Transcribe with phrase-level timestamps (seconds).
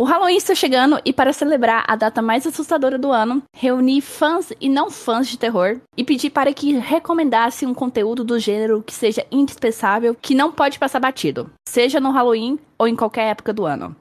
[0.00, 4.52] O Halloween está chegando e para celebrar a data mais assustadora do ano, reuni fãs
[4.60, 8.94] e não fãs de terror e pedi para que recomendasse um conteúdo do gênero que
[8.94, 13.66] seja indispensável, que não pode passar batido, seja no Halloween ou em qualquer época do
[13.66, 13.96] ano.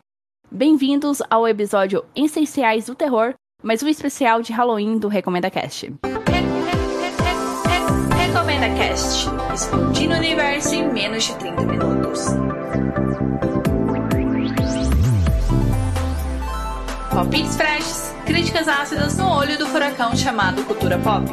[0.52, 3.34] Bem-vindos ao episódio Essenciais do Terror,
[3.64, 5.92] mais um especial de Halloween do Recomenda Cast.
[8.16, 12.28] Recomenda Cast, explodindo o universo em menos de 30 minutos.
[17.18, 21.26] Palpites freshes, críticas ácidas no olho do furacão chamado cultura pop.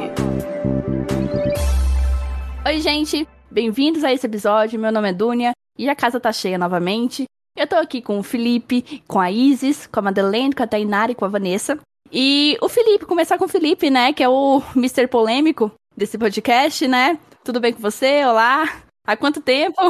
[2.64, 3.28] Oi, gente!
[3.50, 4.80] Bem-vindos a esse episódio.
[4.80, 7.24] Meu nome é Dunia e a casa tá cheia novamente.
[7.54, 11.12] Eu tô aqui com o Felipe, com a Isis, com a Madeleine, com a Tainara
[11.12, 11.78] e com a Vanessa.
[12.10, 14.14] E o Felipe, começar com o Felipe, né?
[14.14, 15.06] Que é o Mr.
[15.06, 17.18] Polêmico desse podcast, né?
[17.44, 18.24] Tudo bem com você?
[18.24, 18.64] Olá!
[19.06, 19.82] Há quanto tempo?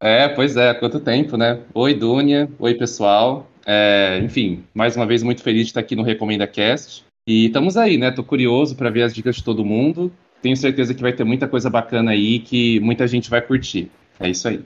[0.00, 1.62] É, pois é, há quanto tempo, né?
[1.74, 2.48] Oi, Dunia.
[2.60, 3.48] Oi, pessoal.
[3.66, 7.04] É, enfim, mais uma vez muito feliz de estar aqui no Recomenda Cast.
[7.26, 8.10] E estamos aí, né?
[8.10, 10.12] Tô curioso para ver as dicas de todo mundo.
[10.40, 13.90] Tenho certeza que vai ter muita coisa bacana aí que muita gente vai curtir.
[14.18, 14.64] É isso aí.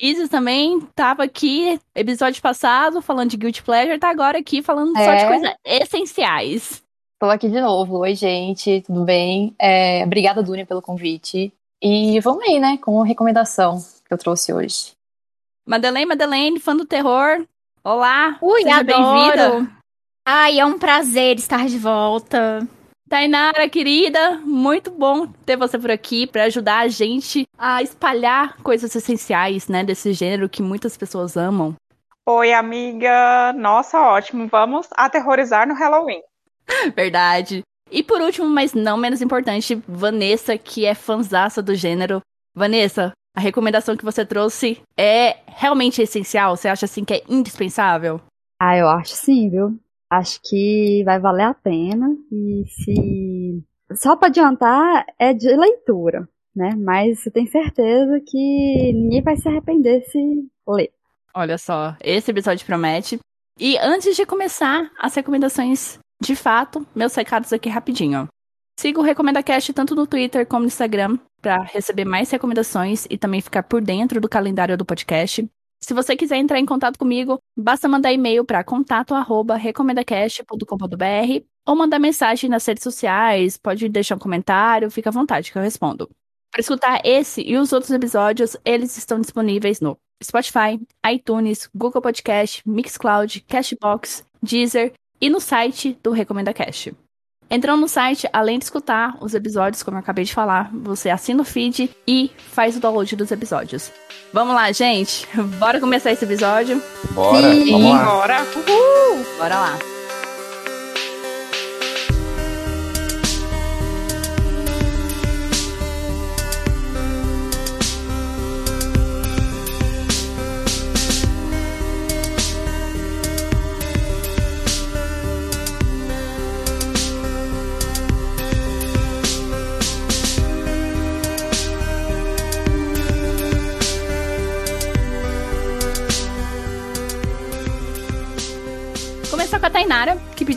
[0.00, 5.04] Isis também tava aqui, episódio passado, falando de Guilty Pleasure, tá agora aqui falando é.
[5.04, 6.82] só de coisas essenciais.
[7.18, 7.98] Tô aqui de novo.
[7.98, 9.54] Oi, gente, tudo bem?
[9.58, 11.52] É, obrigada, Dunia, pelo convite.
[11.82, 14.92] E vamos aí, né, com a recomendação que eu trouxe hoje.
[15.66, 17.44] Madeleine, Madeleine, fã do terror,
[17.90, 19.66] Olá, Ui, seja bem-vinda.
[20.22, 22.68] Ai, é um prazer estar de volta.
[23.08, 28.94] Tainara, querida, muito bom ter você por aqui para ajudar a gente a espalhar coisas
[28.94, 31.74] essenciais, né, desse gênero que muitas pessoas amam.
[32.26, 33.54] Oi, amiga.
[33.54, 34.46] Nossa, ótimo.
[34.48, 36.20] Vamos aterrorizar no Halloween.
[36.94, 37.62] Verdade.
[37.90, 42.20] E por último, mas não menos importante, Vanessa, que é fanzaça do gênero.
[42.54, 46.56] Vanessa, a recomendação que você trouxe é realmente essencial?
[46.56, 48.20] Você acha assim que é indispensável?
[48.58, 49.78] Ah, eu acho sim, viu?
[50.10, 53.62] Acho que vai valer a pena e se
[53.94, 56.74] só para adiantar é de leitura, né?
[56.76, 60.18] Mas você tem certeza que ninguém vai se arrepender se
[60.66, 60.90] ler.
[61.32, 63.20] Olha só, esse episódio promete.
[63.56, 68.26] E antes de começar as recomendações de fato, meus recados aqui rapidinho.
[68.80, 73.16] Siga o Recomenda Cast tanto no Twitter como no Instagram para receber mais recomendações e
[73.16, 75.48] também ficar por dentro do calendário do podcast.
[75.80, 82.50] Se você quiser entrar em contato comigo, basta mandar e-mail para contato@recomendacast.com.br ou mandar mensagem
[82.50, 86.10] nas redes sociais, pode deixar um comentário, fica à vontade que eu respondo.
[86.50, 92.62] Para escutar esse e os outros episódios, eles estão disponíveis no Spotify, iTunes, Google Podcast,
[92.66, 96.92] Mixcloud, Cashbox, Deezer e no site do Recomenda Cast.
[97.50, 101.40] Entrando no site, além de escutar os episódios, como eu acabei de falar, você assina
[101.40, 103.90] o feed e faz o download dos episódios.
[104.32, 105.26] Vamos lá, gente?
[105.58, 106.82] Bora começar esse episódio?
[107.12, 107.72] Bora, Sim.
[107.72, 108.04] vamos lá.
[108.04, 108.42] Bora.
[108.42, 109.26] Uhul.
[109.38, 109.97] Bora lá.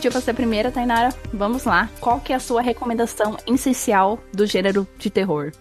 [0.02, 1.10] Pediu pra ser a primeira, Tainara.
[1.32, 1.88] Vamos lá.
[2.00, 5.52] Qual que é a sua recomendação essencial do gênero de terror?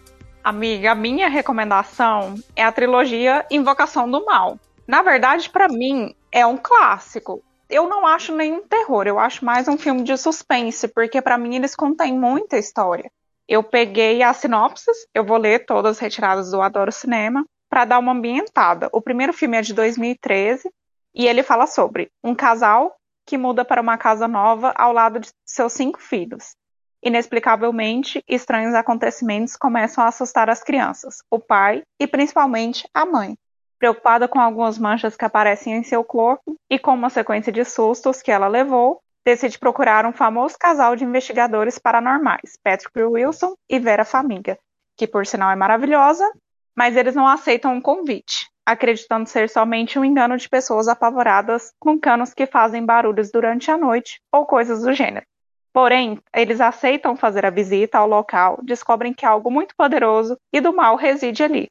[0.44, 4.60] Amiga, minha recomendação é a trilogia Invocação do Mal.
[4.88, 7.44] Na verdade, para mim, é um clássico.
[7.70, 11.58] Eu não acho nenhum terror, eu acho mais um filme de suspense, porque para mim
[11.58, 13.12] eles contêm muita história.
[13.48, 18.12] Eu peguei as sinopses, eu vou ler todas retiradas do Adoro Cinema, para dar uma
[18.12, 18.90] ambientada.
[18.92, 20.68] O primeiro filme é de 2013
[21.14, 22.96] e ele fala sobre um casal
[23.32, 26.54] que muda para uma casa nova ao lado de seus cinco filhos.
[27.02, 33.38] Inexplicavelmente, estranhos acontecimentos começam a assustar as crianças, o pai e principalmente a mãe.
[33.80, 38.22] Preocupada com algumas manchas que aparecem em seu corpo e com uma sequência de sustos
[38.22, 44.04] que ela levou, decide procurar um famoso casal de investigadores paranormais, Patrick Wilson e Vera
[44.04, 44.60] Famiga,
[44.98, 46.30] que por sinal é maravilhosa,
[46.76, 52.00] mas eles não aceitam um convite acreditando ser somente um engano de pessoas apavoradas com
[52.00, 55.26] canos que fazem barulhos durante a noite ou coisas do gênero.
[55.74, 60.74] Porém, eles aceitam fazer a visita ao local, descobrem que algo muito poderoso e do
[60.74, 61.70] mal reside ali.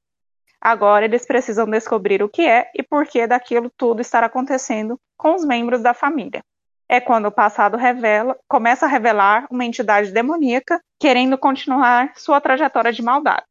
[0.61, 5.35] Agora eles precisam descobrir o que é e por que daquilo tudo estar acontecendo com
[5.35, 6.43] os membros da família.
[6.89, 12.93] É quando o passado revela, começa a revelar uma entidade demoníaca querendo continuar sua trajetória
[12.93, 13.45] de maldade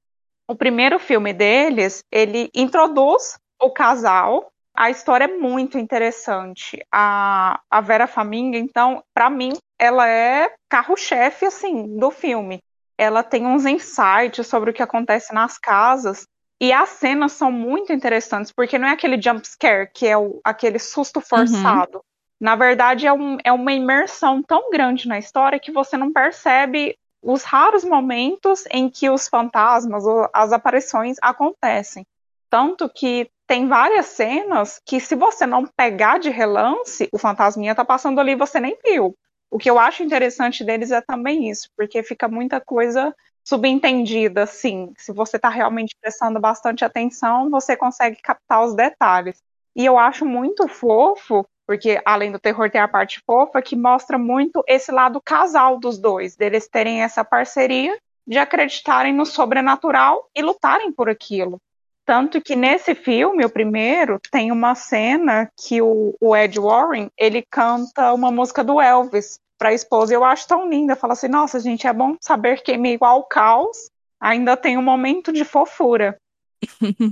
[0.49, 6.81] o primeiro filme deles, ele introduz o casal a história é muito interessante.
[6.89, 12.61] A, a Vera Faminga, então, para mim, ela é carro-chefe, assim, do filme.
[12.97, 16.25] Ela tem uns insights sobre o que acontece nas casas.
[16.61, 20.39] E as cenas são muito interessantes, porque não é aquele jump scare, que é o,
[20.45, 21.97] aquele susto forçado.
[21.97, 22.03] Uhum.
[22.39, 26.97] Na verdade, é, um, é uma imersão tão grande na história que você não percebe
[27.21, 32.05] os raros momentos em que os fantasmas ou as aparições acontecem.
[32.49, 37.83] Tanto que tem várias cenas que, se você não pegar de relance, o fantasminha tá
[37.83, 39.15] passando ali e você nem viu.
[39.51, 44.93] O que eu acho interessante deles é também isso, porque fica muita coisa subentendida, assim.
[44.97, 49.41] Se você está realmente prestando bastante atenção, você consegue captar os detalhes.
[49.75, 54.17] E eu acho muito fofo, porque além do terror tem a parte fofa, que mostra
[54.17, 57.95] muito esse lado casal dos dois, deles terem essa parceria
[58.25, 61.61] de acreditarem no sobrenatural e lutarem por aquilo.
[62.03, 67.45] Tanto que nesse filme, o primeiro, tem uma cena que o, o Ed Warren, ele
[67.47, 70.11] canta uma música do Elvis para a esposa.
[70.11, 70.95] Eu acho tão linda.
[70.95, 75.31] Fala assim, nossa, gente, é bom saber que meio ao caos ainda tem um momento
[75.31, 76.17] de fofura.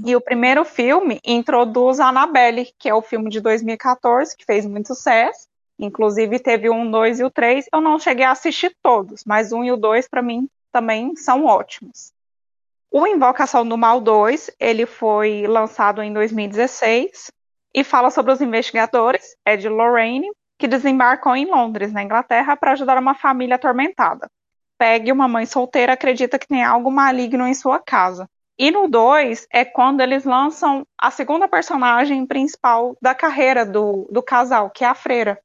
[0.06, 4.66] E o primeiro filme introduz a Annabelle, que é o filme de 2014, que fez
[4.66, 5.48] muito sucesso.
[5.80, 7.66] Inclusive teve um, dois e o três.
[7.74, 11.46] Eu não cheguei a assistir todos, mas um e o dois, para mim, também são
[11.46, 12.12] ótimos.
[12.90, 17.32] O Invocação do Mal 2, ele foi lançado em 2016
[17.74, 22.98] e fala sobre os investigadores Ed Lorraine, que desembarcam em Londres, na Inglaterra, para ajudar
[22.98, 24.30] uma família atormentada.
[24.78, 28.28] Peg, uma mãe solteira, acredita que tem algo maligno em sua casa.
[28.58, 34.24] E no 2 é quando eles lançam a segunda personagem principal da carreira do, do
[34.24, 35.40] casal, que é a freira.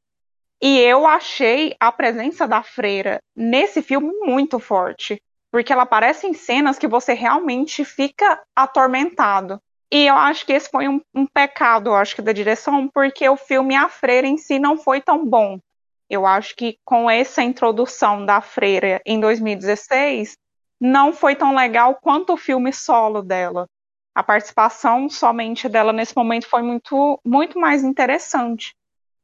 [0.60, 5.20] E eu achei a presença da freira nesse filme muito forte
[5.52, 9.60] porque ela aparece em cenas que você realmente fica atormentado.
[9.92, 13.28] E eu acho que esse foi um, um pecado, eu acho que da direção, porque
[13.28, 15.60] o filme A Freira em si não foi tão bom.
[16.08, 20.38] Eu acho que com essa introdução da Freira em 2016,
[20.82, 23.68] não foi tão legal quanto o filme solo dela.
[24.12, 28.74] A participação somente dela nesse momento foi muito, muito mais interessante.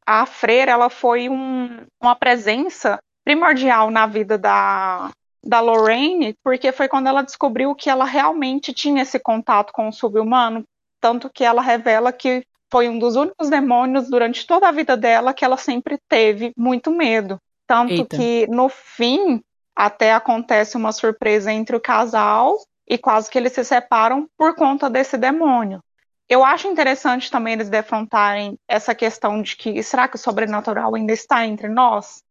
[0.06, 5.10] A Freira ela foi um, uma presença primordial na vida da,
[5.44, 9.92] da Lorraine, porque foi quando ela descobriu que ela realmente tinha esse contato com o
[9.92, 10.62] subhumano,
[11.00, 15.34] tanto que ela revela que foi um dos únicos demônios durante toda a vida dela
[15.34, 17.36] que ela sempre teve muito medo.
[17.66, 18.16] Tanto Eita.
[18.16, 19.42] que no fim
[19.78, 24.90] até acontece uma surpresa entre o casal e quase que eles se separam por conta
[24.90, 25.80] desse demônio.
[26.28, 31.12] Eu acho interessante também eles defrontarem essa questão de que será que o sobrenatural ainda
[31.12, 32.24] está entre nós?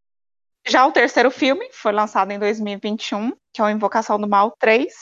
[0.68, 4.94] Já o terceiro filme foi lançado em 2021, que é o Invocação do Mal 3,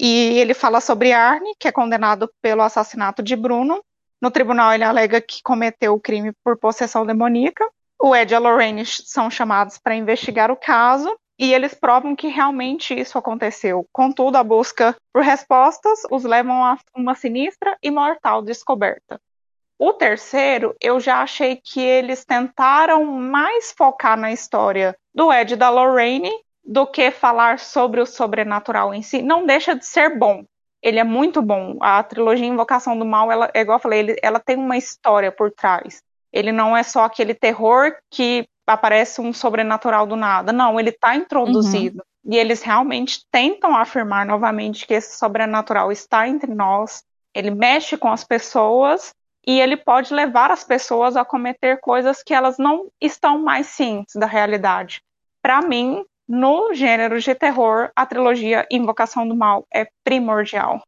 [0.00, 3.82] e ele fala sobre Arne, que é condenado pelo assassinato de Bruno.
[4.22, 7.68] No tribunal, ele alega que cometeu o crime por possessão demoníaca.
[8.00, 12.26] O Ed e a Lorraine são chamados para investigar o caso e eles provam que
[12.26, 13.86] realmente isso aconteceu.
[13.92, 19.20] Contudo, a busca por respostas os levam a uma sinistra e mortal descoberta.
[19.78, 25.56] O terceiro, eu já achei que eles tentaram mais focar na história do Ed e
[25.56, 26.32] da Lorraine
[26.64, 29.22] do que falar sobre o sobrenatural em si.
[29.22, 30.44] Não deixa de ser bom.
[30.82, 31.76] Ele é muito bom.
[31.80, 35.30] A trilogia Invocação do Mal, ela, é igual eu falei, ele, ela tem uma história
[35.30, 36.02] por trás.
[36.32, 40.52] Ele não é só aquele terror que aparece um sobrenatural do nada.
[40.52, 42.02] Não, ele está introduzido.
[42.24, 42.32] Uhum.
[42.32, 47.02] E eles realmente tentam afirmar novamente que esse sobrenatural está entre nós.
[47.34, 49.14] Ele mexe com as pessoas
[49.46, 54.14] e ele pode levar as pessoas a cometer coisas que elas não estão mais cientes
[54.16, 55.00] da realidade.
[55.40, 60.82] Para mim, no gênero de terror, a trilogia Invocação do Mal é primordial.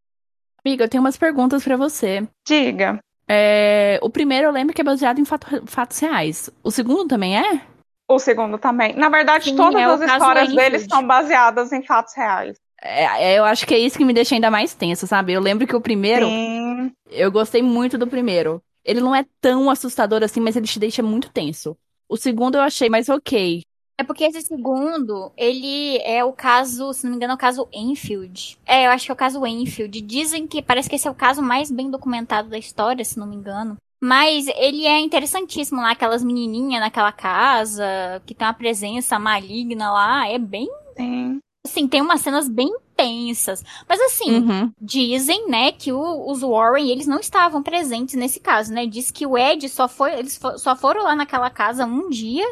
[0.62, 2.28] Amiga, eu tenho umas perguntas para você.
[2.46, 3.00] Diga.
[3.26, 6.50] É, o primeiro eu lembro que é baseado em fato, fatos reais.
[6.62, 7.62] O segundo também é?
[8.10, 8.92] O segundo também.
[8.94, 12.56] Na verdade, Sim, todas é as histórias deles são baseadas em fatos reais.
[12.82, 15.32] É, é, eu acho que é isso que me deixa ainda mais tenso, sabe?
[15.32, 16.26] Eu lembro que o primeiro.
[16.26, 16.90] Sim.
[17.08, 18.60] Eu gostei muito do primeiro.
[18.84, 21.76] Ele não é tão assustador assim, mas ele te deixa muito tenso.
[22.08, 23.62] O segundo eu achei mais ok.
[23.96, 27.68] É porque esse segundo, ele é o caso, se não me engano, é o caso
[27.72, 28.58] Enfield.
[28.66, 30.00] É, eu acho que é o caso Enfield.
[30.00, 33.26] Dizem que parece que esse é o caso mais bem documentado da história, se não
[33.26, 33.76] me engano.
[34.00, 40.26] Mas ele é interessantíssimo lá, aquelas menininhas naquela casa, que tem uma presença maligna lá,
[40.26, 40.68] é bem.
[40.96, 41.38] Sim.
[41.66, 43.62] Assim, tem umas cenas bem tensas.
[43.86, 44.72] Mas assim, uhum.
[44.80, 48.86] dizem, né, que o, os Warren, eles não estavam presentes nesse caso, né?
[48.86, 52.46] Diz que o Ed só foi, eles só foram lá naquela casa um dia.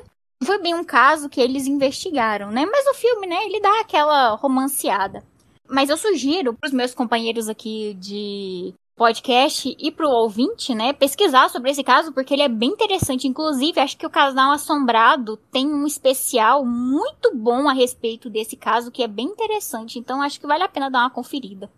[0.45, 2.67] Foi bem um caso que eles investigaram, né?
[2.67, 5.25] Mas o filme, né, ele dá aquela romanceada.
[5.69, 11.71] Mas eu sugiro pros meus companheiros aqui de podcast e pro ouvinte, né, pesquisar sobre
[11.71, 13.29] esse caso, porque ele é bem interessante.
[13.29, 18.91] Inclusive, acho que o Casal Assombrado tem um especial muito bom a respeito desse caso,
[18.91, 20.01] que é bem interessante.
[20.01, 21.71] Então, acho que vale a pena dar uma conferida.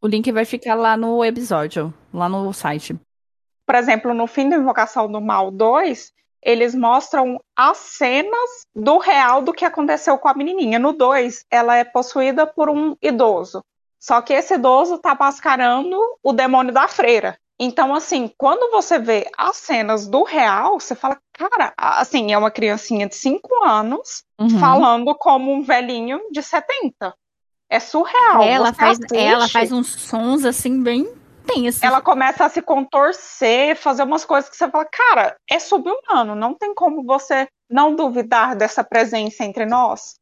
[0.00, 2.98] O link vai ficar lá no episódio, lá no site.
[3.66, 6.10] Por exemplo, no fim da Invocação do Mal 2,
[6.42, 10.78] eles mostram as cenas do real do que aconteceu com a menininha.
[10.78, 13.62] No 2, ela é possuída por um idoso.
[14.02, 17.38] Só que esse idoso tá mascarando o demônio da freira.
[17.56, 22.50] Então, assim, quando você vê as cenas do real, você fala, cara, assim, é uma
[22.50, 24.58] criancinha de 5 anos Uhum.
[24.58, 27.14] falando como um velhinho de 70.
[27.70, 28.42] É surreal.
[28.42, 31.08] ela, faz, ela faz uns sons assim bem
[31.46, 31.80] tensos.
[31.80, 36.54] Ela começa a se contorcer, fazer umas coisas que você fala, cara, é subhumano, não
[36.54, 40.16] tem como você não duvidar dessa presença entre nós.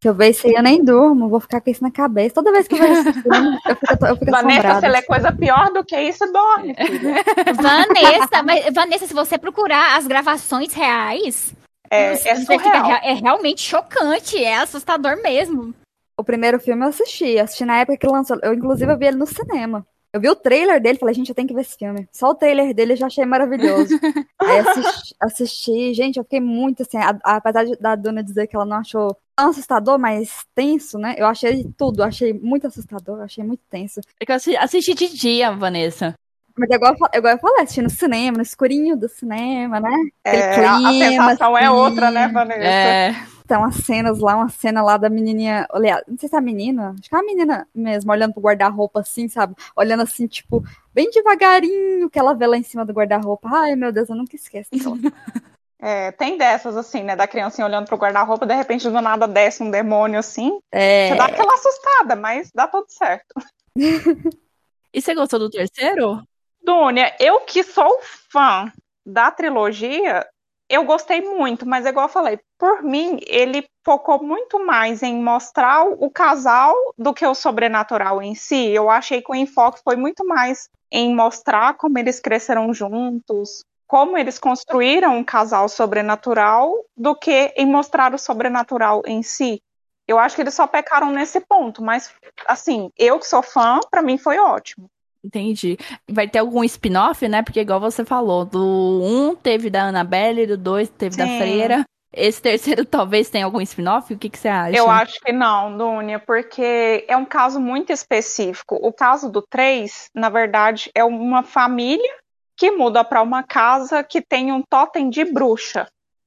[0.00, 2.36] Se eu ver isso aí, eu nem durmo, vou ficar com isso na cabeça.
[2.36, 4.80] Toda vez que eu vejo esse filme, eu fico, eu fico Vanessa, assombrada.
[4.80, 6.76] se lê coisa pior do que isso, dorme.
[7.60, 11.52] Vanessa, mas, Vanessa, se você procurar as gravações reais,
[11.90, 12.84] É, é surreal.
[12.86, 15.74] rea- é realmente chocante, é assustador mesmo.
[16.16, 18.38] O primeiro filme eu assisti, assisti na época que lançou.
[18.42, 19.86] Eu, inclusive, eu vi ele no cinema.
[20.12, 22.08] Eu vi o trailer dele e falei, gente, eu tenho que ver esse filme.
[22.12, 23.88] Só o trailer dele eu já achei maravilhoso.
[24.40, 28.56] Aí assisti, assisti, gente, eu fiquei muito assim, a- apesar de- da Dona dizer que
[28.56, 31.14] ela não achou tão assustador, mas tenso, né?
[31.18, 34.00] Eu achei tudo, achei muito assustador, achei muito tenso.
[34.18, 36.14] É que eu assi- assisti de dia, Vanessa.
[36.56, 39.78] Mas é igual, eu fa- igual eu falei, assisti no cinema, no escurinho do cinema,
[39.80, 39.90] né?
[40.24, 41.76] É, Aquele a, clima, sensação é assim.
[41.76, 42.64] outra, né, Vanessa?
[42.64, 43.14] É,
[43.48, 46.42] Tem umas cenas lá, uma cena lá da menininha, olha, não sei se é a
[46.42, 49.54] menina, acho que é a menina mesmo, olhando pro guarda-roupa assim, sabe?
[49.74, 50.62] Olhando assim, tipo,
[50.92, 53.48] bem devagarinho, que ela vê lá em cima do guarda-roupa.
[53.50, 54.70] Ai, meu Deus, eu nunca esqueço
[55.80, 57.14] É, tem dessas, assim, né?
[57.14, 60.58] Da criancinha olhando pro guarda-roupa, de repente do nada desce um demônio assim.
[60.72, 63.34] É, Você dá aquela assustada, mas dá tudo certo.
[64.90, 66.22] E você gostou do terceiro?
[66.62, 68.00] Dúnia, eu que sou
[68.30, 68.72] fã
[69.04, 70.26] da trilogia,
[70.68, 75.84] eu gostei muito, mas igual eu falei, por mim, ele focou muito mais em mostrar
[75.84, 78.68] o casal do que o sobrenatural em si.
[78.68, 84.18] Eu achei que o enfoque foi muito mais em mostrar como eles cresceram juntos, como
[84.18, 89.62] eles construíram um casal sobrenatural, do que em mostrar o sobrenatural em si.
[90.06, 92.12] Eu acho que eles só pecaram nesse ponto, mas
[92.46, 94.90] assim, eu que sou fã, pra mim foi ótimo.
[95.28, 95.76] Entendi.
[96.10, 97.42] Vai ter algum spin-off, né?
[97.42, 98.58] Porque igual você falou, do
[99.04, 101.36] um teve da Annabelle, do dois teve da Sim.
[101.36, 101.84] Freira.
[102.10, 104.12] Esse terceiro talvez tenha algum spin-off?
[104.14, 104.76] O que, que você acha?
[104.76, 108.76] Eu acho que não, Dúnia, porque é um caso muito específico.
[108.80, 112.10] O caso do 3, na verdade, é uma família
[112.56, 115.86] que muda para uma casa que tem um totem de bruxa.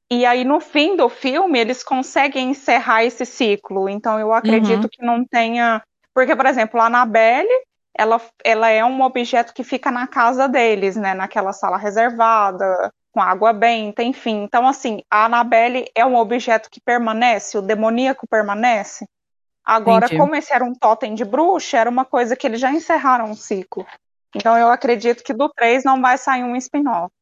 [0.10, 3.89] E aí, no fim do filme, eles conseguem encerrar esse ciclo.
[3.89, 4.89] Então, eu acredito Uhum.
[4.91, 5.81] que não tenha.
[6.13, 7.50] Porque, por exemplo, a Annabelle,
[7.98, 11.13] ela, ela é um objeto que fica na casa deles, né?
[11.13, 14.43] Naquela sala reservada, com água benta, enfim.
[14.43, 19.05] Então, assim, a Annabelle é um objeto que permanece, o demoníaco permanece.
[19.63, 20.19] Agora, Entendi.
[20.19, 23.36] como esse era um totem de bruxa, era uma coisa que eles já encerraram o
[23.36, 23.86] ciclo.
[24.36, 27.13] Então, eu acredito que do 3 não vai sair um spin-off.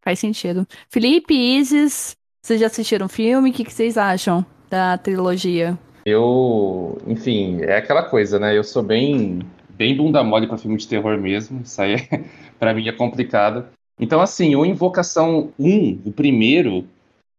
[0.00, 0.66] Faz sentido.
[0.88, 3.50] Felipe, Isis, vocês já assistiram o filme?
[3.50, 5.78] O que, que vocês acham da trilogia?
[6.04, 8.56] Eu, enfim, é aquela coisa, né?
[8.56, 9.40] Eu sou bem,
[9.78, 11.62] bem bunda mole pra filme de terror mesmo.
[11.62, 12.24] Isso aí, é-
[12.58, 13.66] pra mim, é complicado.
[13.98, 16.84] Então, assim, o Invocação 1, o primeiro,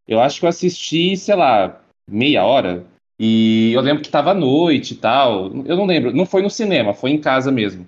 [0.07, 2.85] eu acho que eu assisti, sei lá, meia hora.
[3.19, 5.51] E eu lembro que tava à noite e tal.
[5.65, 7.85] Eu não lembro, não foi no cinema, foi em casa mesmo.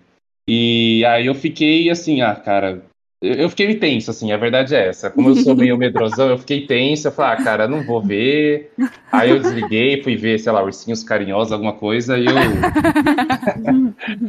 [0.47, 2.83] E aí eu fiquei assim, ah, cara,
[3.21, 5.11] eu fiquei tenso, assim, a verdade é essa.
[5.11, 7.07] Como eu sou meio medrosão, eu fiquei tenso.
[7.07, 8.71] Eu falei, ah, cara, não vou ver.
[9.11, 12.33] Aí eu desliguei, fui ver, sei lá, ursinhos carinhosos, alguma coisa, e eu.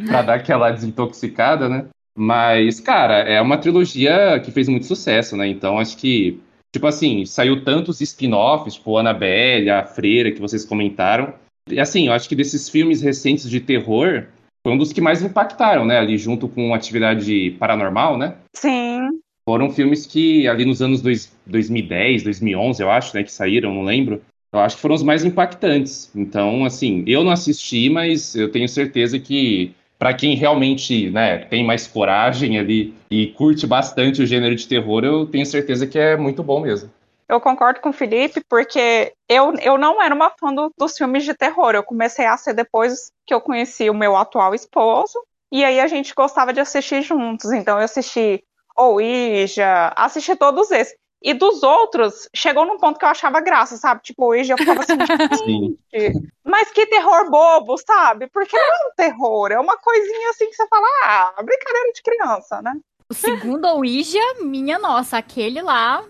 [0.07, 1.87] pra dar aquela desintoxicada, né?
[2.15, 5.49] Mas, cara, é uma trilogia que fez muito sucesso, né?
[5.49, 6.39] Então acho que,
[6.71, 11.33] tipo assim, saiu tantos spin-offs, tipo Annabelle, a Freira, que vocês comentaram.
[11.67, 14.27] E assim, eu acho que desses filmes recentes de terror,
[14.63, 15.99] foi um dos que mais impactaram, né?
[15.99, 18.37] Ali junto com Atividade Paranormal, né?
[18.55, 23.75] Sim, Foram filmes que ali nos anos dois- 2010, 2011, eu acho, né, que saíram,
[23.75, 24.23] não lembro.
[24.53, 26.11] Eu acho que foram os mais impactantes.
[26.15, 31.65] Então, assim, eu não assisti, mas eu tenho certeza que para quem realmente, né, tem
[31.65, 36.17] mais coragem ali e curte bastante o gênero de terror, eu tenho certeza que é
[36.17, 36.91] muito bom mesmo.
[37.29, 41.25] Eu concordo com o Felipe, porque eu, eu não era uma fã do- dos filmes
[41.25, 41.75] de terror.
[41.75, 45.19] Eu comecei a ser depois que eu conheci o meu atual esposo,
[45.51, 47.53] e aí a gente gostava de assistir juntos.
[47.53, 48.43] Então eu assisti
[48.77, 50.95] Ouija, assisti todos esses.
[51.25, 54.03] E dos outros, chegou num ponto que eu achava graça, sabe?
[54.03, 54.99] Tipo, hoje eu ficava assim,
[55.33, 55.79] Sim.
[55.95, 58.27] gente, mas que terror bobo, sabe?
[58.27, 62.03] Porque não é um terror, é uma coisinha assim que você fala, ah, brincadeira de
[62.03, 62.75] criança, né?
[63.09, 66.03] O segundo Ouija, minha nossa, aquele lá.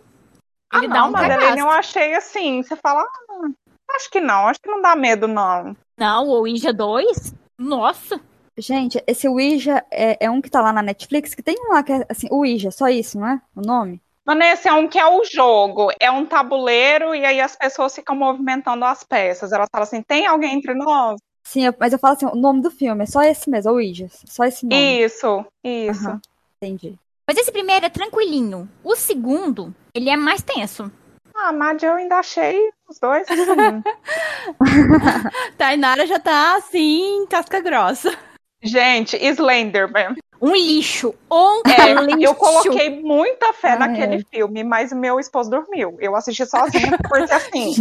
[0.73, 1.59] Ah, Ele dá não, um Madeleine, cagaço.
[1.61, 3.51] eu achei assim, você fala, ah,
[3.95, 5.77] acho que não, acho que não dá medo, não.
[5.99, 7.35] Não, o Ouija 2?
[7.59, 8.21] Nossa.
[8.59, 11.83] Gente, esse Ouija é, é um que tá lá na Netflix, que tem um lá
[11.83, 13.41] que é assim, Ouija, só isso, não é?
[13.57, 14.01] O nome?
[14.25, 18.15] Vanessa, é um que é o jogo, é um tabuleiro e aí as pessoas ficam
[18.15, 19.53] movimentando as peças.
[19.53, 21.19] Ela fala assim, tem alguém entre nós?
[21.45, 24.07] Sim, eu- mas eu falo assim, o nome do filme é só esse mesmo, Ouija.
[24.27, 25.01] Só esse nome.
[25.03, 26.09] Isso, isso.
[26.09, 26.21] Aham,
[26.57, 26.97] entendi.
[27.27, 28.69] Mas esse primeiro é tranquilinho.
[28.83, 30.91] O segundo, ele é mais tenso.
[31.35, 33.83] Ah, Mad, eu ainda achei os dois assim.
[35.57, 38.17] Tainara já tá assim, casca grossa.
[38.63, 40.15] Gente, Slenderman.
[40.41, 41.15] Um lixo.
[41.31, 42.21] Um É, lixo.
[42.23, 44.25] eu coloquei muita fé Ah, naquele é.
[44.31, 45.97] filme, mas meu esposo dormiu.
[46.01, 47.73] Eu assisti sozinha, porque assim,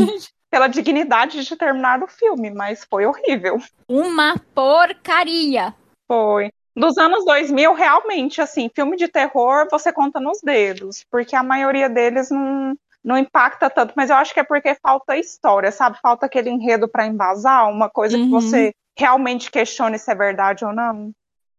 [0.50, 3.58] pela dignidade de terminar o filme, mas foi horrível.
[3.88, 5.74] Uma porcaria.
[6.08, 6.52] Foi.
[6.76, 11.90] Dos anos 2000, realmente, assim, filme de terror você conta nos dedos, porque a maioria
[11.90, 12.74] deles não,
[13.04, 15.98] não impacta tanto, mas eu acho que é porque falta história, sabe?
[16.02, 18.30] Falta aquele enredo pra embasar, uma coisa que Uhum.
[18.30, 21.12] você realmente questione se é verdade ou não.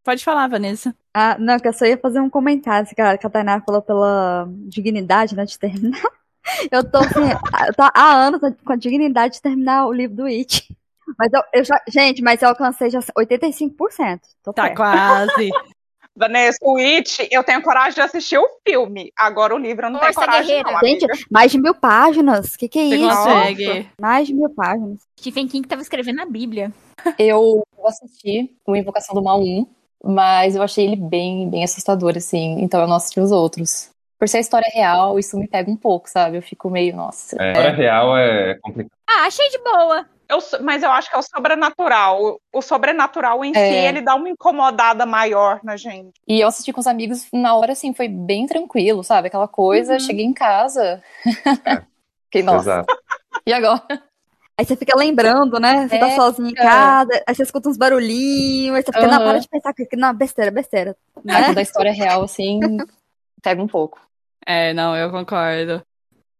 [0.04, 0.94] Pode falar, Vanessa.
[1.14, 5.36] Ah, não, que eu só ia fazer um comentário, que a Catarina falou pela dignidade,
[5.36, 6.00] né, de terminar.
[6.72, 7.30] Eu tô, assim,
[7.68, 10.76] eu tô há anos com a dignidade de terminar o livro do It.
[11.18, 14.20] Mas eu, eu já, gente, mas eu alcancei já 85%.
[14.42, 14.76] Tô Tá perto.
[14.76, 15.50] quase.
[16.14, 19.10] Vanessa, o It, eu tenho coragem de assistir o filme.
[19.18, 20.70] Agora o livro eu não tenho Força, coragem, guerreira.
[20.72, 22.54] não, Gente, mais de mil páginas.
[22.54, 23.08] Que que é Você isso?
[23.16, 23.90] consegue.
[23.98, 24.98] Mais de mil páginas.
[25.18, 26.70] Stephen King tava escrevendo a Bíblia.
[27.18, 29.66] Eu assisti o Invocação do Mal 1,
[30.04, 32.60] mas eu achei ele bem, bem assustador, assim.
[32.60, 33.90] Então eu não assisti os outros.
[34.18, 36.36] Por ser a história real, isso me pega um pouco, sabe?
[36.36, 37.34] Eu fico meio, nossa.
[37.40, 38.92] É, a história real é complicado.
[39.08, 40.06] Ah, achei de boa.
[40.28, 42.40] Eu mas eu acho que é o sobrenatural.
[42.52, 43.86] O, sobrenatural em si, É.
[43.88, 46.14] ele dá uma incomodada maior na gente.
[46.26, 49.28] E eu assisti com os amigos, na hora, assim, foi bem tranquilo, sabe?
[49.28, 50.00] Aquela coisa, Uhum.
[50.00, 51.02] cheguei em casa.
[52.26, 52.92] Fiquei, nossa, Exato.
[53.46, 53.82] e agora?
[54.58, 55.88] Aí você fica lembrando, né?
[55.88, 59.16] Você tá É, sozinho em casa, aí você escuta uns barulhinhos, aí você fica, não,
[59.16, 59.24] Aham.
[59.24, 60.96] para de pensar que não, besteira, besteira.
[61.16, 61.44] Aí Né?
[61.44, 62.58] quando a história é real, assim,
[63.42, 64.00] pega um pouco.
[64.46, 65.82] É, não, eu concordo.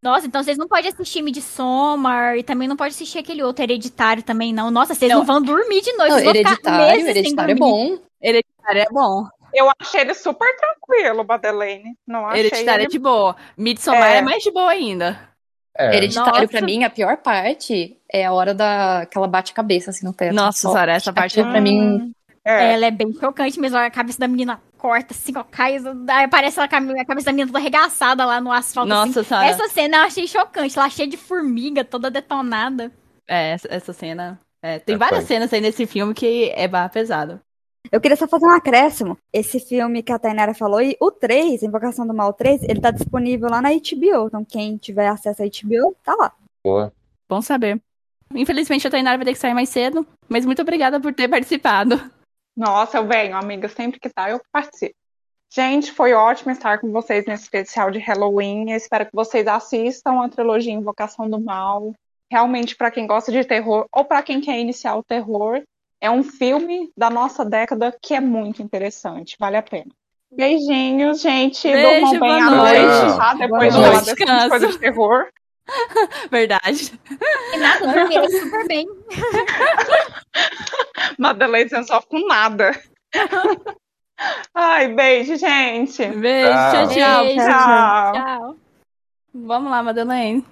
[0.03, 4.21] Nossa, então vocês não podem assistir Midsommar e também não pode assistir aquele outro hereditário
[4.21, 4.69] também, não.
[4.69, 5.25] Nossa, vocês não, Não.
[5.25, 6.09] vão dormir de noite.
[6.11, 7.97] Não, vocês vão ficar hereditário, hereditário é bom.
[8.21, 9.23] Hereditário é bom.
[9.53, 11.95] Eu achei ele super tranquilo, Madeleine.
[12.07, 12.91] Não achei Hereditário é ele...
[12.91, 13.35] de boa.
[13.57, 14.17] Midsommar É.
[14.17, 15.29] é mais de boa ainda.
[15.77, 16.47] É, Hereditário, Nossa.
[16.47, 20.05] pra mim, a pior parte é a hora da que ela bate a cabeça, assim,
[20.05, 20.33] no teto.
[20.35, 22.11] Nossa, Só- Sara, essa parte é Aquilo pra mim,
[22.45, 22.73] É.
[22.73, 23.77] Ela é bem chocante mesmo.
[23.77, 25.77] A cabeça da menina corta, assim, ó, cai.
[26.09, 28.91] Aí aparece a cabeça da menina toda arregaçada lá no asfalto.
[28.91, 29.07] assim.
[29.07, 29.45] Nossa, Sara.
[29.47, 30.77] Essa cena eu achei chocante.
[30.77, 32.91] Lá cheia de formiga, toda detonada.
[33.25, 34.37] É, essa, essa cena.
[34.61, 35.27] é, tem É, várias foi.
[35.27, 37.39] cenas aí nesse filme que é barra pesado.
[37.91, 39.17] Eu queria só fazer um acréscimo.
[39.31, 42.91] Esse filme que a Tainara falou, e o 3, Invocação do Mal 3, ele tá
[42.91, 44.27] disponível lá na HBO.
[44.27, 46.31] Então, quem tiver acesso à HBO, tá lá.
[46.63, 46.91] boa.
[47.29, 47.81] Bom saber.
[48.35, 51.99] Infelizmente a Tainara vai ter que sair mais cedo, mas muito obrigada por ter participado.
[52.55, 54.95] Nossa, eu venho, amiga, sempre que tá, eu participo.
[55.51, 58.71] Gente, foi ótimo estar com vocês nesse especial de Halloween.
[58.71, 61.93] Eu espero que vocês assistam a trilogia Invocação do Mal.
[62.31, 65.61] Realmente, para quem gosta de terror ou para quem quer iniciar o terror,
[66.01, 69.35] é um filme da nossa década que é muito interessante.
[69.39, 69.91] Vale a pena.
[70.31, 71.71] Beijinhos, gente.
[71.71, 73.17] Beijo, Durmam bem boa à noite.
[73.17, 73.33] tá?
[73.35, 75.27] Depois de Boa falar noite, dessas coisas de terror.
[76.29, 76.99] Verdade.
[77.53, 78.87] E nada, dormiram super bem.
[81.17, 82.71] Madeleine sensual com nada.
[84.53, 86.05] Ai, beijo, gente.
[86.07, 86.87] Beijo, tchau, Tchau.
[86.89, 87.23] tchau.
[87.23, 87.45] Beijo.
[87.45, 88.13] Tchau.
[88.13, 88.55] Tchau.
[89.33, 90.45] Vamos lá, Madeleine.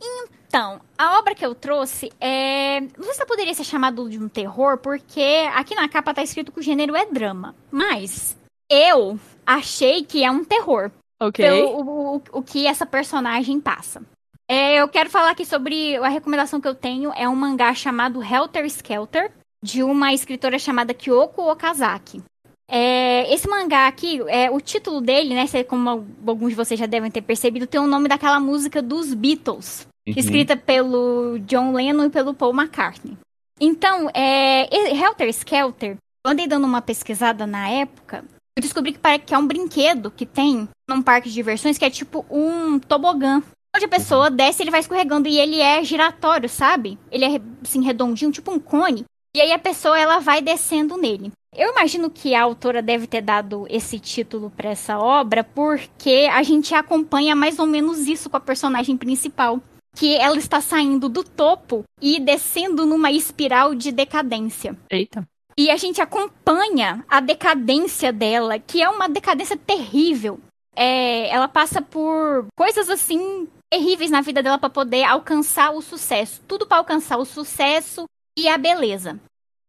[0.00, 2.80] Então, a obra que eu trouxe é.
[2.80, 6.22] Não sei se ela poderia ser chamada de um terror, porque aqui na capa tá
[6.22, 7.54] escrito que o gênero é drama.
[7.70, 8.36] Mas
[8.70, 10.90] eu achei que é um terror.
[11.20, 11.44] Ok.
[11.44, 14.02] Pelo o, o, o que essa personagem passa.
[14.48, 17.12] É, eu quero falar aqui sobre a recomendação que eu tenho.
[17.14, 19.30] É um mangá chamado Helter Skelter,
[19.62, 22.22] de uma escritora chamada Kyoko Okazaki.
[22.70, 25.46] É, esse mangá aqui, é, o título dele, né?
[25.64, 25.88] Como
[26.26, 30.14] alguns de vocês já devem ter percebido, tem o nome daquela música dos Beatles, Uhum.
[30.16, 33.16] escrita pelo John Lennon e pelo Paul McCartney.
[33.60, 38.24] Então, é, Helter Skelter, eu andei dando uma pesquisada na época,
[38.56, 41.90] eu descobri que que é um brinquedo que tem num parque de diversões que é
[41.90, 43.42] tipo um tobogã.
[43.74, 46.98] Onde a pessoa desce, ele vai escorregando e ele é giratório, sabe?
[47.10, 49.04] Ele é assim redondinho, tipo um cone.
[49.34, 51.30] E aí a pessoa ela vai descendo nele.
[51.54, 56.42] Eu imagino que a autora deve ter dado esse título para essa obra porque a
[56.42, 59.60] gente acompanha mais ou menos isso com a personagem principal.
[59.96, 64.76] Que ela está saindo do topo e descendo numa espiral de decadência.
[64.90, 65.26] Eita.
[65.56, 70.38] E a gente acompanha a decadência dela, que é uma decadência terrível.
[70.76, 76.40] É, ela passa por coisas assim terríveis na vida dela para poder alcançar o sucesso.
[76.46, 78.04] Tudo para alcançar o sucesso
[78.38, 79.18] e a beleza.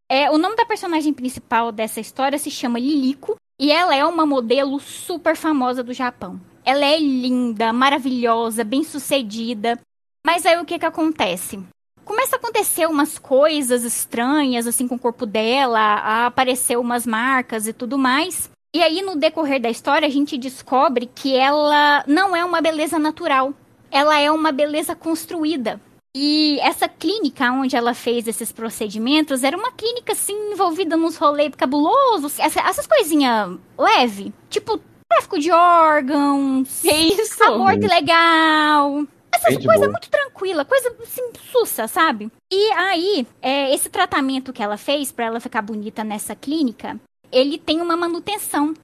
[0.08, 4.26] É, o nome da personagem principal dessa história se chama Lilico e ela é uma
[4.26, 6.40] modelo super famosa do Japão.
[6.64, 9.78] Ela é linda, maravilhosa, bem-sucedida.
[10.24, 11.62] Mas aí o que que acontece?
[12.04, 17.72] Começa a acontecer umas coisas estranhas assim com o corpo dela, aparecer umas marcas e
[17.72, 18.50] tudo mais.
[18.74, 22.98] E aí no decorrer da história a gente descobre que ela não é uma beleza
[22.98, 23.54] natural.
[23.90, 25.80] Ela é uma beleza construída.
[26.14, 31.54] E essa clínica onde ela fez esses procedimentos era uma clínica, assim, envolvida nos rolês
[31.54, 37.42] cabulosos, essa, essas coisinhas leve, tipo tráfico de órgãos, Que isso?
[37.44, 39.90] aborto ilegal, essas coisas boa.
[39.90, 42.30] muito tranquila, coisa assim, sussa, sabe?
[42.50, 46.98] E aí, é, esse tratamento que ela fez pra ela ficar bonita nessa clínica,
[47.30, 48.74] ele tem uma manutenção.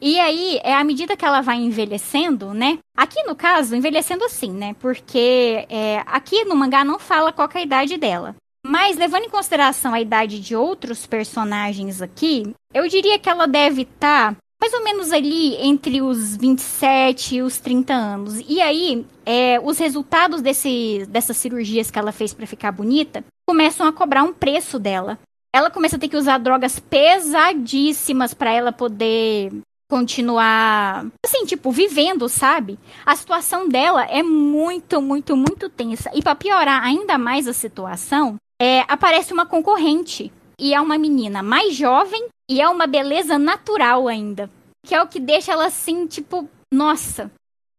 [0.00, 2.78] E aí, é à medida que ela vai envelhecendo, né?
[2.96, 4.74] Aqui no caso, envelhecendo assim, né?
[4.80, 8.34] Porque é, aqui no mangá não fala qual é a idade dela.
[8.66, 13.82] Mas levando em consideração a idade de outros personagens aqui, eu diria que ela deve
[13.82, 18.42] estar mais ou menos ali entre os 27 e os 30 anos.
[18.48, 23.86] E aí, é, os resultados desse, dessas cirurgias que ela fez pra ficar bonita começam
[23.86, 25.18] a cobrar um preço dela.
[25.54, 29.52] Ela começa a ter que usar drogas pesadíssimas pra ela poder
[29.94, 32.76] continuar, assim, tipo, vivendo, sabe?
[33.06, 36.10] A situação dela é muito, muito, muito tensa.
[36.12, 40.32] E pra piorar ainda mais a situação, é, aparece uma concorrente.
[40.58, 44.50] E é uma menina mais jovem e é uma beleza natural ainda.
[44.84, 47.30] Que é o que deixa ela assim, tipo, nossa.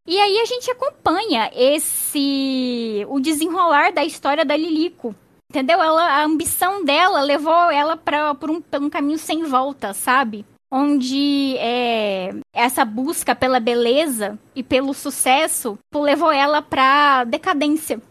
[0.08, 3.06] E aí a gente acompanha esse.
[3.10, 5.14] o desenrolar da história da Lilico.
[5.50, 5.84] Entendeu?
[5.84, 10.46] Ela, a ambição dela levou ela pra, por, um, por um caminho sem volta, sabe?
[10.78, 18.02] Onde é, essa busca pela beleza e pelo sucesso levou ela pra decadência.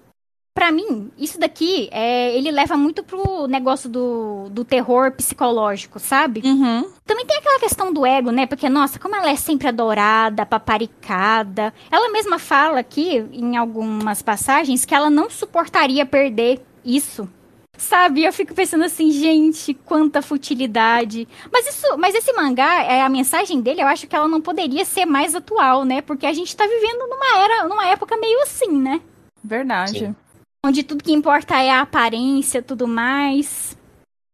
[0.54, 6.40] Pra mim, isso daqui, é, ele leva muito pro negócio do, do terror psicológico, sabe?
[6.42, 6.88] Uhum.
[7.04, 8.46] Também tem aquela questão do ego, né?
[8.46, 11.74] Porque, nossa, como ela é sempre adorada, paparicada.
[11.90, 17.28] Ela mesma fala aqui, em algumas passagens, que ela não suportaria perder isso.
[17.76, 18.24] Sabe?
[18.24, 21.26] Eu fico pensando assim, gente, quanta futilidade.
[21.52, 24.84] Mas isso, mas esse mangá, é, a mensagem dele, eu acho que ela não poderia
[24.84, 26.00] ser mais atual, né?
[26.00, 29.00] Porque a gente tá vivendo numa era, numa época meio assim, né?
[29.42, 29.98] Verdade.
[29.98, 30.16] Sim.
[30.64, 33.76] onde tudo que importa é a aparência, tudo mais.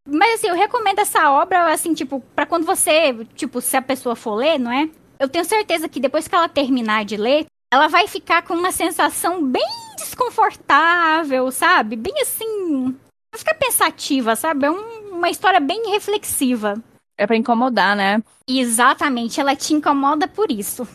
[0.06, 4.14] Mas assim, eu recomendo essa obra assim, tipo, pra quando você, tipo, se a pessoa
[4.14, 4.88] for ler, não é?
[5.18, 8.72] Eu tenho certeza que depois que ela terminar de ler, ela vai ficar com uma
[8.72, 11.96] sensação bem desconfortável, sabe?
[11.96, 12.96] Bem assim,
[13.40, 14.66] vai ficar pensativa, sabe?
[14.66, 16.82] É um- uma história bem reflexiva.
[17.16, 18.22] É pra incomodar, né?
[18.48, 20.86] Exatamente, ela te incomoda por isso.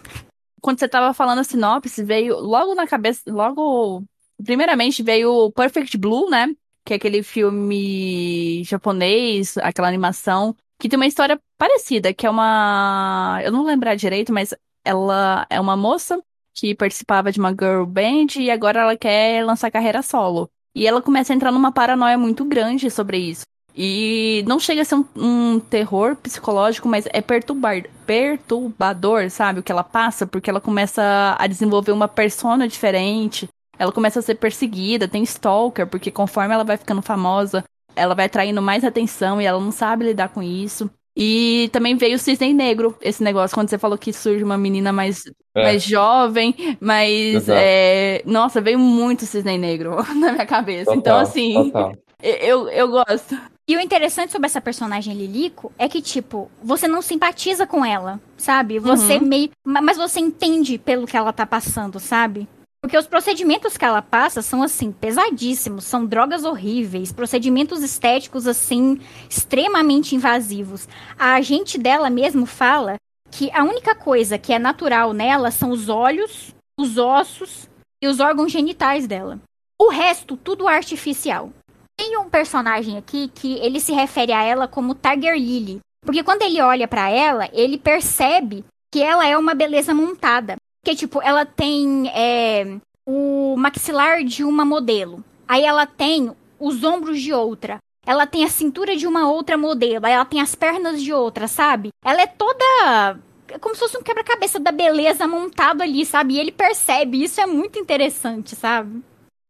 [0.62, 4.04] Quando você tava falando a sinopse, veio logo na cabeça, logo.
[4.44, 6.48] Primeiramente veio o Perfect Blue, né?
[6.84, 13.40] Que é aquele filme japonês, aquela animação, que tem uma história parecida, que é uma.
[13.44, 14.54] Eu não lembrar direito, mas
[14.84, 16.20] ela é uma moça
[16.54, 20.50] que participava de uma girl band e agora ela quer lançar carreira solo.
[20.76, 23.46] E ela começa a entrar numa paranoia muito grande sobre isso.
[23.78, 29.60] E não chega a ser um, um terror psicológico, mas é perturbar, perturbador, sabe?
[29.60, 33.48] O que ela passa, porque ela começa a desenvolver uma persona diferente.
[33.78, 37.64] Ela começa a ser perseguida, tem stalker, porque conforme ela vai ficando famosa,
[37.96, 40.90] ela vai atraindo mais atenção e ela não sabe lidar com isso.
[41.18, 44.92] E também veio o cisne negro, esse negócio, quando você falou que surge uma menina
[44.92, 45.24] mais,
[45.56, 45.64] É.
[45.64, 47.48] mais jovem, mas.
[47.48, 50.86] É, Nossa, veio muito cisne negro na minha cabeça.
[50.86, 51.94] Total, então, assim, total.
[52.22, 53.38] eu, eu gosto.
[53.68, 58.20] E o interessante sobre essa personagem Lilico é que, tipo, você não simpatiza com ela,
[58.38, 58.78] sabe?
[58.78, 59.50] Você meio.
[59.64, 62.48] ma- Mas você entende pelo que ela tá passando, sabe?
[62.86, 65.86] Porque os procedimentos que ela passa são, assim, pesadíssimos.
[65.86, 70.88] São drogas horríveis, procedimentos estéticos, assim, extremamente invasivos.
[71.18, 72.98] A agente dela mesmo fala
[73.32, 77.68] que a única coisa que é natural nela são os olhos, os ossos
[78.00, 79.40] e os órgãos genitais dela.
[79.82, 81.52] O resto, tudo artificial.
[81.98, 85.80] Tem um personagem aqui que ele se refere a ela como Tiger Lily.
[86.06, 90.56] Porque quando ele olha pra ela, ele percebe que ela é uma beleza montada.
[90.86, 95.24] Que, tipo, ela tem é, o maxilar de uma modelo.
[95.48, 97.80] Aí ela tem os ombros de outra.
[98.06, 101.48] ela tem a cintura de uma outra modelo, aí ela tem as pernas de outra,
[101.48, 101.90] sabe?
[102.04, 103.18] Ela é toda
[103.48, 106.36] é como se fosse um quebra-cabeça da beleza montado ali, sabe?
[106.36, 109.04] E ele percebe, isso é muito interessante, sabe?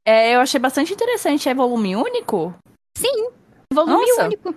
[0.05, 1.49] É, eu achei bastante interessante.
[1.49, 2.53] É volume único?
[2.97, 3.29] Sim,
[3.73, 4.25] volume Nossa.
[4.25, 4.55] único.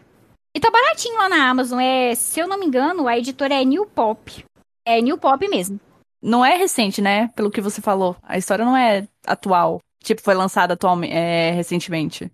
[0.55, 1.81] E tá baratinho lá na Amazon.
[1.81, 4.45] É, se eu não me engano, a editora é New Pop.
[4.87, 5.81] É New Pop mesmo.
[6.23, 7.29] Não é recente, né?
[7.29, 8.17] Pelo que você falou.
[8.23, 9.81] A história não é atual.
[10.03, 12.31] Tipo, foi lançada atualmente, é, recentemente.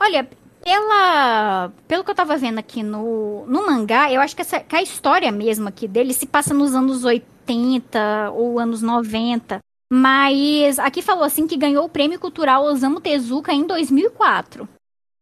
[0.00, 0.28] Olha,
[0.62, 4.74] pela, pelo que eu tava vendo aqui no, no mangá, eu acho que, essa, que
[4.74, 9.60] a história mesmo aqui dele se passa nos anos 80 ou anos 90.
[9.90, 14.68] Mas aqui falou assim que ganhou o prêmio cultural Osamu Tezuka em 2004.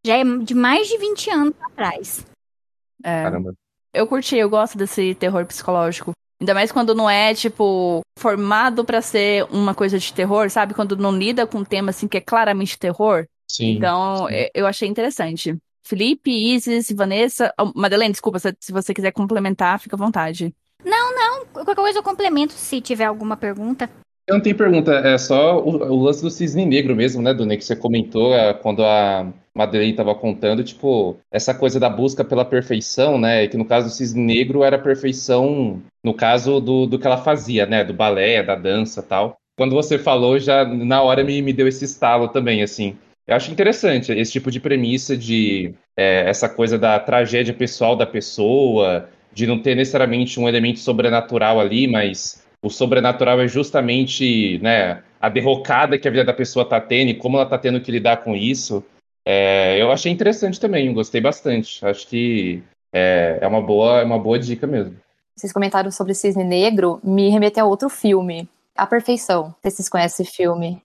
[0.07, 2.27] Já é de mais de 20 anos atrás.
[3.03, 3.55] É, Caramba.
[3.93, 6.13] eu curti, eu gosto desse terror psicológico.
[6.45, 10.75] Ainda mais quando não é, tipo, formado pra ser uma coisa de terror, sabe?
[10.75, 13.27] Quando não lida com um tema, assim, que é claramente terror.
[13.51, 13.77] Sim.
[13.77, 14.49] Então, sim.
[14.55, 15.57] eu achei interessante.
[15.83, 17.53] Felipe, Isis, Vanessa.
[17.59, 20.55] oh, Madeleine, desculpa, se, você quiser complementar, fica à vontade.
[21.55, 23.89] Qualquer coisa eu complemento se tiver alguma pergunta.
[24.27, 27.59] Eu não tenho pergunta, é só o, o lance do cisne negro mesmo, né, Dona,
[27.59, 32.45] que você comentou é, quando a Madeleine estava contando, tipo, essa coisa da busca pela
[32.45, 36.99] perfeição, né, que no caso do cisne negro era a perfeição, no caso do, do
[36.99, 39.37] que ela fazia, né, do balé, da dança tal.
[39.59, 42.97] Quando você falou, já na hora me, me deu esse estalo também, assim.
[43.27, 48.07] Eu acho interessante esse tipo de premissa de é, essa coisa da tragédia pessoal da
[48.07, 55.03] pessoa, de não ter necessariamente um elemento sobrenatural ali, mas o sobrenatural é justamente né,
[55.21, 57.93] a derrocada que a vida da pessoa tá tendo e como ela tá tendo que
[57.93, 58.83] lidar com isso.
[59.27, 61.85] É, eu achei interessante também, gostei bastante.
[61.85, 64.97] Acho que é, é uma boa, é uma boa dica mesmo.
[65.37, 69.45] Vocês comentaram sobre Cisne Negro, me remeteu a outro filme, A Perfeição.
[69.45, 70.81] Não sei se vocês conhecem esse filme.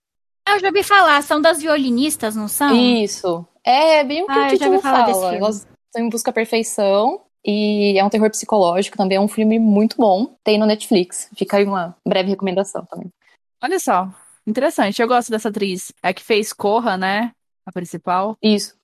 [0.45, 2.75] Ah, Eu já ouvi falar, são das violinistas, não são?
[2.75, 3.45] Isso.
[3.63, 5.31] É bem o que Ah, eu o já título ouvi falar desse fala.
[5.31, 5.45] filme.
[5.45, 9.17] Elas estão em busca da perfeição e é um terror psicológico também.
[9.17, 10.35] É um filme muito bom.
[10.43, 11.29] Tem no Netflix.
[11.35, 13.07] Fica aí uma breve recomendação também.
[13.61, 14.09] Olha só,
[14.45, 15.01] interessante.
[15.01, 15.91] Eu gosto dessa atriz.
[16.03, 17.31] É a que fez Corra, né?
[17.65, 18.37] A principal.
[18.41, 18.75] Isso.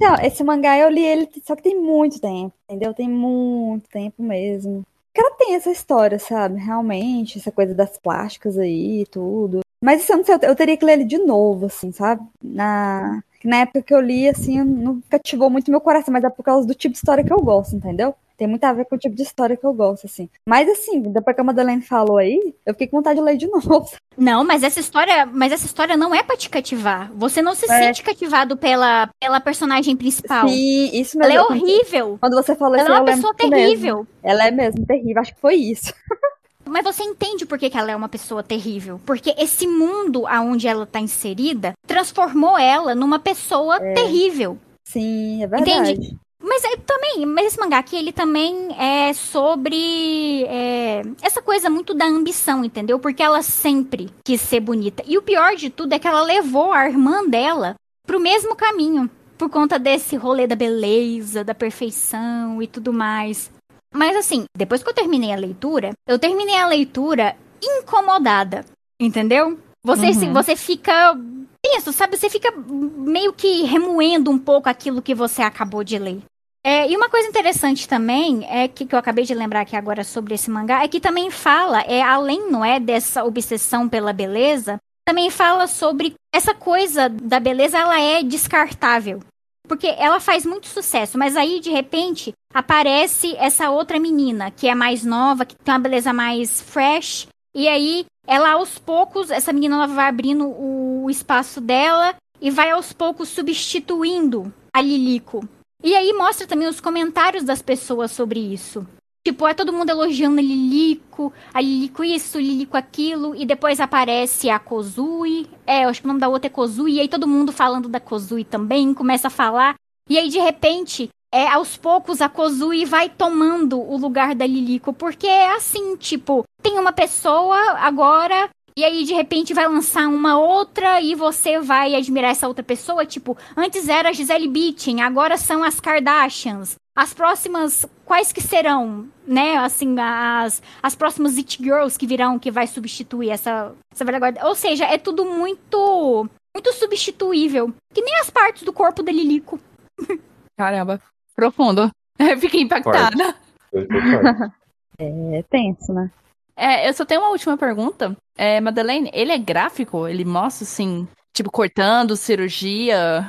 [0.00, 2.92] Não, esse mangá eu li ele, só que tem muito tempo, entendeu?
[2.92, 4.84] Tem muito tempo mesmo.
[5.12, 6.58] Porque ela tem essa história, sabe?
[6.58, 9.60] Realmente, essa coisa das plásticas aí e tudo.
[9.80, 12.26] Mas isso eu não sei, eu- eu teria que ler ele de novo, assim, sabe?
[12.42, 16.42] Na, na época que eu li, assim, não cativou muito meu coração, mas é por
[16.42, 18.14] causa do tipo de história que eu gosto, entendeu?
[18.36, 20.28] Tem muito a ver com o tipo de história que eu gosto, assim.
[20.48, 23.46] Mas assim, depois que a Madeleine falou aí, eu fiquei com vontade de ler de
[23.46, 23.88] novo.
[24.18, 27.12] Não, mas essa história, mas essa história não é pra te cativar.
[27.14, 27.78] Você não se É.
[27.84, 30.48] sente cativado pela, pela personagem principal.
[30.48, 31.40] Sim, isso Ela mesmo.
[31.40, 32.16] é horrível.
[32.20, 33.66] Quando você falou Ela isso, é uma pessoa disso mesmo.
[33.68, 34.06] terrível.
[34.20, 35.94] Ela é mesmo terrível, acho que foi isso.
[36.66, 39.00] Mas você entende por que, que ela é uma pessoa terrível?
[39.04, 44.58] Porque esse mundo aonde ela tá inserida transformou ela numa pessoa terrível.
[44.84, 46.16] Sim, é verdade.
[46.46, 51.94] Mas é, também, mas esse mangá aqui, ele também é sobre é, essa coisa muito
[51.94, 52.98] da ambição, entendeu?
[52.98, 55.02] Porque ela sempre quis ser bonita.
[55.06, 59.10] E o pior de tudo é que ela levou a irmã dela pro mesmo caminho.
[59.38, 63.50] Por conta desse rolê da beleza, da perfeição e tudo mais.
[63.94, 68.64] Mas assim, depois que eu terminei a leitura, eu terminei a leitura incomodada.
[69.00, 69.58] Entendeu?
[69.84, 70.32] Você, se- Uhum.
[70.32, 71.16] você fica
[71.62, 72.16] tenso, sabe?
[72.16, 76.22] Você fica meio que remoendo um pouco aquilo que você acabou de ler.
[76.66, 80.02] É, e uma coisa interessante também é que, que eu acabei de lembrar aqui agora
[80.02, 84.78] sobre esse mangá é que também fala, é além não é dessa obsessão pela beleza,
[85.06, 89.20] também fala sobre essa coisa da beleza, ela é descartável.
[89.66, 94.74] Porque ela faz muito sucesso, mas aí de repente aparece essa outra menina que é
[94.74, 99.76] mais nova, que tem uma beleza mais fresh, e aí ela aos poucos, essa menina
[99.76, 105.48] ela vai abrindo o espaço dela e vai aos poucos substituindo a Lilico.
[105.82, 108.86] E aí mostra também os comentários das pessoas sobre isso.
[109.26, 114.58] Tipo, é todo mundo elogiando Lilico, a Lilico isso, Lilico aquilo, e depois aparece a
[114.58, 115.46] Kozui.
[115.66, 117.88] É, eu acho que o nome da outra é Kozui, e aí todo mundo falando
[117.88, 119.76] da Kozui também, começa a falar.
[120.10, 124.92] E aí, de repente, é, aos poucos a Kozui vai tomando o lugar da Lilico,
[124.92, 130.36] porque é assim, tipo, tem uma pessoa agora e aí, de repente, vai lançar uma
[130.36, 133.06] outra e você vai admirar essa outra pessoa.
[133.06, 136.74] Tipo, antes era a Gisele Bündchen, agora são as Kardashians.
[136.96, 139.56] As próximas, quais que serão, né?
[139.56, 144.46] Assim, as, as próximas It Girls que virão, que vai substituir essa, essa velha guarda.
[144.46, 147.72] Ou seja, é tudo muito, muito substituível.
[147.92, 149.58] Que nem as partes do corpo da Lilico.
[150.56, 151.00] Caramba,
[151.34, 151.90] profundo.
[152.40, 153.34] Fiquei impactada.
[154.96, 156.08] É tenso, né?
[156.56, 158.16] É, eu só tenho uma última pergunta.
[158.36, 160.06] É, Madeleine, ele é gráfico?
[160.06, 163.26] Ele mostra, assim, tipo, cortando, cirurgia?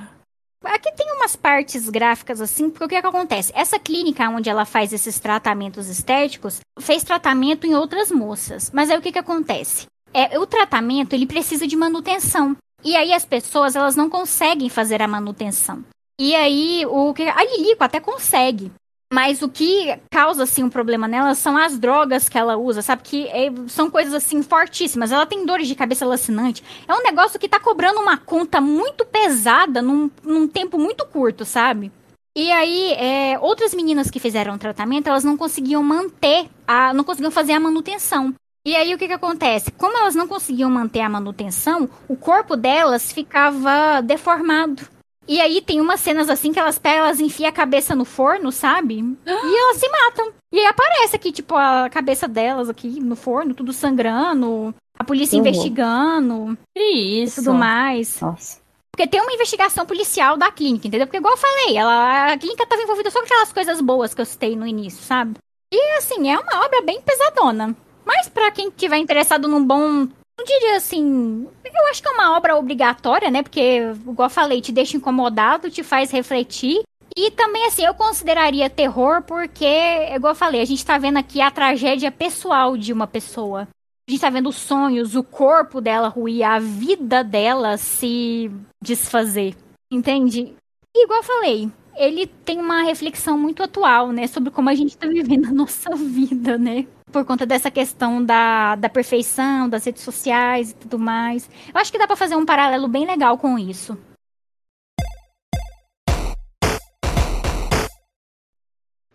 [0.65, 3.51] Aqui tem umas partes gráficas assim, porque o que, é que acontece?
[3.56, 8.71] Essa clínica onde ela faz esses tratamentos estéticos fez tratamento em outras moças.
[8.73, 9.86] Mas aí o que, que acontece?
[10.13, 12.56] É, o tratamento ele precisa de manutenção.
[12.84, 15.84] E aí as pessoas elas não conseguem fazer a manutenção.
[16.19, 18.71] E aí o que a Lilico até consegue,
[19.15, 23.01] mas o que causa, assim, um problema nela são as drogas que ela usa, sabe?
[23.01, 25.10] Que é, são coisas, assim, fortíssimas.
[25.10, 26.62] Ela tem dores de cabeça lacinante.
[26.86, 31.45] É um negócio que tá cobrando uma conta muito pesada num, num tempo muito curto,
[31.45, 31.93] sabe?
[32.36, 37.06] E aí, é, outras meninas que fizeram o tratamento, elas não conseguiam manter, a, não
[37.06, 38.34] conseguiam fazer a manutenção.
[38.65, 39.71] E aí, o que que acontece?
[39.71, 44.93] Como elas não conseguiam manter a manutenção, o corpo delas ficava deformado.
[45.28, 48.52] E aí tem umas cenas assim que elas pegam, elas enfiam a cabeça no forno,
[48.52, 49.04] sabe?
[49.26, 50.34] E elas se matam.
[50.52, 55.36] E aí aparece aqui, tipo, a cabeça delas aqui no forno, tudo sangrando, a polícia
[55.36, 55.42] uhum.
[55.42, 56.58] investigando.
[56.76, 56.84] Que
[57.24, 57.42] isso?
[57.42, 58.20] E tudo mais.
[58.22, 58.62] Nossa.
[58.92, 61.06] Porque tem uma investigação policial da clínica, entendeu?
[61.06, 64.22] Porque, igual eu falei, ela, a clínica estava envolvida só com aquelas coisas boas que
[64.22, 65.36] eu citei no início, sabe?
[65.74, 67.76] E, assim, é uma obra bem pesadona.
[68.06, 71.48] Mas para quem tiver interessado num bom não diria assim.
[71.63, 73.43] Eu acho que é uma obra obrigatória, né?
[73.43, 76.84] Porque, igual eu falei, te deixa incomodado, te faz refletir.
[77.17, 79.65] E também, assim, eu consideraria terror porque,
[80.13, 83.67] igual eu falei, a gente tá vendo aqui a tragédia pessoal de uma pessoa.
[84.08, 88.52] A gente tá vendo os sonhos, o corpo dela ruir, a vida dela se
[88.84, 89.56] desfazer.
[89.89, 90.54] Entende?
[90.93, 94.28] E, igual eu falei, ele tem uma reflexão muito atual, né?
[94.28, 96.86] Sobre como a gente tá vivendo a nossa vida, né?
[97.16, 101.50] por conta dessa questão da, da perfeição, das redes sociais e tudo mais.
[101.74, 103.98] Eu acho que dá para fazer um paralelo bem legal com isso.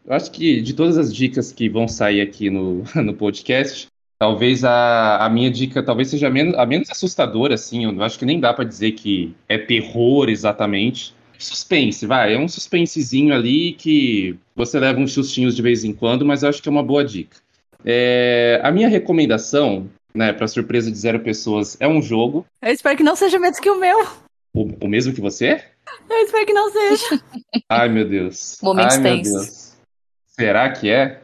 [0.02, 3.88] Eu acho que de todas as dicas que vão sair aqui no, no podcast,
[4.18, 7.84] talvez a, a minha dica talvez seja a menos, a menos assustadora, assim.
[7.84, 11.14] Eu acho que nem dá para dizer que é terror exatamente.
[11.40, 12.34] Suspense, vai.
[12.34, 16.48] É um suspensezinho ali que você leva uns sustinhos de vez em quando, mas eu
[16.48, 17.38] acho que é uma boa dica.
[17.84, 22.46] É, a minha recomendação, né, para surpresa de zero pessoas, é um jogo.
[22.60, 24.06] Eu espero que não seja o mesmo que o meu.
[24.52, 25.64] O, o mesmo que você?
[26.08, 27.22] Eu espero que não seja.
[27.70, 28.58] Ai, meu Deus.
[28.62, 29.32] Momentos Ai, tensos.
[29.32, 29.76] meu Deus.
[30.26, 31.20] Será que é?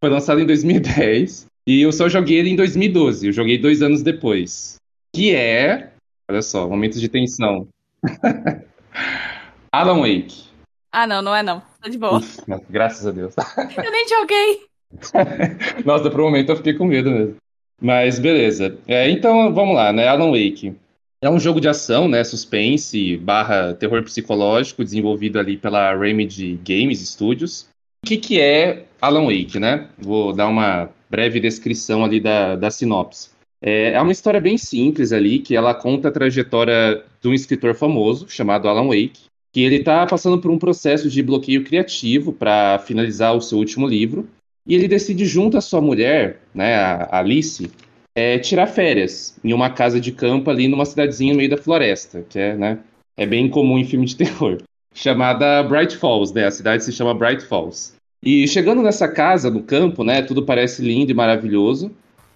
[0.00, 3.28] Foi lançado em 2010 e eu só joguei ele em 2012.
[3.28, 4.76] Eu joguei dois anos depois.
[5.14, 5.92] Que é.
[6.28, 7.68] Olha só, momentos de tensão.
[9.74, 10.44] Alan Wake.
[10.92, 11.60] Ah, não, não é não.
[11.82, 12.18] Tá de boa.
[12.18, 13.34] Uf, graças a Deus.
[13.76, 14.60] Eu nem joguei.
[15.84, 17.34] Nossa, por um momento eu fiquei com medo mesmo.
[17.82, 18.78] Mas beleza.
[18.86, 20.06] É, então vamos lá, né?
[20.06, 20.76] Alan Wake.
[21.20, 22.22] É um jogo de ação, né?
[22.22, 27.66] Suspense barra terror psicológico, desenvolvido ali pela Remedy Games Studios.
[28.04, 29.88] O que, que é Alan Wake, né?
[29.98, 33.30] Vou dar uma breve descrição ali da, da sinopse.
[33.60, 37.74] É, é uma história bem simples ali, que ela conta a trajetória de um escritor
[37.74, 42.80] famoso chamado Alan Wake, que ele está passando por um processo de bloqueio criativo para
[42.80, 44.28] finalizar o seu último livro.
[44.66, 47.70] E ele decide, junto à sua mulher, né, a Alice,
[48.16, 52.26] é, tirar férias em uma casa de campo ali numa cidadezinha no meio da floresta,
[52.28, 52.80] que é, né,
[53.16, 54.60] é bem comum em filme de terror,
[54.92, 56.46] chamada Bright Falls, né?
[56.46, 57.94] A cidade se chama Bright Falls.
[58.20, 61.92] E chegando nessa casa no campo, né, tudo parece lindo e maravilhoso,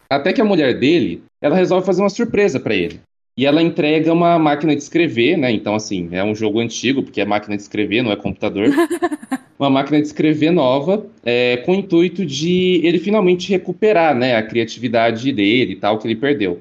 [0.09, 3.00] até que a mulher dele, ela resolve fazer uma surpresa para ele.
[3.38, 5.53] E ela entrega uma máquina de escrever, né?
[5.53, 8.66] Então, assim, é um jogo antigo, porque é máquina de escrever, não é computador.
[9.57, 14.42] uma máquina de escrever nova, é, com o intuito de ele finalmente recuperar né, a
[14.42, 16.59] criatividade dele e tal, que ele perdeu.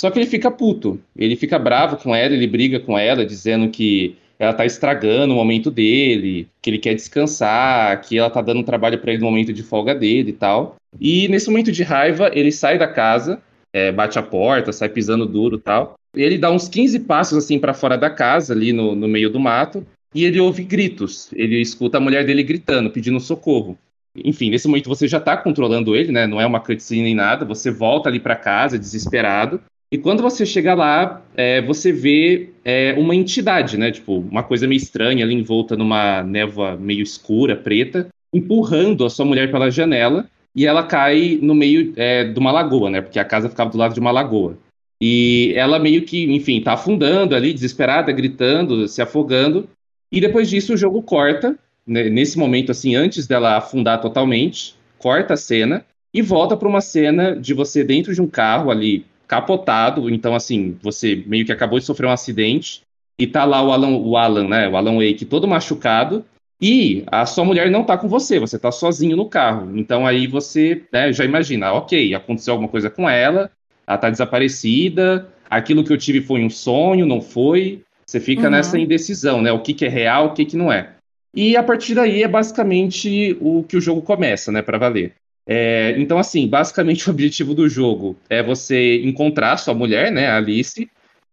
[0.00, 3.68] Só que ele fica puto, ele fica bravo com ela, ele briga com ela, dizendo
[3.68, 8.62] que ela tá estragando o momento dele, que ele quer descansar, que ela tá dando
[8.62, 10.76] trabalho para ele no momento de folga dele e tal.
[11.00, 15.26] E nesse momento de raiva, ele sai da casa, é, bate a porta, sai pisando
[15.26, 15.96] duro e tal.
[16.14, 19.40] Ele dá uns 15 passos assim para fora da casa, ali no, no meio do
[19.40, 21.30] mato, e ele ouve gritos.
[21.32, 23.78] Ele escuta a mulher dele gritando, pedindo socorro.
[24.14, 26.26] Enfim, nesse momento você já tá controlando ele, né?
[26.26, 27.46] Não é uma cutscene nem nada.
[27.46, 29.60] Você volta ali para casa, desesperado.
[29.90, 33.90] E quando você chega lá, é, você vê é, uma entidade, né?
[33.90, 39.24] Tipo, uma coisa meio estranha ali envolta numa névoa meio escura, preta, empurrando a sua
[39.24, 40.28] mulher pela janela.
[40.54, 43.00] E ela cai no meio é, de uma lagoa, né?
[43.00, 44.58] Porque a casa ficava do lado de uma lagoa.
[45.04, 49.68] E ela meio que, enfim, tá afundando ali, desesperada, gritando, se afogando.
[50.12, 55.34] E depois disso o jogo corta, né, nesse momento assim, antes dela afundar totalmente, corta
[55.34, 55.84] a cena
[56.14, 60.78] e volta para uma cena de você dentro de um carro ali capotado, então assim,
[60.80, 62.82] você meio que acabou de sofrer um acidente
[63.18, 66.24] e tá lá o Alan, o Alan, né, o Alan Wake todo machucado
[66.60, 69.76] e a sua mulher não tá com você, você tá sozinho no carro.
[69.76, 73.50] Então aí você né, já imagina, ok, aconteceu alguma coisa com ela,
[73.92, 78.50] ela tá desaparecida, aquilo que eu tive foi um sonho, não foi, Você fica Uhum.
[78.50, 79.52] nessa indecisão, né?
[79.52, 80.90] O que, que é real, o que, que não é.
[81.34, 85.12] E a partir daí é basicamente o que o jogo começa, né, para valer.
[85.46, 90.36] É, então, assim, basicamente o objetivo do jogo é você encontrar sua mulher, né, a
[90.36, 90.90] Alice,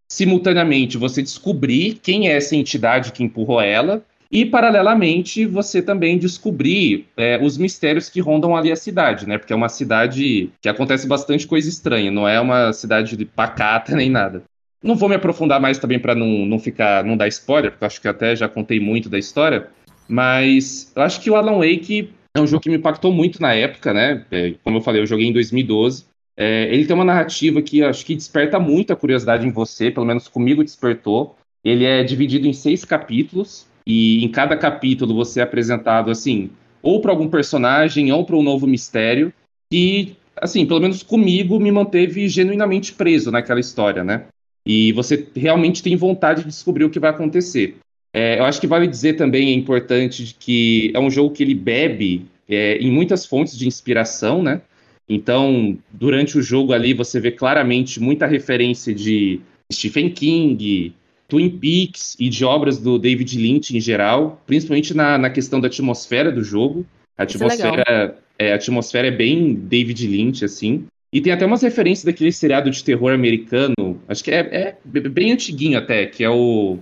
[0.07, 4.01] simultaneamente você descobrir quem é essa entidade que empurrou ela,
[4.31, 9.37] e paralelamente você também descobrir é, os mistérios que rondam ali a cidade, né?
[9.37, 13.93] Porque é uma cidade que acontece bastante coisa estranha, não é uma cidade de pacata
[13.97, 14.43] nem nada.
[14.81, 17.99] Não vou me aprofundar mais também para não, não ficar, não dar spoiler, porque acho
[17.99, 19.67] que até já contei muito da história,
[20.07, 23.53] mas eu acho que o Alan Wake é um jogo que me impactou muito na
[23.53, 24.25] época, né?
[24.31, 26.05] É, como eu falei, eu joguei em 2012.
[26.37, 30.27] É, ele tem uma narrativa que acho que desperta muita curiosidade em você, pelo menos
[30.27, 31.35] comigo despertou.
[31.63, 37.01] Ele é dividido em seis capítulos, e em cada capítulo você é apresentado assim, ou
[37.01, 39.33] para algum personagem, ou para um novo mistério,
[39.71, 44.27] que, assim, pelo menos comigo, me manteve genuinamente preso naquela história, né?
[44.63, 47.77] E você realmente tem vontade de descobrir o que vai acontecer.
[48.13, 51.55] É, eu acho que vale dizer também, é importante, que é um jogo que ele
[51.55, 54.61] bebe é, em muitas fontes de inspiração, né?
[55.09, 59.41] Então, durante o jogo ali, você vê claramente muita referência de
[59.73, 60.93] Stephen King,
[61.29, 65.67] Twin Peaks e de obras do David Lynch em geral, principalmente na, na questão da
[65.67, 66.85] atmosfera do jogo.
[67.17, 70.85] A é atmosfera, é, a atmosfera é bem David Lynch, assim.
[71.13, 75.31] E tem até umas referências daquele seriado de terror americano, acho que é, é bem
[75.31, 76.77] antiguinho até, que é o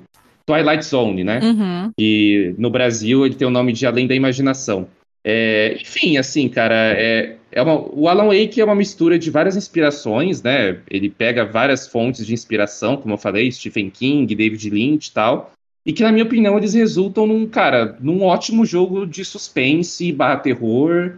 [0.46, 1.40] Twilight Zone, né?
[1.42, 1.92] Uhum.
[1.98, 4.88] E no Brasil ele tem o nome de Além da Imaginação.
[5.24, 9.56] É, enfim, assim, cara, é, é uma, o Alan Wake é uma mistura de várias
[9.56, 10.78] inspirações, né?
[10.88, 15.52] Ele pega várias fontes de inspiração, como eu falei, Stephen King, David Lynch e tal.
[15.84, 20.38] E que, na minha opinião, eles resultam num, cara, num ótimo jogo de suspense, barra
[20.38, 21.16] terror,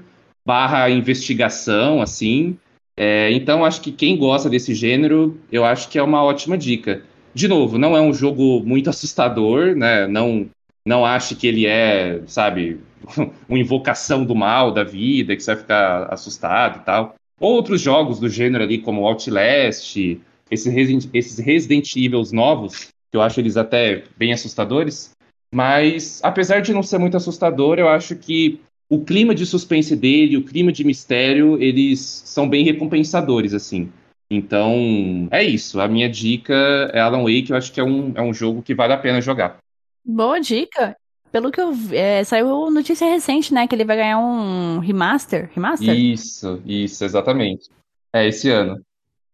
[0.47, 2.57] barra investigação, assim.
[2.95, 7.01] É, então, acho que quem gosta desse gênero, eu acho que é uma ótima dica.
[7.33, 10.07] De novo, não é um jogo muito assustador, né?
[10.07, 10.47] Não,
[10.89, 12.79] não ache que ele é, sabe,
[13.47, 17.13] uma invocação do mal da vida, que você vai ficar assustado e tal.
[17.39, 20.19] Outros jogos do gênero ali, como Outlast,
[20.49, 25.11] esses Resident, esses Resident Evils novos, que eu acho eles até bem assustadores.
[25.53, 28.59] Mas, apesar de não ser muito assustador, eu acho que
[28.89, 33.91] o clima de suspense dele, o clima de mistério, eles são bem recompensadores, assim.
[34.29, 35.79] Então, é isso.
[35.79, 36.53] A minha dica
[36.93, 39.21] é Alan Wake, eu acho que é um, é um jogo que vale a pena
[39.21, 39.59] jogar.
[40.05, 40.95] Boa dica.
[41.31, 43.67] Pelo que eu vi, é, saiu notícia recente, né?
[43.67, 45.49] Que ele vai ganhar um remaster.
[45.53, 45.93] Remaster?
[45.95, 47.69] Isso, isso, exatamente.
[48.11, 48.81] É esse ano.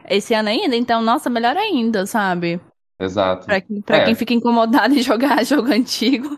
[0.10, 0.76] Esse ano ainda?
[0.76, 2.60] Então, nossa, melhor ainda, sabe?
[3.00, 3.46] Exato.
[3.46, 4.06] Pra, pra É.
[4.06, 6.38] quem fica incomodado em jogar jogo antigo.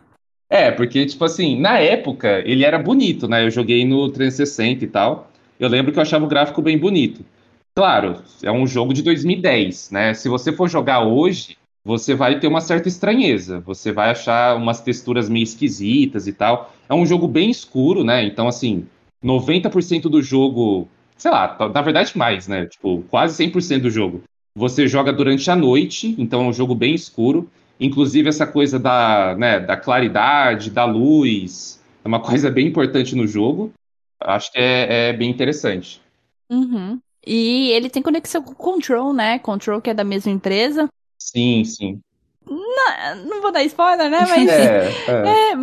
[0.50, 3.44] É, porque, tipo assim, na época ele era bonito, né?
[3.44, 5.30] Eu joguei no 360 e tal.
[5.60, 7.26] Eu lembro que eu achava o gráfico bem bonito.
[7.76, 10.14] Claro, é um jogo de 2010, né?
[10.14, 11.58] Se você for jogar hoje,
[11.88, 13.62] você vai ter uma certa estranheza.
[13.62, 16.74] Você vai achar umas texturas meio esquisitas e tal.
[16.90, 18.26] É um jogo bem escuro, né?
[18.26, 18.86] Então, assim,
[19.24, 22.66] 90% do jogo, sei lá, na verdade mais, né?
[22.66, 24.22] Tipo, quase 100% do jogo.
[24.54, 27.50] Você joga durante a noite, então é um jogo bem escuro.
[27.80, 33.26] Inclusive, essa coisa da, né, da claridade, da luz, é uma coisa bem importante no
[33.26, 33.72] jogo.
[34.20, 36.02] Acho que é, é bem interessante.
[36.50, 37.00] Uhum.
[37.26, 39.40] E ele tem conexão com o Control, né?
[39.40, 40.90] Control, que é da mesma empresa.
[41.18, 42.02] Sim, sim.
[42.50, 44.26] Ah, Não vou dar spoiler, né?
[44.26, 45.52] Mas É, é.
[45.54, 45.56] é,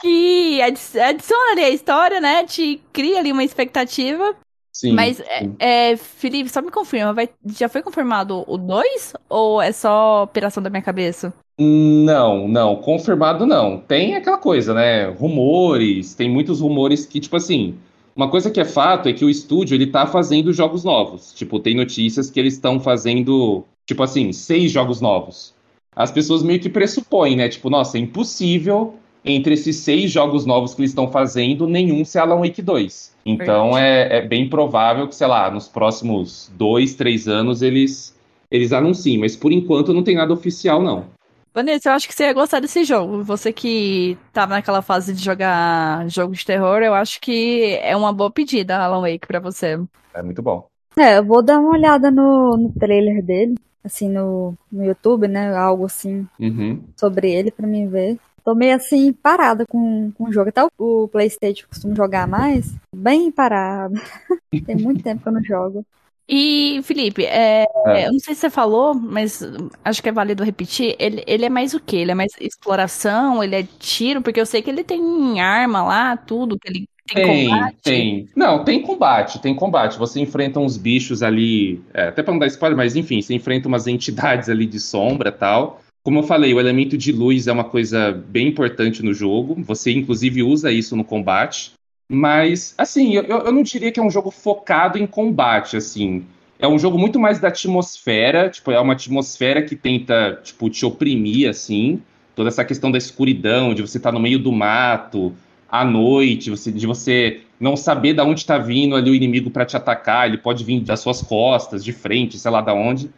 [0.00, 2.44] que adi- adiciona ali a história, né?
[2.44, 4.34] Te cria ali uma expectativa.
[4.72, 5.56] Sim, Mas, é, sim.
[5.58, 9.12] é, Felipe, só me confirma, vai, já foi confirmado o 2?
[9.28, 11.32] Ou é só operação da minha cabeça?
[11.60, 13.78] Não, não, confirmado não.
[13.78, 15.04] Tem aquela coisa, né?
[15.10, 17.76] Rumores, tem muitos rumores que, tipo assim,
[18.16, 21.32] uma coisa que é fato é que o estúdio ele tá fazendo jogos novos.
[21.34, 25.54] Tipo, tem notícias que eles estão fazendo, tipo assim, seis jogos novos.
[25.94, 27.48] As pessoas meio que pressupõem, né?
[27.48, 32.20] Tipo, nossa, é impossível entre esses seis jogos novos que eles estão fazendo, nenhum ser
[32.20, 33.14] Alan Wake 2.
[33.24, 38.18] Então é, é bem provável que, sei lá, nos próximos dois, três anos eles,
[38.50, 39.18] eles anunciem.
[39.18, 41.06] Mas por enquanto não tem nada oficial, não.
[41.54, 43.22] Vanessa, eu acho que você ia gostar desse jogo.
[43.22, 48.12] Você que tava naquela fase de jogar jogo de terror, eu acho que é uma
[48.12, 49.78] boa pedida, Alan Wake, pra você.
[50.14, 50.66] É muito bom.
[50.96, 53.54] É, eu vou dar uma olhada no, no trailer dele,
[53.84, 55.54] assim, no, no YouTube, né?
[55.56, 56.82] Algo assim Uhum.
[56.96, 58.18] sobre ele pra mim ver.
[58.44, 60.48] Tô meio assim, parada com, com o jogo.
[60.48, 60.70] Até o,
[61.04, 62.74] o Playstation costumo jogar mais.
[62.94, 63.94] Bem parada.
[64.66, 65.86] Tem muito tempo que eu não jogo.
[66.28, 68.06] E, Felipe, é, É.
[68.06, 69.42] eu não sei se você falou, mas
[69.84, 70.96] acho que é válido repetir.
[70.98, 71.96] Ele, ele é mais o quê?
[71.98, 73.42] Ele é mais exploração?
[73.44, 74.22] Ele é tiro?
[74.22, 77.76] Porque eu sei que ele tem arma lá, tudo, que ele tem, Tem, combate.
[77.82, 78.28] tem.
[78.36, 79.98] Não, tem combate, tem combate.
[79.98, 83.68] Você enfrenta uns bichos ali, é, até pra não dar spoiler, mas enfim, você enfrenta
[83.68, 85.80] umas entidades ali de sombra e tal.
[86.04, 89.56] Como eu falei, o elemento de luz é uma coisa bem importante no jogo.
[89.62, 91.72] Você, inclusive, usa isso no combate.
[92.10, 96.24] Mas, assim, eu, eu não diria que é um jogo focado em combate, assim.
[96.58, 100.84] É um jogo muito mais da atmosfera, tipo, é uma atmosfera que tenta, tipo, te
[100.84, 102.02] oprimir, assim.
[102.34, 105.32] Toda essa questão da escuridão, de você estar tá no meio do mato,
[105.72, 109.64] à noite, você, de você não saber de onde está vindo ali o inimigo para
[109.64, 113.10] te atacar, ele pode vir das suas costas, de frente, sei lá da onde.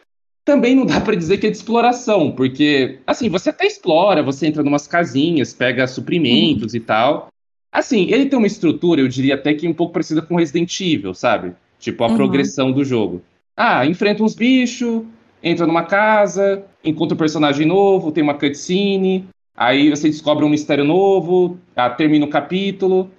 [0.45, 4.47] Também não dá para dizer que é de exploração, porque, assim, você até explora, você
[4.47, 6.79] entra numas casinhas, pega suprimentos uhum.
[6.79, 7.29] e tal,
[7.75, 11.13] Assim, ele tem uma estrutura, eu diria até que um pouco parecida com Resident Evil,
[11.13, 11.55] sabe?
[11.81, 12.15] Tipo, a uhum.
[12.15, 13.21] progressão do jogo.
[13.57, 15.03] Ah, enfrenta uns bichos,
[15.43, 19.27] entra numa casa, encontra um personagem novo, tem uma cutscene,
[19.57, 23.11] aí você descobre um mistério novo, ah, termina o capítulo.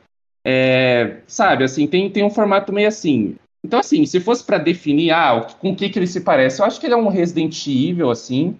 [0.43, 3.35] É, sabe, assim, tem, tem um formato meio assim.
[3.63, 6.65] Então, assim, se fosse para definir, ah, com o que, que ele se parece, eu
[6.65, 8.55] acho que ele é um Resident Evil, assim.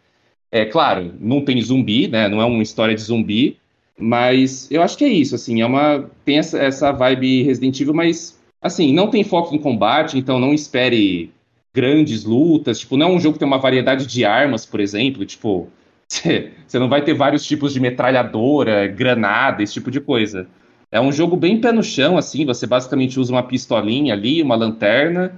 [0.51, 2.27] É claro, não tem zumbi, né?
[2.27, 3.57] Não é uma história de zumbi,
[3.97, 6.09] mas eu acho que é isso, assim, é uma.
[6.23, 10.53] Tem essa, essa vibe Resident Evil, mas assim, não tem foco em combate, então não
[10.53, 11.31] espere
[11.73, 12.79] grandes lutas.
[12.79, 15.25] Tipo, não é um jogo que tem uma variedade de armas, por exemplo.
[15.25, 15.69] Tipo,
[16.09, 20.47] você não vai ter vários tipos de metralhadora, granada, esse tipo de coisa.
[20.91, 22.45] É um jogo bem pé no chão, assim.
[22.45, 25.33] Você basicamente usa uma pistolinha ali, uma lanterna,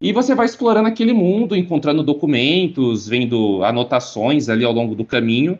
[0.00, 5.58] e você vai explorando aquele mundo, encontrando documentos, vendo anotações ali ao longo do caminho.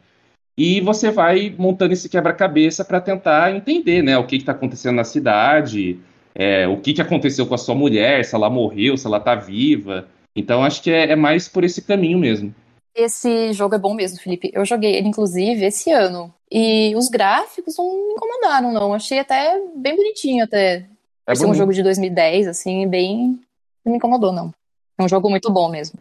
[0.56, 5.04] E você vai montando esse quebra-cabeça para tentar entender né, o que está acontecendo na
[5.04, 5.98] cidade,
[6.34, 9.34] é, o que, que aconteceu com a sua mulher, se ela morreu, se ela está
[9.34, 10.08] viva.
[10.34, 12.54] Então acho que é, é, mais por esse caminho mesmo.
[12.95, 14.51] Esse jogo é bom mesmo, Felipe.
[14.53, 16.32] Eu joguei ele, inclusive, esse ano.
[16.51, 18.93] E os gráficos não me incomodaram, não.
[18.93, 20.86] Achei até bem bonitinho, até.
[21.26, 23.40] É ser um jogo de 2010, assim, bem.
[23.84, 24.53] Não me incomodou, não.
[24.99, 25.99] É um jogo muito bom mesmo.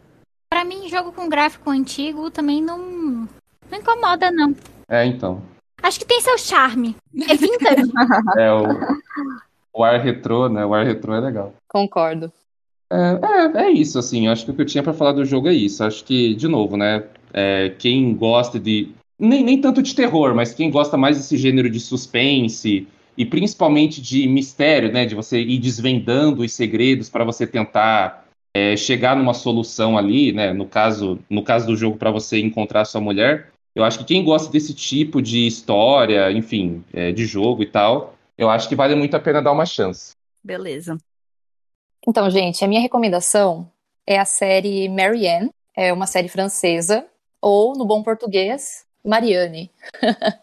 [0.50, 4.54] Para mim, jogo com gráfico antigo também não, não incomoda, não.
[4.86, 5.42] É, então.
[5.82, 6.94] Acho que tem seu charme.
[7.28, 7.90] É vintage.
[8.38, 10.64] é, o, o ar retrô, né?
[10.66, 11.54] O ar retrô é legal.
[11.66, 12.30] Concordo.
[12.92, 14.28] É, é, isso, assim.
[14.28, 15.82] Acho que o que eu tinha para falar do jogo é isso.
[15.82, 17.04] Acho que, de novo, né?
[17.32, 18.90] É, quem gosta de.
[19.18, 22.86] Nem, nem tanto de terror, mas quem gosta mais desse gênero de suspense
[23.16, 25.06] e principalmente de mistério, né?
[25.06, 30.52] De você ir desvendando os segredos para você tentar é, chegar numa solução ali, né?
[30.52, 33.50] No caso, no caso do jogo, para você encontrar sua mulher.
[33.74, 38.14] Eu acho que quem gosta desse tipo de história, enfim, é, de jogo e tal,
[38.36, 40.12] eu acho que vale muito a pena dar uma chance.
[40.44, 40.98] Beleza.
[42.06, 43.70] Então, gente, a minha recomendação
[44.06, 47.06] é a série Marianne, é uma série francesa,
[47.40, 49.70] ou, no bom português, Marianne.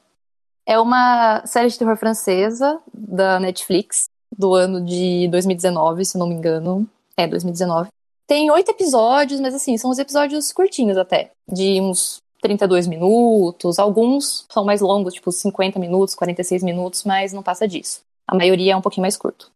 [0.65, 6.35] é uma série de terror francesa da Netflix, do ano de 2019, se não me
[6.35, 6.87] engano.
[7.17, 7.89] É, 2019.
[8.25, 14.45] Tem oito episódios, mas assim, são os episódios curtinhos até, de uns 32 minutos, alguns
[14.49, 18.01] são mais longos, tipo 50 minutos, 46 minutos, mas não passa disso.
[18.27, 19.51] A maioria é um pouquinho mais curto.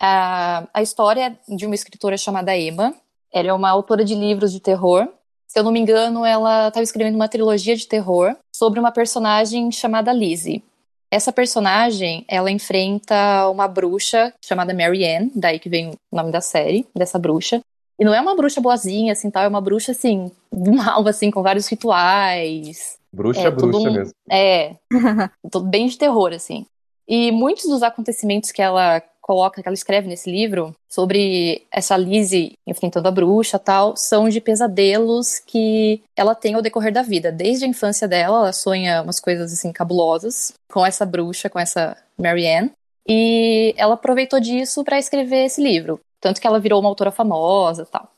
[0.00, 2.94] A, a história é de uma escritora chamada Emma.
[3.32, 5.08] Ela é uma autora de livros de terror.
[5.46, 9.70] Se eu não me engano, ela estava escrevendo uma trilogia de terror sobre uma personagem
[9.70, 10.62] chamada Lizzie.
[11.10, 16.40] Essa personagem, ela enfrenta uma bruxa chamada Mary Ann, daí que vem o nome da
[16.40, 17.60] série, dessa bruxa.
[17.98, 21.30] E não é uma bruxa boazinha, assim, tal, é uma bruxa, assim, do mal, assim,
[21.30, 22.98] com vários rituais.
[23.12, 24.14] Bruxa, é, bruxa um, mesmo.
[24.30, 24.74] É,
[25.70, 26.66] bem de terror, assim.
[27.08, 32.52] E muitos dos acontecimentos que ela coloca, que ela escreve nesse livro, sobre essa Lizzie
[32.64, 37.32] enfrentando a bruxa tal, são de pesadelos que ela tem ao decorrer da vida.
[37.32, 41.96] Desde a infância dela, ela sonha umas coisas assim cabulosas com essa bruxa, com essa
[42.16, 42.70] Marianne.
[43.08, 45.98] E ela aproveitou disso para escrever esse livro.
[46.20, 48.08] Tanto que ela virou uma autora famosa tal.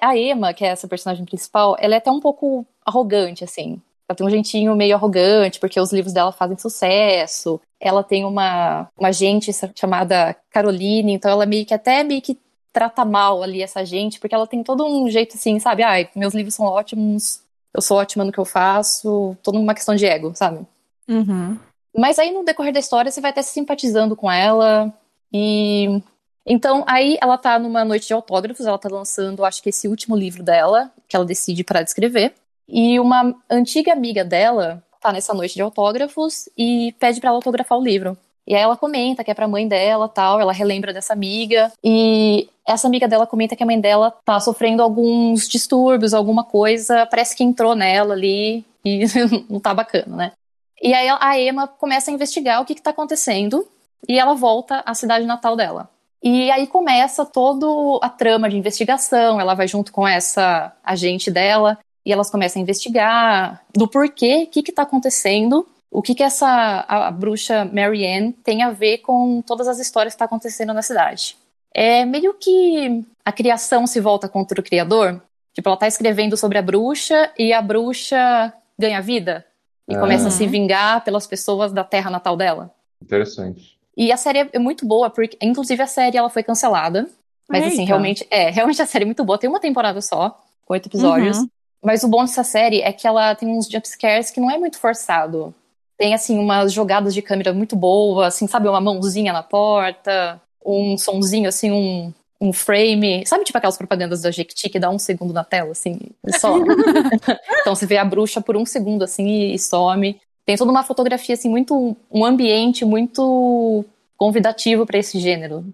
[0.00, 3.82] A Emma, que é essa personagem principal, ela é até um pouco arrogante, assim.
[4.08, 7.60] Ela tem um jeitinho meio arrogante, porque os livros dela fazem sucesso.
[7.80, 12.38] Ela tem uma, uma gente chamada Caroline, então ela meio que até meio que
[12.72, 15.82] trata mal ali essa gente, porque ela tem todo um jeito assim, sabe?
[15.82, 17.40] Ai, meus livros são ótimos,
[17.74, 20.66] eu sou ótima no que eu faço, toda uma questão de ego, sabe?
[21.08, 21.58] Uhum.
[21.96, 24.92] Mas aí no decorrer da história você vai até se simpatizando com ela
[25.32, 26.02] e
[26.46, 30.16] então, aí ela tá numa noite de autógrafos, ela tá lançando, acho que esse último
[30.16, 32.34] livro dela, que ela decide parar de escrever.
[32.68, 37.78] E uma antiga amiga dela tá nessa noite de autógrafos e pede para ela autografar
[37.78, 38.16] o livro.
[38.46, 41.72] E aí ela comenta que é pra mãe dela, tal, ela relembra dessa amiga.
[41.82, 47.06] E essa amiga dela comenta que a mãe dela tá sofrendo alguns distúrbios, alguma coisa,
[47.06, 49.04] parece que entrou nela ali e
[49.50, 50.32] não tá bacana, né?
[50.80, 53.66] E aí a Emma começa a investigar o que, que tá acontecendo
[54.08, 55.88] e ela volta à cidade natal dela.
[56.22, 57.66] E aí começa toda
[58.02, 62.62] a trama de investigação, ela vai junto com essa agente dela, e elas começam a
[62.62, 67.64] investigar do porquê, o que que tá acontecendo, o que que essa a, a bruxa
[67.64, 71.36] Marianne tem a ver com todas as histórias que tá acontecendo na cidade.
[71.74, 75.20] É meio que a criação se volta contra o criador.
[75.52, 79.44] Tipo, ela tá escrevendo sobre a bruxa e a bruxa ganha vida
[79.88, 80.00] e Ah.
[80.00, 82.72] começa a se vingar pelas pessoas da terra natal dela.
[83.02, 83.76] Interessante.
[83.96, 87.08] E a série é muito boa, porque inclusive a série ela foi cancelada.
[87.48, 87.86] Mas assim, Eita.
[87.88, 89.38] realmente, é, realmente a série é muito boa.
[89.38, 91.38] Tem uma temporada só, com oito episódios.
[91.38, 91.48] Uhum.
[91.82, 94.78] Mas o bom dessa série é que ela tem uns jumpscares que não é muito
[94.78, 95.54] forçado.
[95.96, 100.98] Tem, assim, umas jogadas de câmera muito boas, assim, sabe, uma mãozinha na porta, um
[100.98, 103.24] sonzinho, assim, um, um frame.
[103.26, 106.54] Sabe, tipo aquelas propagandas da Jequiti que dá um segundo na tela, assim, e só.
[107.60, 110.20] então você vê a bruxa por um segundo, assim, e, e some.
[110.44, 111.96] Tem toda uma fotografia, assim, muito.
[112.10, 113.84] um ambiente muito
[114.16, 115.64] convidativo para esse gênero.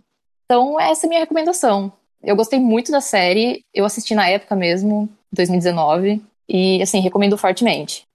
[0.44, 1.92] Então, essa é a minha recomendação.
[2.22, 8.06] Eu gostei muito da série, eu assisti na época mesmo, 2019, e, assim, recomendo fortemente.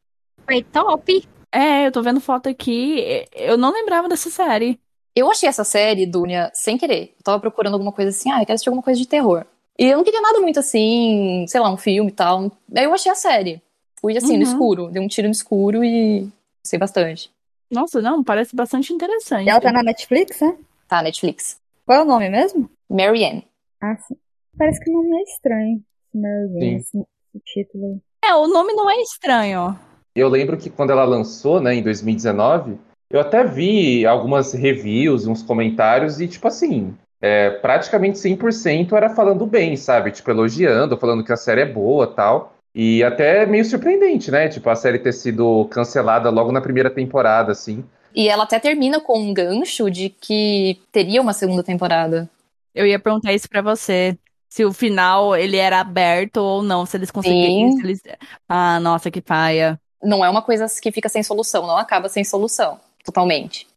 [0.46, 1.28] Foi top.
[1.52, 3.26] É, eu tô vendo foto aqui.
[3.34, 4.80] Eu não lembrava dessa série.
[5.16, 7.16] Eu achei essa série, Dunia, sem querer.
[7.18, 9.46] Eu tava procurando alguma coisa assim, ah, eu quero assistir alguma coisa de terror.
[9.80, 12.52] E eu não queria nada muito assim, sei lá, um filme e tal.
[12.68, 13.62] Daí eu achei a série.
[14.00, 14.52] Fui assim, no Uhum.
[14.52, 16.28] escuro, dei um tiro no escuro e
[16.64, 17.32] gostei bastante.
[17.72, 19.48] Nossa, não, parece bastante interessante.
[19.48, 20.56] E ela tá na Netflix, né?
[20.88, 21.58] Tá, Netflix.
[21.86, 22.70] Qual é o nome mesmo?
[22.90, 23.46] Marianne.
[23.82, 24.16] Ah, sim.
[24.58, 25.84] Parece que o nome é estranho.
[26.18, 26.22] Sim.
[26.22, 28.30] Marianne, esse, esse título aí.
[28.30, 29.78] É, o nome não é estranho.
[30.16, 32.78] Eu lembro que quando ela lançou, né, em 2019,
[33.10, 39.46] eu até vi algumas reviews, uns comentários, e tipo assim, é, praticamente 100% era falando
[39.46, 40.12] bem, sabe?
[40.12, 42.54] Tipo, elogiando, falando que a série é boa tal.
[42.76, 44.50] E até meio surpreendente, né?
[44.50, 47.84] Tipo, a série ter sido cancelada logo na primeira temporada, assim.
[48.14, 52.30] E ela até termina com um gancho de que teria uma segunda temporada.
[52.76, 54.18] Eu ia perguntar isso pra você.
[54.50, 57.72] Se o final ele era aberto ou não, se eles conseguiriam.
[57.72, 57.78] Sim.
[57.78, 58.02] se eles-
[58.48, 59.80] Ah, nossa, que paia.
[60.02, 63.68] Não é uma coisa que fica sem solução, não acaba sem solução, totalmente.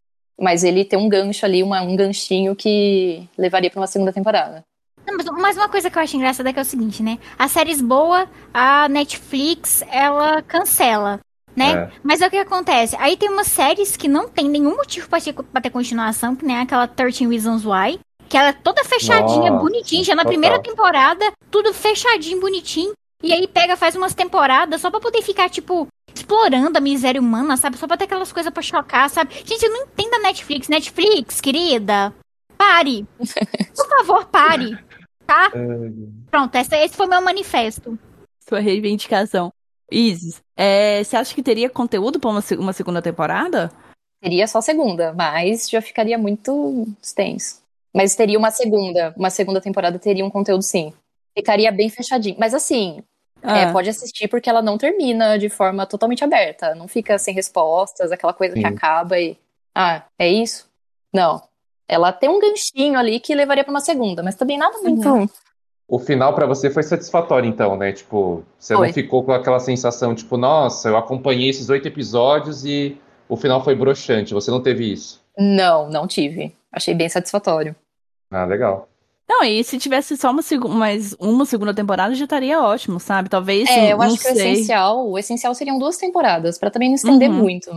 [0.41, 4.65] Mas ele tem um gancho ali, uma- um ganchinho que levaria pra uma segunda temporada.
[5.07, 7.19] Não, mas, mas uma coisa que eu acho engraçada é que é o seguinte, né?
[7.39, 11.21] As séries boas, a Netflix, ela cancela,
[11.57, 11.73] né?
[11.73, 11.91] É.
[12.03, 12.97] Mas é o que acontece.
[12.99, 16.45] Aí tem umas séries que não tem nenhum motivo pra ter, pra ter continuação, que
[16.45, 17.99] nem aquela 13 Reasons Why.
[18.31, 20.31] Que ela é toda fechadinha, Nossa, bonitinha, já na total.
[20.31, 22.93] primeira temporada, tudo fechadinho, bonitinho.
[23.23, 27.57] E aí pega, faz umas temporadas só pra poder ficar, tipo, explorando a miséria humana,
[27.57, 27.77] sabe?
[27.77, 29.35] Só pra ter aquelas coisas pra chocar, sabe?
[29.45, 30.69] Gente, eu não entendo a Netflix.
[30.69, 32.15] Netflix, querida,
[32.57, 33.05] pare.
[33.77, 34.79] Por favor, pare.
[35.27, 35.51] Tá?
[36.31, 37.99] Pronto, essa, esse foi meu manifesto.
[38.49, 39.53] Sua reivindicação.
[39.91, 43.73] Isis, é, você acha que teria conteúdo pra uma, uma segunda temporada?
[44.23, 47.60] Teria só segunda, mas já ficaria muito extenso.
[47.95, 50.93] Mas teria uma segunda, uma segunda temporada teria um conteúdo sim.
[51.37, 52.37] Ficaria bem fechadinho.
[52.39, 53.03] Mas assim,
[53.43, 56.75] é, Ah, pode assistir porque ela não termina de forma totalmente aberta.
[56.75, 58.67] Não fica sem respostas, aquela coisa que Sim.
[58.67, 59.37] acaba e.
[59.75, 60.69] Ah, é isso?
[61.13, 61.43] Não.
[61.89, 65.09] Ela tem um ganchinho ali que levaria pra uma segunda, mas também nada muito.
[65.09, 65.27] Uhum.
[65.89, 67.93] O final pra você foi satisfatório, então, né?
[67.93, 68.87] Tipo, você Foi.
[68.87, 72.97] não ficou com aquela sensação, tipo, nossa, eu acompanhei esses oito episódios e
[73.29, 74.33] o final foi broxante.
[74.33, 75.21] Você não teve isso?
[75.37, 76.55] Não, não tive.
[76.73, 77.75] Achei bem satisfatório.
[78.31, 78.89] Ah, legal.
[79.29, 83.29] Não, e se tivesse só uma, mais uma segunda temporada já estaria ótimo, sabe?
[83.29, 84.53] Talvez, É, eu acho que o sei.
[84.53, 87.37] essencial, o essencial seriam duas temporadas, pra também não estender Uhum.
[87.37, 87.71] muito.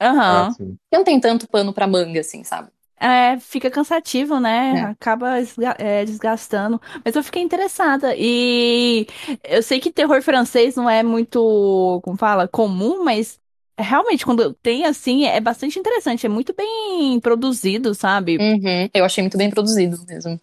[0.00, 0.48] Aham.
[0.48, 0.76] Ah, sim.
[0.90, 2.68] Porque não tem tanto pano pra manga, assim, sabe?
[2.98, 4.72] É, fica cansativo, né?
[4.72, 4.80] É.
[4.90, 5.38] Acaba
[5.78, 6.78] é, desgastando.
[7.02, 8.14] Mas eu fiquei interessada.
[8.14, 9.06] E
[9.42, 13.40] eu sei que terror francês não é muito, como fala, comum, mas
[13.80, 16.26] realmente, quando tem assim, é bastante interessante.
[16.26, 18.36] É muito bem produzido, sabe?
[18.38, 18.88] Uhum.
[18.92, 20.40] Eu achei muito bem produzido mesmo.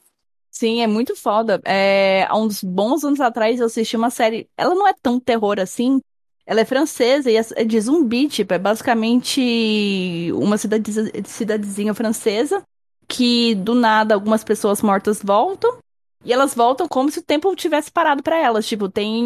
[0.51, 1.61] Sim, é muito foda.
[1.65, 4.47] É, há uns bons anos atrás eu assisti uma série.
[4.57, 6.01] Ela não é tão terror assim.
[6.45, 10.91] Ela é francesa e é é de zumbi, tipo, é basicamente uma cidade,
[11.25, 12.63] cidadezinha francesa
[13.07, 15.77] que do nada algumas pessoas mortas voltam
[16.25, 18.67] e elas voltam como se o tempo tivesse parado pra elas.
[18.67, 19.23] Tipo, tem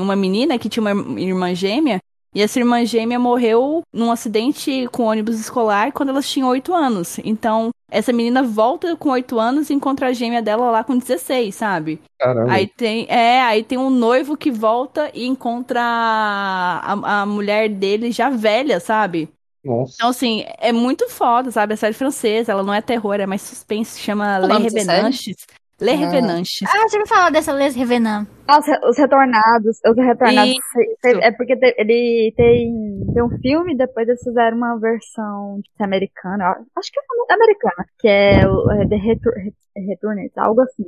[0.00, 2.00] uma menina que tinha uma irmã gêmea
[2.38, 7.18] e essa irmã gêmea morreu num acidente com ônibus escolar quando elas tinham 8 anos.
[7.24, 11.52] Então, essa menina volta com 8 anos e encontra a gêmea dela lá com 16,
[11.52, 12.00] sabe?
[12.16, 12.52] Caramba.
[12.52, 18.12] Aí tem, é, aí tem um noivo que volta e encontra a, a mulher dele
[18.12, 19.28] já velha, sabe?
[19.64, 19.94] Nossa.
[19.96, 21.74] Então, assim, é muito foda, sabe?
[21.74, 24.72] A série francesa, ela não é terror, é mais suspense, chama O Les
[25.80, 25.80] Revenantes.
[25.80, 26.10] Les Ah.
[26.10, 26.60] Revenantes.
[26.68, 28.26] Ah, você me falar dessa Les Revenant.
[28.46, 29.78] Ah, os, re- os retornados.
[29.86, 30.50] Os retornados.
[30.52, 31.18] Isso.
[31.20, 32.72] É porque te- ele tem,
[33.14, 36.56] tem um filme, depois eles fizeram uma versão americana.
[36.76, 36.98] Acho que
[37.30, 37.86] é americana.
[37.98, 39.32] Que é é The Retur
[39.76, 40.84] Returners, algo assim.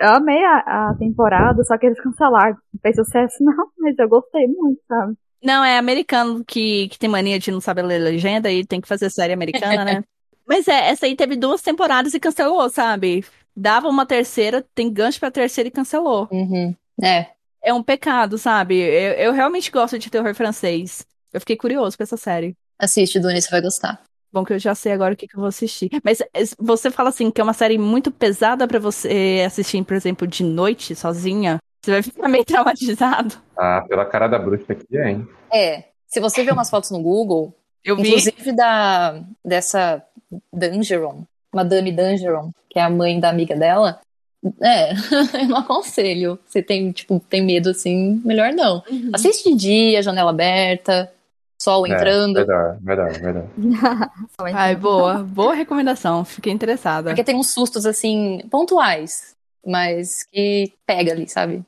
[0.00, 2.54] Eu amei a, a temporada, só que eles cancelaram.
[2.72, 5.14] Não fez sucesso, não, mas eu gostei muito, sabe?
[5.42, 8.88] Não, é americano que, que tem mania de não saber ler legenda e tem que
[8.88, 10.02] fazer série americana, né?
[10.48, 13.22] Mas é, essa aí teve duas temporadas e cancelou, sabe?
[13.58, 16.28] Dava uma terceira, tem gancho pra terceira e cancelou.
[16.30, 16.72] Uhum.
[17.02, 17.26] É.
[17.60, 18.78] É um pecado, sabe?
[18.78, 21.04] Eu, eu realmente gosto de terror francês.
[21.32, 22.54] Eu fiquei curioso com essa série.
[22.78, 24.00] Assiste, Duni, você vai gostar.
[24.32, 25.90] Bom que eu já sei agora o que, que eu vou assistir.
[26.04, 29.96] Mas é, você fala assim que é uma série muito pesada pra você assistir, por
[29.96, 31.58] exemplo, de noite, sozinha.
[31.84, 33.34] Você vai ficar meio traumatizado.
[33.56, 35.28] Ah, pela cara da bruxa aqui, é, hein?
[35.52, 35.84] É.
[36.06, 37.52] Se você ver umas fotos no Google,
[37.84, 38.02] Eu vi.
[38.08, 40.02] inclusive da dessa
[40.52, 41.24] Dangeron,
[41.54, 44.00] Madame Dangeron, que é a mãe da amiga dela,
[44.62, 44.92] é,
[45.42, 46.38] eu não aconselho.
[46.46, 48.82] Você tem, tipo, tem medo assim, melhor não.
[48.90, 49.10] Uhum.
[49.12, 51.12] Assiste de dia, janela aberta,
[51.60, 52.34] sol É, entrando.
[52.34, 53.48] verdade, verdade, verdade.
[54.54, 55.18] Ai, boa.
[55.24, 56.24] Boa recomendação.
[56.24, 57.10] Fiquei interessada.
[57.10, 59.34] Porque tem uns sustos assim, pontuais,
[59.66, 61.64] mas que pega ali, sabe?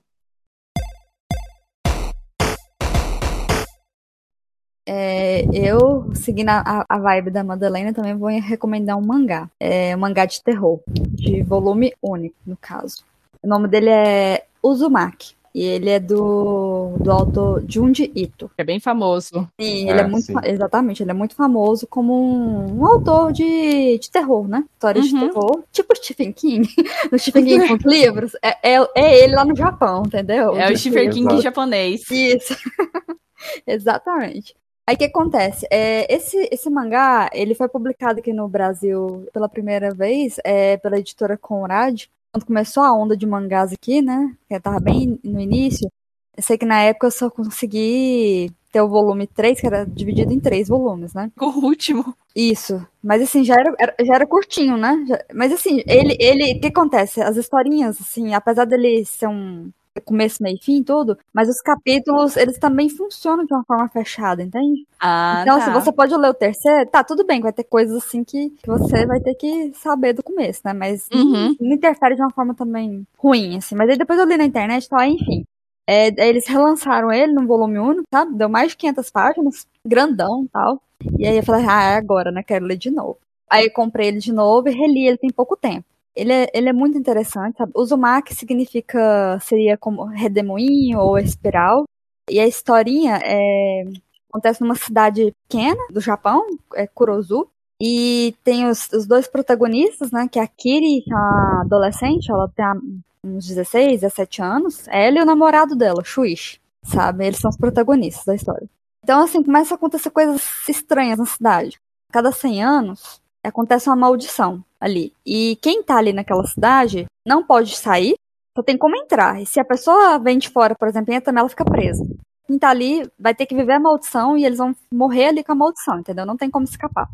[4.92, 9.48] É, eu, seguindo a, a vibe da Madalena, também vou recomendar um mangá.
[9.60, 10.80] É um mangá de terror,
[11.16, 13.04] de volume único, no caso.
[13.40, 15.34] O nome dele é Uzumaki.
[15.54, 18.50] E ele é do, do autor Junji Ito.
[18.58, 19.48] É bem famoso.
[19.60, 20.34] Sim, ele é Ah, muito, sim.
[20.44, 24.64] exatamente, ele é muito famoso como um, um autor de, de terror, né?
[24.74, 25.28] Histórias de Uhum.
[25.28, 26.68] terror, tipo Stephen King,
[27.12, 30.56] no Stephen King com os livros, é, é, é ele lá no Japão, entendeu?
[30.56, 31.42] É o Tipo, Stephen King Exato.
[31.42, 32.10] japonês.
[32.10, 32.56] Isso.
[33.66, 34.54] Exatamente.
[34.90, 35.64] Aí o que acontece?
[35.70, 40.98] É, esse, esse mangá, ele foi publicado aqui no Brasil pela primeira vez é, pela
[40.98, 42.06] editora Conrad.
[42.32, 44.34] Quando começou a onda de mangás aqui, né?
[44.48, 45.88] Que tava bem no início.
[46.36, 50.32] Eu sei que na época eu só consegui ter o volume 3, que era dividido
[50.32, 51.30] em três volumes, né?
[51.40, 52.12] O último.
[52.34, 52.84] Isso.
[53.00, 55.04] Mas assim, já era, era- já era curtinho, né?
[55.06, 57.20] Já- mas assim, ele, ele, o que acontece?
[57.20, 59.70] As historinhas, assim, apesar dele ser um
[60.00, 64.42] começo, meio e fim, tudo, mas os capítulos, eles também funcionam de uma forma fechada,
[64.42, 64.86] entende?
[65.00, 65.64] Ah, então, tá.
[65.64, 68.68] se você pode ler o terceiro, tá, tudo bem, vai ter coisas assim que, que
[68.68, 70.72] você vai ter que saber do começo, né?
[70.72, 71.56] Mas Uhum.
[71.60, 73.74] não interfere de uma forma também ruim, assim.
[73.74, 75.44] Mas aí depois eu li na internet e tal, aí, enfim.
[75.86, 78.36] É, eles relançaram ele num volume único, sabe?
[78.36, 80.80] Deu mais de 500 páginas, grandão e tal.
[81.18, 82.44] E aí eu falei, ah, é agora, né?
[82.44, 83.18] Quero ler de novo.
[83.50, 85.84] Aí eu comprei ele de novo e reli ele tem pouco tempo.
[86.14, 87.72] Ele é, ele é muito interessante, sabe?
[87.74, 91.84] Uzumaki significa, seria como redemoinho ou espiral.
[92.28, 93.84] E a historinha é,
[94.28, 96.44] acontece numa cidade pequena do Japão,
[96.74, 97.48] é Kurozu.
[97.80, 100.28] E tem os, os dois protagonistas, né?
[100.30, 102.76] Que é a Kiri, é uma adolescente, ela tem a-
[103.24, 104.86] uns 16, 17 anos.
[104.88, 107.26] Ela e o namorado dela, Shuichi, sabe?
[107.26, 108.68] Eles são os protagonistas da história.
[109.02, 111.80] Então, assim, começa a acontecer coisas estranhas na cidade.
[112.10, 115.12] A cada 100 anos, acontece uma maldição ali.
[115.24, 118.14] E quem tá ali naquela cidade não pode sair,
[118.56, 119.40] só tem como entrar.
[119.40, 122.04] E se a pessoa vem de fora, por exemplo, entra também, ela fica presa.
[122.46, 125.52] Quem tá ali vai ter que viver a maldição e eles vão morrer ali com
[125.52, 126.26] a maldição, entendeu?
[126.26, 127.08] Não tem como escapar.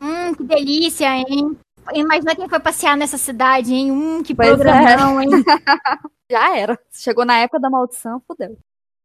[0.00, 1.56] Hum, que delícia, hein?
[1.92, 3.92] Imagina quem foi passear nessa cidade, hein?
[3.92, 4.54] Hum, que Pois é.
[4.54, 5.30] programão, hein?
[6.30, 6.78] Já era.
[6.92, 8.56] Chegou na época da maldição, fodeu.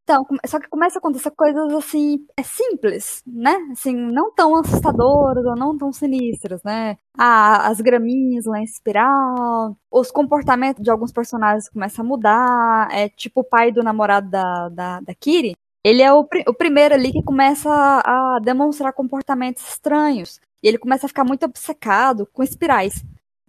[0.10, 3.56] Então, só que começa a acontecer coisas assim, é simples, né?
[3.72, 6.98] Assim, não tão assustadoras ou não tão sinistras, né?
[7.16, 12.88] Ah, as graminhas lá em espiral, os comportamentos de alguns personagens começam a mudar.
[12.92, 15.56] É tipo o pai do namorado da, da, da Kiri.
[15.84, 20.40] Ele é o, o primeiro ali que começa a demonstrar comportamentos estranhos.
[20.64, 23.06] E ele começa a ficar muito obcecado com espirais.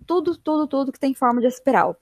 [0.07, 1.97] Tudo, tudo, tudo que tem forma de espiral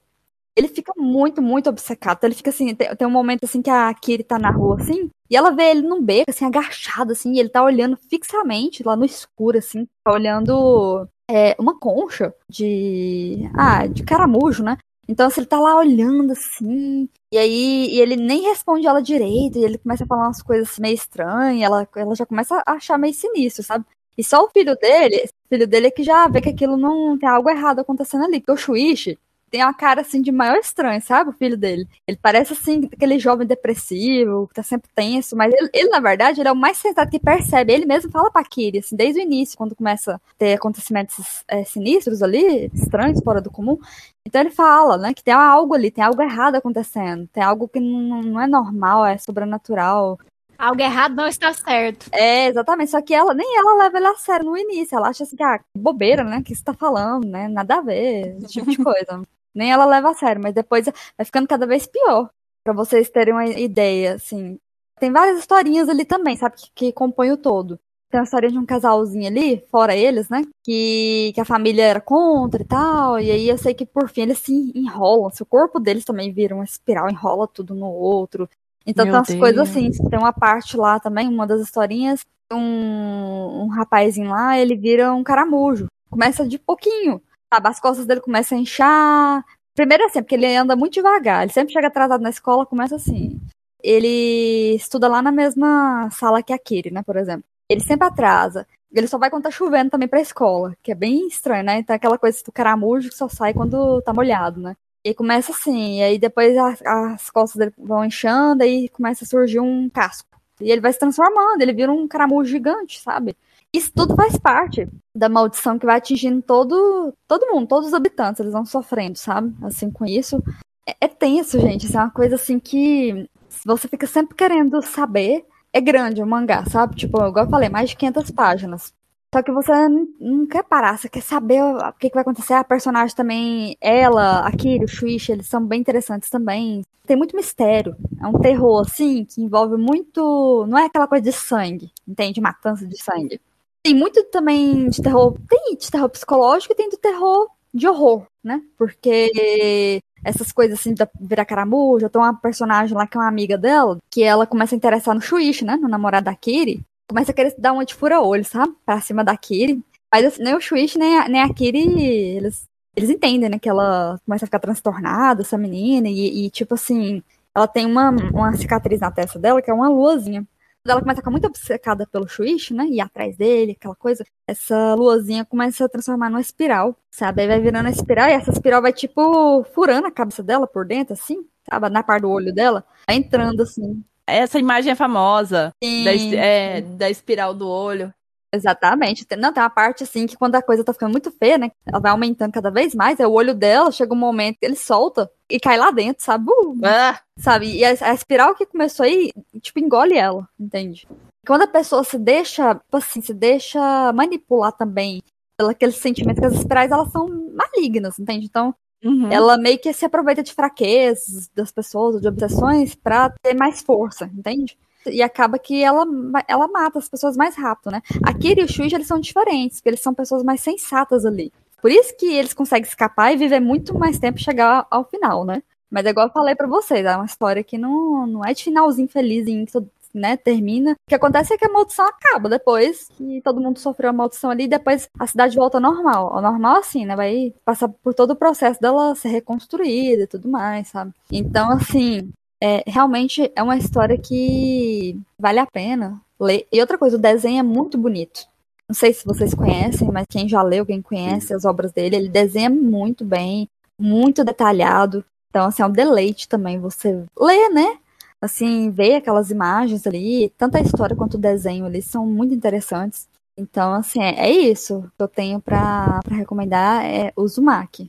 [0.56, 2.24] ele fica muito, muito obcecado.
[2.24, 5.10] Ele fica assim, tem, tem um momento assim que a Kiri tá na rua assim,
[5.30, 8.96] e ela vê ele num beco, assim, agachado, assim, e ele tá olhando fixamente lá
[8.96, 13.48] no escuro, assim, tá olhando é, uma concha de.
[13.54, 14.78] Ah, de caramujo, né?
[15.08, 19.58] Então, assim, ele tá lá olhando assim, e aí e ele nem responde ela direito,
[19.58, 22.72] e ele começa a falar umas coisas assim, meio estranhas, ela, ela já começa a
[22.72, 23.86] achar meio sinistro, sabe?
[24.18, 27.16] E só o filho dele, esse filho dele é que já vê que aquilo não
[27.18, 29.18] tem algo errado acontecendo ali, porque o Shuichi
[29.50, 31.30] tem uma cara assim de maior estranho, sabe?
[31.30, 31.88] O filho dele.
[32.06, 36.40] Ele parece assim, aquele jovem depressivo, que tá sempre tenso, mas ele, ele, na verdade,
[36.40, 37.72] ele é o mais sensado que percebe.
[37.72, 41.64] Ele mesmo fala pra Kiri, assim, desde o início, quando começa a ter acontecimentos é,
[41.64, 43.78] sinistros ali, estranhos, fora do comum.
[44.24, 47.80] Então ele fala, né, que tem algo ali, tem algo errado acontecendo, tem algo que
[47.80, 50.18] não, não é normal, é sobrenatural.
[50.58, 52.08] Algo errado não está certo.
[52.12, 52.90] É, exatamente.
[52.90, 54.96] Só que ela, nem ela leva ele a sério no início.
[54.96, 56.42] Ela acha assim, que, ah, que bobeira, né?
[56.42, 57.46] Que você tá falando, né?
[57.46, 59.22] Nada a ver, esse tipo de coisa.
[59.58, 62.30] Nem ela leva a sério, mas depois vai ficando cada vez pior.
[62.64, 64.58] Pra vocês terem uma ideia, assim.
[65.00, 66.56] Tem várias historinhas ali também, sabe?
[66.56, 67.78] Que, que compõem o todo.
[68.10, 70.42] tem uma história de um casalzinho ali, fora eles, né?
[70.64, 73.18] Que, que a família era contra e tal.
[73.20, 75.30] E aí eu sei que por fim eles se enrolam.
[75.30, 78.48] Se o corpo deles também vira uma espiral, enrola tudo no outro.
[78.86, 79.40] Então Meu tem umas Deus.
[79.40, 79.90] coisas assim.
[80.08, 85.22] Tem uma parte lá também, uma das historinhas, um, um rapazinho lá, ele vira um
[85.24, 85.86] caramujo.
[86.10, 87.20] Começa de pouquinho.
[87.52, 87.68] Sabe?
[87.68, 89.44] As costas dele começam a inchar.
[89.74, 91.42] Primeiro assim, porque ele anda muito devagar.
[91.42, 93.40] Ele sempre chega atrasado na escola, começa assim.
[93.82, 97.44] Ele estuda lá na mesma sala que a Kiri, né, por exemplo.
[97.68, 98.66] Ele sempre atrasa.
[98.92, 101.78] Ele só vai quando tá chovendo também pra escola, que é bem estranho, né?
[101.78, 104.74] Então aquela coisa do caramujo que só sai quando tá molhado, né?
[105.04, 109.26] E começa assim, e aí depois as, as costas dele vão inchando, aí começa a
[109.26, 110.28] surgir um casco.
[110.60, 113.36] E ele vai se transformando, ele vira um caramujo gigante, sabe?
[113.72, 118.40] Isso tudo faz parte da maldição que vai atingindo todo, todo mundo, todos os habitantes,
[118.40, 119.54] eles vão sofrendo, sabe?
[119.62, 120.42] Assim, com isso.
[120.86, 121.86] É, é tenso, gente.
[121.86, 123.28] Isso é uma coisa assim que
[123.64, 125.44] você fica sempre querendo saber.
[125.72, 126.96] É grande o mangá, sabe?
[126.96, 128.94] Tipo, igual eu falei, mais de 500 páginas.
[129.34, 129.70] Só que você
[130.18, 132.54] não, quer parar, você quer saber o que, que vai acontecer.
[132.54, 136.82] A personagem também, ela, a Kiri, o Shuichi, eles são bem interessantes também.
[137.06, 137.94] Tem muito mistério.
[138.22, 140.64] É um terror, assim, que envolve muito.
[140.66, 142.40] Não é aquela coisa de sangue, entende?
[142.40, 143.38] Matança de sangue.
[143.82, 145.36] Tem muito também de terror.
[145.48, 148.62] Tem de terror psicológico e tem do terror de horror, né?
[148.76, 153.56] Porque essas coisas assim, da virar caramuja, tem uma personagem lá que é uma amiga
[153.56, 155.76] dela, que ela começa a interessar no Shuichi, né?
[155.76, 156.82] No namorado da Kiri.
[157.08, 158.74] Começa a querer dar uma de fura-olho, sabe?
[158.84, 159.82] Pra cima da Kiri.
[160.12, 162.66] Mas assim, nem o Shuichi, nem a, nem a Kiri, eles,
[162.96, 163.58] eles entendem, né?
[163.58, 167.22] Que ela começa a ficar transtornada, essa menina, e, e, tipo assim,
[167.54, 170.46] ela tem uma, uma cicatriz na testa dela, que é uma luazinha.
[170.86, 172.86] Ela começa a ficar muito obcecada pelo Shuichi, né?
[172.86, 174.24] E atrás dele, aquela coisa.
[174.46, 177.42] Essa luazinha começa a transformar numa espiral, sabe?
[177.42, 180.86] Aí vai virando a espiral e essa espiral vai, tipo, furando a cabeça dela por
[180.86, 181.88] dentro, assim, sabe?
[181.90, 182.84] Na parte do olho dela.
[183.06, 184.02] Vai entrando, assim.
[184.26, 188.12] Essa imagem é famosa Sim, da, é, da espiral do olho.
[188.52, 189.26] Exatamente.
[189.36, 191.70] Não, tem uma parte assim que quando a coisa tá ficando muito feia, né?
[191.84, 194.76] Ela vai aumentando cada vez mais, é o olho dela, chega um momento que ele
[194.76, 196.50] solta e cai lá dentro, sabe?
[196.50, 197.76] Uh, Ah, sabe?
[197.76, 201.06] E a, a espiral que começou aí, tipo, engole ela, entende?
[201.46, 205.22] Quando a pessoa se deixa, tipo assim, se deixa manipular também
[205.56, 208.46] pelo aqueles sentimentos que as espirais, elas são malignas, entende?
[208.46, 208.74] Então,
[209.04, 209.30] uhum.
[209.30, 214.30] ela meio que se aproveita de fraquezas das pessoas, de obsessões, pra ter mais força,
[214.32, 214.78] entende?
[215.06, 216.04] E acaba que ela,
[216.46, 218.02] ela mata as pessoas mais rápido, né?
[218.24, 221.52] A Kira e o Shuji, eles são diferentes, porque eles são pessoas mais sensatas ali.
[221.80, 225.44] Por isso que eles conseguem escapar e viver muito mais tempo e chegar ao final,
[225.44, 225.62] né?
[225.90, 228.64] Mas é igual eu falei pra vocês, é uma história que não, não é de
[228.64, 230.92] finalzinho felizinho que todo- né, termina.
[230.92, 234.50] O que acontece é que a maldição acaba depois que todo mundo sofreu a maldição
[234.50, 236.34] ali, depois a cidade volta ao normal.
[236.34, 237.14] Ao normal, assim, né?
[237.14, 241.12] Vai passar por todo o processo dela ser reconstruída e tudo mais, sabe?
[241.30, 242.30] Então, assim,
[242.60, 246.66] é, realmente é uma história que vale a pena ler.
[246.72, 248.46] E outra coisa, o desenho é muito bonito.
[248.88, 252.28] Não sei se vocês conhecem, mas quem já leu, quem conhece as obras dele, ele
[252.28, 253.68] desenha muito bem,
[254.00, 255.24] muito detalhado.
[255.50, 257.98] Então, assim, é um deleite também você ler, né?
[258.40, 263.28] Assim, ver aquelas imagens ali, tanto a história quanto o desenho ali são muito interessantes.
[263.56, 268.08] Então, assim, é, é isso que eu tenho pra recomendar, é o Uzumaki.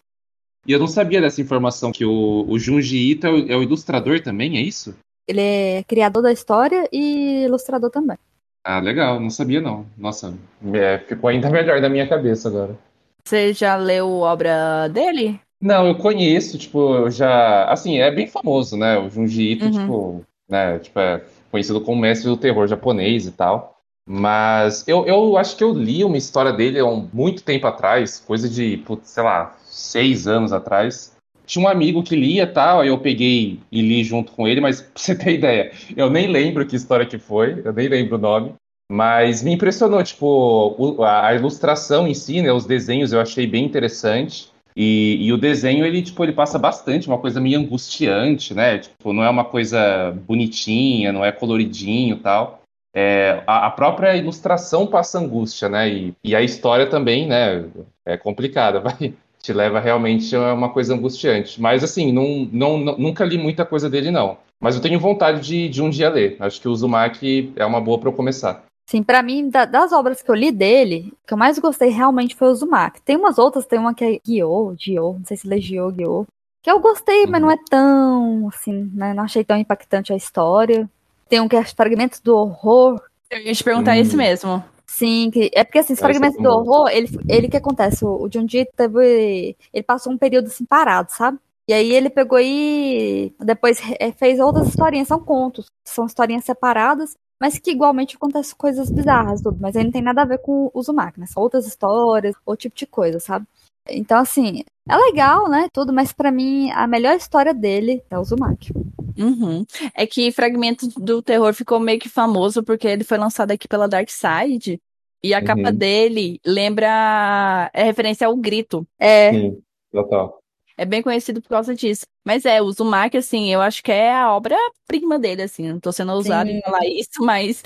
[0.68, 3.64] E eu não sabia dessa informação que o, o Junji Ito é o, é o
[3.64, 4.95] ilustrador também, é isso?
[5.28, 8.18] Ele é criador da história e ilustrador também.
[8.64, 9.86] Ah, legal, não sabia não.
[9.97, 10.38] Nossa,
[10.74, 12.78] é, ficou ainda melhor na minha cabeça agora.
[13.24, 15.39] Você já leu obra dele?
[15.62, 17.66] Não, eu conheço, tipo, eu já.
[17.66, 18.97] Assim, é bem famoso, né?
[18.97, 19.72] O Junji Ito, Uhum.
[19.72, 20.80] tipo, né?
[20.80, 23.78] Tipo, é conhecido como mestre do terror japonês e tal.
[24.07, 28.20] Mas eu, eu acho que eu li uma história dele há um, muito tempo atrás,
[28.20, 31.16] coisa de, putz, sei lá, seis anos atrás.
[31.46, 34.82] Tinha um amigo que lia tal, aí eu peguei e li junto com ele, mas
[34.82, 38.22] pra você ter ideia, eu nem lembro que história que foi, eu nem lembro o
[38.22, 38.54] nome.
[38.92, 42.52] Mas me impressionou, tipo, a ilustração em si, né?
[42.52, 44.50] Os desenhos eu achei bem interessante.
[44.76, 48.80] E, e o desenho, ele, tipo, ele passa bastante, uma coisa meio angustiante, né?
[48.80, 52.62] Tipo, não é uma coisa bonitinha, não é coloridinho e tal.
[52.96, 55.90] É, a, a própria ilustração passa angústia, né?
[55.90, 57.66] E, e a história também, né?
[58.06, 59.14] É complicada, vai.
[59.42, 61.62] Te leva realmente a uma coisa angustiante.
[61.62, 64.38] Mas, assim, não, não, nunca li muita coisa dele, não.
[64.60, 66.36] Mas eu tenho vontade de, de um dia ler.
[66.40, 68.64] Acho que o Uzumaki é uma boa para eu começar.
[68.90, 71.90] Sim, pra mim, da- das obras que eu li dele, o que eu mais gostei
[71.90, 73.02] realmente foi o Uzumaki.
[73.02, 76.26] Tem umas outras, tem uma que é Gyo, Gyo, não sei se lê Gyo, Gyo,
[76.62, 80.90] que eu gostei, mas não é tão, assim, né, não achei tão impactante a história.
[81.30, 84.02] Tem um que é Fragmentos do Horror, Eu ia te perguntar Hum.
[84.02, 84.62] esse mesmo.
[84.90, 86.50] Sim, que, é porque, assim, é Fragmentos do.
[86.50, 91.12] Horror, ele, ele que acontece, o, o Junji teve, ele passou um período, assim, parado,
[91.12, 91.38] sabe?
[91.68, 97.16] E aí ele pegou e depois eh, fez outras historinhas, são contos, são historinhas separadas,
[97.40, 99.58] mas que igualmente acontecem coisas bizarras, tudo.
[99.62, 101.28] Mas aí não tem nada a ver com o Uzumaki, né?
[101.28, 103.46] São outras histórias, outro tipo de coisa, sabe?
[103.92, 105.68] Então, assim, é legal, né?
[105.74, 108.72] Tudo, mas para mim a melhor história dele é o Uzumaki.
[109.18, 109.66] Uhum.
[109.94, 113.88] É que Fragmento do Terror ficou meio que famoso porque ele foi lançado aqui pela
[113.88, 114.82] Dark Side.
[115.22, 115.76] E a capa Uhum.
[115.76, 117.70] dele lembra.
[117.74, 118.88] É referência ao grito.
[118.98, 119.62] É, Sim,
[119.92, 120.40] total.
[120.78, 122.06] É bem conhecido por causa disso.
[122.26, 125.68] Mas é, o Uzumaki, assim, eu acho que é a obra-prima dele, assim.
[125.68, 127.62] Não tô sendo ousada em falar isso, mas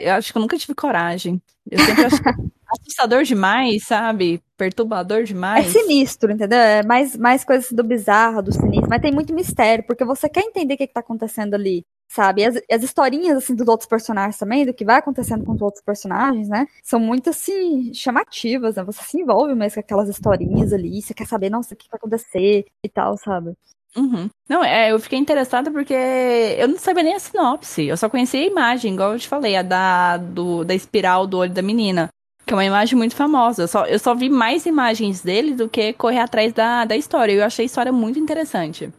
[0.00, 1.42] eu acho que eu nunca tive coragem.
[1.70, 2.16] Eu sempre acho
[2.80, 4.40] assustador demais, sabe?
[4.56, 5.66] Perturbador é demais.
[5.66, 6.58] sinistro, entendeu?
[6.58, 10.42] É mais, mais coisas do bizarro, do sinistro, mas tem muito mistério, porque você quer
[10.42, 11.84] entender o que, que tá acontecendo ali.
[12.06, 12.42] Sabe?
[12.42, 15.62] E as, as historinhas, assim, dos outros personagens também, do que vai acontecendo com os
[15.62, 16.66] outros personagens, né?
[16.82, 18.84] São muito, assim, chamativas, né?
[18.84, 21.98] Você se envolve mesmo com aquelas historinhas ali, você quer saber, nossa, o que vai
[21.98, 23.56] acontecer e tal, sabe?
[23.96, 24.28] Uhum.
[24.48, 27.86] Não, é, eu fiquei interessada porque eu não sabia nem a sinopse.
[27.86, 31.38] Eu só conhecia a imagem, igual eu te falei, a da, do, da espiral do
[31.38, 32.08] olho da menina.
[32.46, 33.62] Que é uma imagem muito famosa.
[33.62, 37.32] Eu só, eu só vi mais imagens dele do que correr atrás da, da história.
[37.32, 38.92] Eu achei a história muito interessante.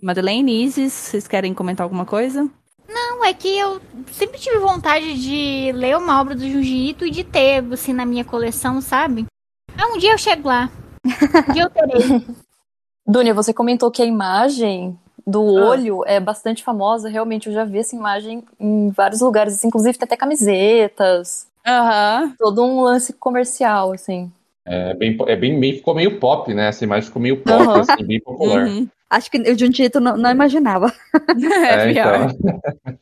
[0.00, 2.48] Madeleine, Isis, vocês querem comentar alguma coisa?
[2.88, 3.80] Não, é que eu
[4.12, 8.04] sempre tive vontade de ler uma obra do Junji Ito e de ter, assim, na
[8.04, 9.26] minha coleção, sabe?
[9.76, 10.70] Ah, um dia eu chego lá.
[11.04, 12.24] Um dia eu terei.
[13.06, 14.96] Dunia, você comentou que a imagem
[15.26, 15.70] do Ah.
[15.70, 17.08] olho é bastante famosa.
[17.08, 19.54] Realmente, eu já vi essa imagem em vários lugares.
[19.54, 21.46] assim, Inclusive, tem até camisetas.
[21.66, 22.34] Aham.
[22.38, 24.30] Todo um lance comercial, assim.
[24.64, 26.68] É bem, é bem, meio, ficou meio pop, né?
[26.68, 27.80] Essa imagem ficou meio pop, Aham.
[27.80, 28.66] assim, bem popular.
[28.66, 28.88] Uhum.
[29.10, 30.92] Acho que o Junji Ito não, não imaginava.
[31.68, 32.28] É, É, então.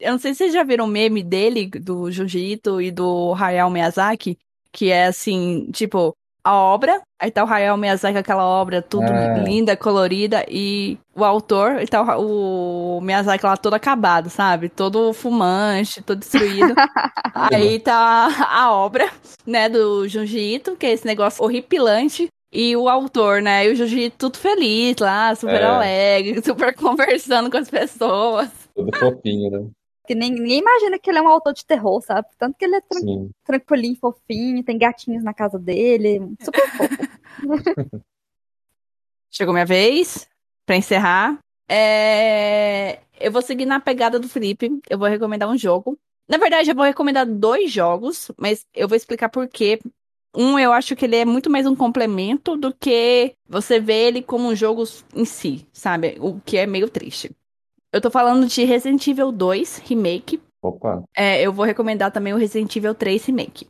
[0.00, 3.34] Eu não sei se vocês já viram o meme dele, do Junji Ito e do
[3.34, 4.36] Hayao Miyazaki,
[4.72, 9.38] que é assim, tipo, a obra, aí tá o Hayao Miyazaki, aquela obra tudo Ah.
[9.38, 14.68] linda, colorida, e o autor, e tá o, o Miyazaki lá todo acabado, sabe?
[14.68, 16.74] Todo fumante, todo destruído.
[17.76, 19.08] aí tá a obra,
[19.46, 23.76] né, do Junji Ito, que é esse negócio horripilante, e o autor, né, e o
[23.76, 25.64] Junji Ito tudo feliz lá, super É.
[25.64, 28.50] alegre, super conversando com as pessoas.
[28.74, 29.68] Tudo fofinho, né?
[30.06, 32.26] Que nem, ninguém imagina que ele é um autor de terror, sabe?
[32.38, 33.30] Tanto que ele é tran- Sim.
[33.44, 36.20] tranquilinho, fofinho, tem gatinhos na casa dele.
[36.40, 36.92] Super fofo.
[39.30, 40.28] Chegou minha vez
[40.66, 41.38] pra encerrar.
[41.68, 44.80] É, Eu vou seguir na pegada do Felipe.
[44.90, 45.98] Eu vou recomendar um jogo.
[46.28, 49.78] Na verdade, eu vou recomendar dois jogos, mas eu vou explicar por quê.
[50.34, 54.22] Um, eu acho que ele é muito mais um complemento do que você vê ele
[54.22, 54.82] como um jogo
[55.14, 56.16] em si, sabe?
[56.20, 57.30] O que é meio triste.
[57.92, 60.40] Eu tô falando de Resident Evil 2 Remake.
[60.62, 61.02] Opa.
[61.14, 63.66] É, eu vou recomendar também o Resident Evil 3 Remake.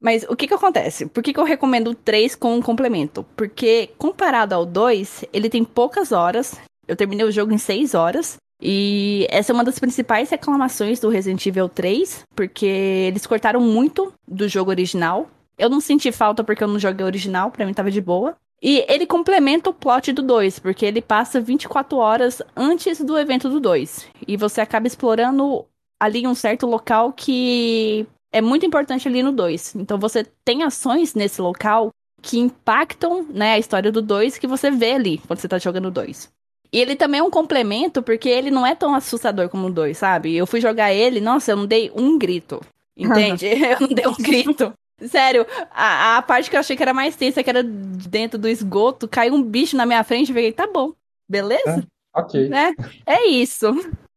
[0.00, 1.06] Mas o que que acontece?
[1.06, 3.24] Por que que eu recomendo o 3 com um complemento?
[3.36, 6.58] Porque comparado ao 2, ele tem poucas horas.
[6.86, 8.36] Eu terminei o jogo em 6 horas.
[8.60, 14.12] E essa é uma das principais reclamações do Resident Evil 3, porque eles cortaram muito
[14.26, 15.28] do jogo original.
[15.58, 18.34] Eu não senti falta porque eu não joguei o original, pra mim tava de boa.
[18.62, 23.48] E ele complementa o plot do 2, porque ele passa 24 horas antes do evento
[23.48, 24.06] do 2.
[24.26, 25.66] E você acaba explorando
[26.00, 29.76] ali um certo local que é muito importante ali no 2.
[29.76, 31.90] Então você tem ações nesse local
[32.22, 35.86] que impactam, né, a história do 2 que você vê ali quando você tá jogando
[35.86, 36.30] o 2.
[36.72, 39.96] E ele também é um complemento porque ele não é tão assustador como o 2,
[39.96, 40.36] sabe?
[40.36, 42.60] Eu fui jogar ele, nossa, eu não dei um grito.
[42.96, 43.46] Entende?
[43.46, 44.72] eu não dei um grito.
[45.08, 48.48] Sério, a, a parte que eu achei que era mais tensa, que era dentro do
[48.48, 50.92] esgoto, caiu um bicho na minha frente e eu fiquei, tá bom,
[51.28, 51.86] beleza?
[52.14, 52.48] Ok.
[52.48, 52.74] né?
[53.04, 53.66] É isso.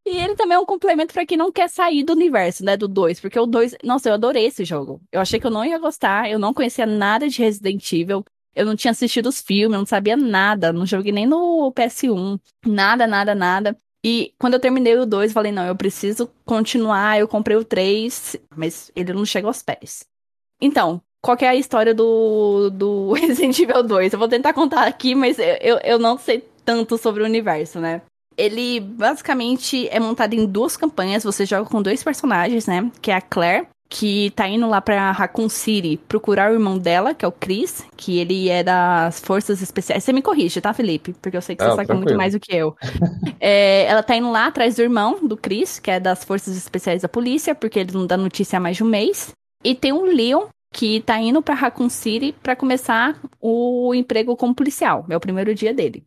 [0.05, 2.87] E ele também é um complemento pra quem não quer sair do universo, né, do
[2.87, 5.01] 2, porque o 2, nossa, eu adorei esse jogo.
[5.11, 8.23] Eu achei que eu não ia gostar, eu não conhecia nada de Resident Evil,
[8.55, 12.39] eu não tinha assistido os filmes, eu não sabia nada, não joguei nem no PS1,
[12.65, 13.77] nada, nada, nada.
[14.03, 18.37] E quando eu terminei o 2, falei, não, eu preciso continuar, eu comprei o 3,
[18.55, 20.08] mas ele não chega aos pés.
[20.61, 24.13] Então, qual que é a história do, do Resident Evil 2?
[24.13, 28.01] Eu vou tentar contar aqui, mas eu, eu, não sei tanto sobre o universo, né?
[28.37, 31.23] Ele basicamente é montado em duas campanhas.
[31.23, 32.89] Você joga com dois personagens, né?
[33.01, 37.13] Que é a Claire, que tá indo lá pra Raccoon City procurar o irmão dela,
[37.13, 40.03] que é o Chris, que ele é das Forças Especiais.
[40.03, 41.13] Você me corrige, tá, Felipe?
[41.21, 42.17] Porque eu sei que você Não, sabe muito tranquilo.
[42.17, 42.75] mais do que eu.
[43.41, 47.03] É, ela tá indo lá atrás do irmão do Chris, que é das Forças Especiais
[47.03, 49.31] da Polícia, porque ele não dá notícia há mais de um mês.
[49.63, 54.55] E tem o Leon, que tá indo pra Raccoon City pra começar o emprego como
[54.55, 55.05] policial.
[55.09, 56.03] É o primeiro dia dele.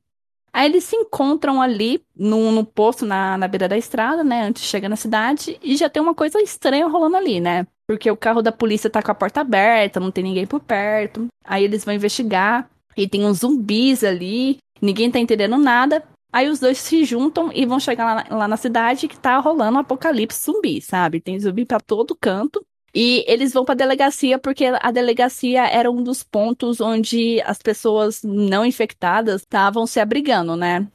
[0.52, 4.42] Aí eles se encontram ali no, no posto na, na beira da estrada, né?
[4.42, 7.66] Antes de chegar na cidade, e já tem uma coisa estranha rolando ali, né?
[7.86, 11.26] Porque o carro da polícia tá com a porta aberta, não tem ninguém por perto.
[11.44, 16.04] Aí eles vão investigar, e tem uns zumbis ali, ninguém tá entendendo nada.
[16.30, 19.76] Aí os dois se juntam e vão chegar lá, lá na cidade que tá rolando
[19.76, 21.20] um apocalipse zumbi, sabe?
[21.20, 22.64] Tem zumbi pra todo canto.
[22.94, 28.22] E eles vão pra delegacia porque a delegacia era um dos pontos onde as pessoas
[28.22, 30.86] não infectadas estavam se abrigando, né?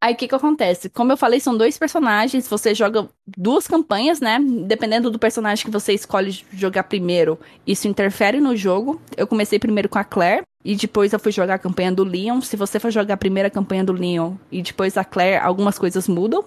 [0.00, 0.88] Aí o que que acontece?
[0.88, 4.38] Como eu falei, são dois personagens, você joga duas campanhas, né?
[4.64, 9.00] Dependendo do personagem que você escolhe jogar primeiro, isso interfere no jogo.
[9.16, 12.40] Eu comecei primeiro com a Claire e depois eu fui jogar a campanha do Leon.
[12.40, 16.06] Se você for jogar a primeira campanha do Leon e depois a Claire, algumas coisas
[16.06, 16.44] mudam.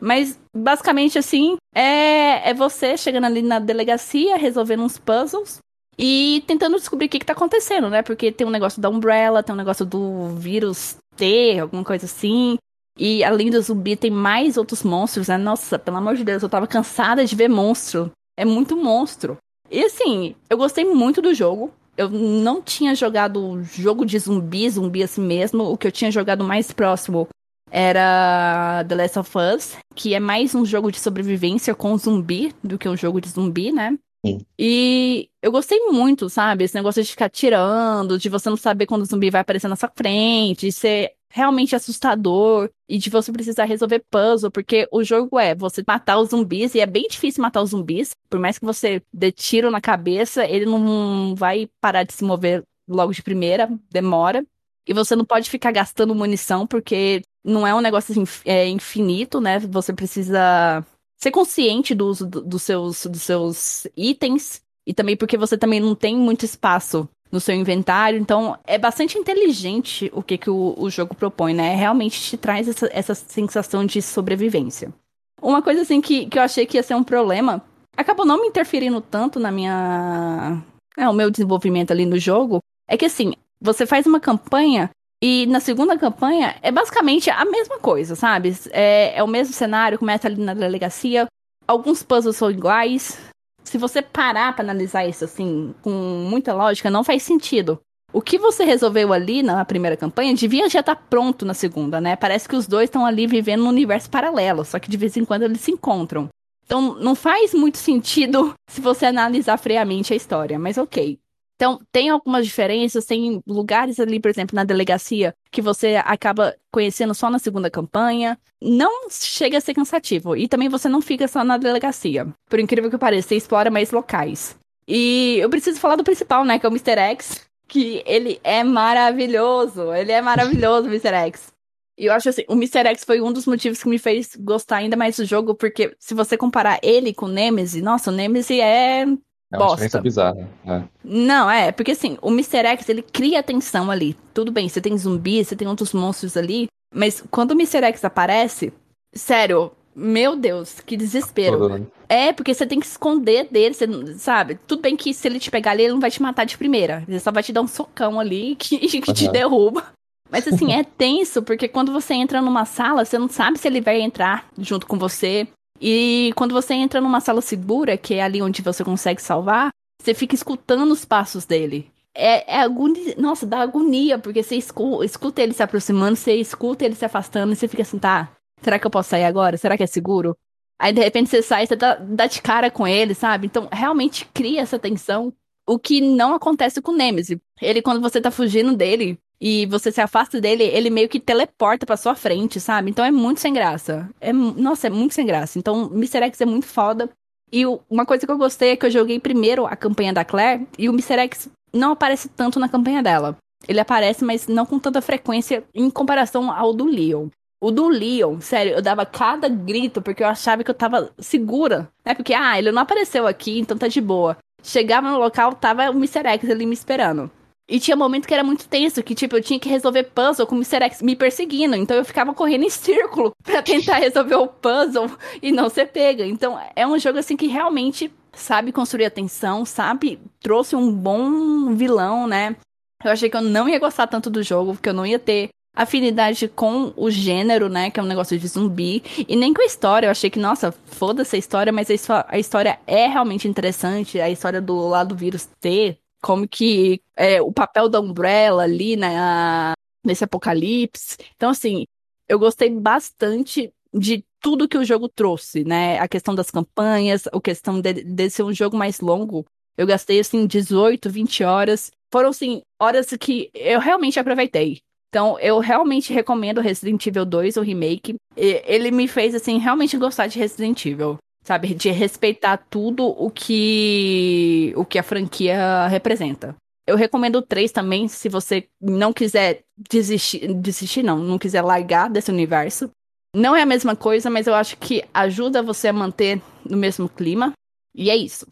[0.00, 5.58] Mas basicamente assim, é, é você chegando ali na delegacia, resolvendo uns puzzles
[5.98, 8.00] e tentando descobrir o que, que tá acontecendo, né?
[8.02, 12.56] Porque tem um negócio da Umbrella, tem um negócio do vírus T, alguma coisa assim.
[12.98, 15.36] E além do zumbi, tem mais outros monstros, né?
[15.36, 18.10] Nossa, pelo amor de Deus, eu tava cansada de ver monstro.
[18.38, 19.36] É muito monstro.
[19.70, 21.70] E assim, eu gostei muito do jogo.
[21.96, 25.64] Eu não tinha jogado jogo de zumbi, zumbi assim mesmo.
[25.64, 27.28] O que eu tinha jogado mais próximo
[27.70, 32.78] era The Last of Us, que é mais um jogo de sobrevivência com zumbi do
[32.78, 33.96] que um jogo de zumbi, né?
[34.24, 34.44] Sim.
[34.58, 36.64] E eu gostei muito, sabe?
[36.64, 39.76] Esse negócio de ficar tirando, de você não saber quando o zumbi vai aparecer na
[39.76, 45.38] sua frente, de ser realmente assustador e de você precisar resolver puzzle, porque o jogo
[45.38, 48.64] é você matar os zumbis e é bem difícil matar os zumbis, por mais que
[48.64, 53.70] você dê tiro na cabeça, ele não vai parar de se mover logo de primeira,
[53.90, 54.44] demora.
[54.86, 59.40] E você não pode ficar gastando munição, porque não é um negócio assim, é, infinito,
[59.40, 59.58] né?
[59.58, 60.84] Você precisa
[61.16, 64.62] ser consciente do uso do- dos seus, dos seus itens.
[64.86, 68.18] E também porque você também não tem muito espaço no seu inventário.
[68.18, 71.74] Então, é bastante inteligente o que, que o, o jogo propõe, né?
[71.74, 74.92] Realmente te traz essa, essa sensação de sobrevivência.
[75.40, 77.62] Uma coisa assim que, que eu achei que ia ser um problema,
[77.96, 80.62] acabou não me interferindo tanto na minha.
[80.96, 84.90] É, o meu desenvolvimento ali no jogo, é que assim, você faz uma campanha
[85.22, 88.56] e na segunda campanha é basicamente a mesma coisa, sabe?
[88.70, 91.26] É, é o mesmo cenário, começa ali na delegacia,
[91.66, 93.18] alguns puzzles são iguais.
[93.62, 97.78] Se você parar pra analisar isso assim, com muita lógica, não faz sentido.
[98.12, 102.16] O que você resolveu ali na primeira campanha devia já estar pronto na segunda, né?
[102.16, 105.24] Parece que os dois estão ali vivendo num universo paralelo, só que de vez em
[105.24, 106.28] quando eles se encontram.
[106.64, 111.18] Então não faz muito sentido se você analisar friamente a história, mas ok.
[111.60, 117.14] Então, tem algumas diferenças, tem lugares ali, por exemplo, na delegacia, que você acaba conhecendo
[117.14, 118.38] só na segunda campanha.
[118.58, 120.34] Não chega a ser cansativo.
[120.34, 122.26] E também você não fica só na delegacia.
[122.48, 124.56] Por incrível que pareça, você explora mais locais.
[124.88, 126.58] E eu preciso falar do principal, né?
[126.58, 126.98] Que é o Mr.
[126.98, 127.46] X.
[127.68, 129.92] Que ele é maravilhoso.
[129.92, 131.14] Ele é maravilhoso, Mr.
[131.26, 131.52] X.
[131.98, 132.88] E eu acho assim, o Mr.
[132.88, 136.14] X foi um dos motivos que me fez gostar ainda mais do jogo, porque se
[136.14, 139.04] você comparar ele com o Nemesis, nossa, o Nemesis é
[139.52, 140.00] É uma Bosta.
[140.00, 140.48] bizarra.
[140.64, 140.88] né?
[141.02, 142.66] não, é, porque assim, o Mr.
[142.66, 144.16] X, ele cria tensão ali.
[144.32, 147.84] Tudo bem, você tem zumbis, você tem outros monstros ali, mas quando o Mr.
[147.84, 148.72] X aparece,
[149.12, 151.58] sério, meu Deus, que desespero.
[151.58, 151.86] Todo, né?
[152.08, 153.86] É, porque você tem que esconder dele, você
[154.18, 154.58] sabe?
[154.66, 157.04] Tudo bem que se ele te pegar ali, ele não vai te matar de primeira.
[157.06, 159.84] Ele só vai te dar um socão ali que, que te derruba.
[160.30, 163.80] Mas assim, é tenso, porque quando você entra numa sala, você não sabe se ele
[163.80, 165.46] vai entrar junto com você.
[165.80, 169.70] E quando você entra numa sala segura, que é ali onde você consegue salvar,
[170.00, 171.90] você fica escutando os passos dele.
[172.14, 173.14] É, é agonia.
[173.16, 177.52] Nossa, dá agonia, porque você escu- escuta ele se aproximando, você escuta ele se afastando,
[177.52, 178.30] e você fica assim, tá,
[178.62, 179.56] será que eu posso sair agora?
[179.56, 180.36] Será que é seguro?
[180.78, 183.46] Aí de repente você sai, você dá, dá de cara com ele, sabe?
[183.46, 185.32] Então realmente cria essa tensão.
[185.66, 187.38] O que não acontece com o Nemesis.
[187.60, 191.86] Ele, quando você tá fugindo dele e você se afasta dele, ele meio que teleporta
[191.86, 192.90] pra sua frente, sabe?
[192.90, 194.08] Então é muito sem graça.
[194.20, 195.58] É, nossa, é muito sem graça.
[195.58, 196.22] Então, Mr.
[196.24, 197.08] X é muito foda.
[197.52, 200.24] E o- uma coisa que eu gostei é que eu joguei primeiro a campanha da
[200.24, 201.18] Claire e o Mr.
[201.20, 203.36] X não aparece tanto na campanha dela.
[203.68, 207.28] Ele aparece, mas não com tanta frequência em comparação ao do Leon.
[207.62, 211.90] O do Leon, sério, eu dava cada grito porque eu achava que eu tava segura,
[212.04, 212.14] né?
[212.14, 214.36] Porque, ah, ele não apareceu aqui, então tá de boa.
[214.62, 216.26] Chegava no local, tava o Mr.
[216.26, 217.30] X ali me esperando.
[217.70, 220.56] E tinha momento que era muito tenso, que tipo, eu tinha que resolver puzzle com
[220.56, 220.82] o Mr.
[220.84, 221.76] X me perseguindo.
[221.76, 225.08] Então eu ficava correndo em círculo pra tentar resolver o puzzle
[225.40, 226.26] e não ser pega.
[226.26, 230.18] Então é um jogo assim que realmente sabe construir a tensão, sabe?
[230.40, 232.56] Trouxe um bom vilão, né?
[233.04, 235.48] Eu achei que eu não ia gostar tanto do jogo, que eu não ia ter
[235.74, 237.90] afinidade com o gênero, né?
[237.90, 239.02] Que é um negócio de zumbi.
[239.28, 240.06] E nem com a história.
[240.06, 244.20] Eu achei que, nossa, foda-se a história, mas a, histó- a história é realmente interessante.
[244.20, 248.96] A história do lado do vírus T, como que é, o papel da Umbrella ali,
[248.96, 249.16] né?
[249.18, 249.72] a-
[250.04, 251.16] nesse apocalipse.
[251.36, 251.84] Então, assim,
[252.28, 255.98] eu gostei bastante de tudo que o jogo trouxe, né?
[255.98, 259.44] A questão das campanhas, a questão de, de ser um jogo mais longo.
[259.76, 261.90] Eu gastei, assim, 18, 20 horas.
[262.12, 264.80] Foram, assim, horas que eu realmente aproveitei.
[265.08, 268.14] Então, eu realmente recomendo Resident Evil 2, o remake.
[268.36, 271.18] Ele me fez, assim, realmente gostar de Resident Evil.
[271.42, 271.74] Sabe?
[271.74, 276.54] De respeitar tudo o que, o que a franquia representa.
[276.86, 280.52] Eu recomendo 3 também, se você não quiser desistir.
[280.54, 281.18] Desistir, não.
[281.18, 282.90] Não quiser largar desse universo.
[283.34, 287.08] Não é a mesma coisa, mas eu acho que ajuda você a manter no mesmo
[287.08, 287.52] clima.
[287.94, 288.46] E é isso.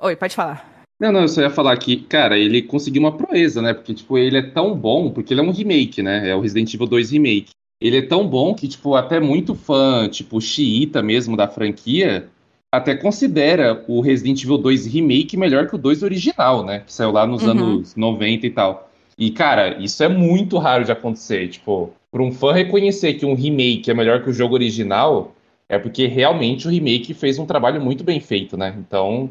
[0.00, 0.84] Oi, pode falar.
[1.00, 3.74] Não, não, eu só ia falar que, cara, ele conseguiu uma proeza, né?
[3.74, 6.28] Porque, tipo, ele é tão bom, porque ele é um remake, né?
[6.28, 7.50] É o Resident Evil 2 Remake.
[7.82, 12.28] Ele é tão bom que, tipo, até muito fã, tipo, xiita mesmo da franquia,
[12.70, 16.80] até considera o Resident Evil 2 Remake melhor que o 2 original, né?
[16.80, 17.50] Que saiu lá nos Uhum.
[17.50, 18.88] anos 90 e tal.
[19.18, 21.48] E, cara, isso é muito raro de acontecer.
[21.48, 25.34] Tipo, para um fã reconhecer que um remake é melhor que o jogo original,
[25.68, 28.74] é porque realmente o remake fez um trabalho muito bem feito, né?
[28.78, 29.28] Então,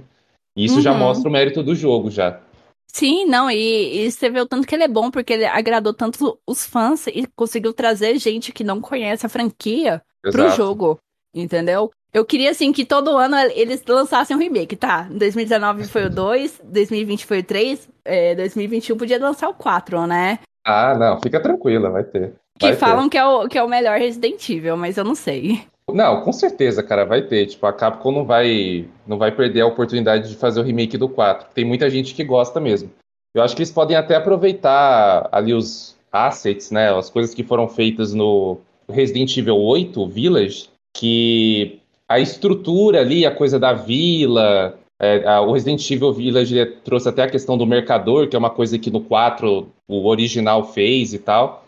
[0.55, 0.99] isso já Uhum.
[0.99, 2.39] mostra o mérito do jogo, já.
[2.87, 5.93] Sim, não, e, e você vê o tanto que ele é bom, porque ele agradou
[5.93, 10.57] tanto os fãs e conseguiu trazer gente que não conhece a franquia pro Exato.
[10.57, 10.99] jogo,
[11.33, 11.89] entendeu?
[12.13, 15.03] Eu queria, assim, que todo ano eles lançassem um remake, tá?
[15.09, 20.39] 2019 foi o 2, 2020 foi o 3, é, 2021 podia lançar o 4, né?
[20.65, 22.33] Ah, não, fica tranquila, vai ter.
[22.59, 22.77] Que Vai ter.
[22.77, 25.63] falam que é, o, que é o melhor Resident Evil, mas eu não sei.
[25.93, 27.45] Não, com certeza, cara, vai ter.
[27.47, 31.09] Tipo, a Capcom não vai, não vai perder a oportunidade de fazer o remake do
[31.09, 31.47] 4.
[31.53, 32.89] Tem muita gente que gosta mesmo.
[33.33, 36.93] Eu acho que eles podem até aproveitar ali os assets, né?
[36.93, 38.57] As coisas que foram feitas no
[38.89, 45.53] Resident Evil 8 Village, que a estrutura ali, a coisa da vila, é, a- o
[45.53, 49.01] Resident Evil Village trouxe até a questão do mercador, que é uma coisa que no
[49.01, 51.63] 4 o original fez e tal.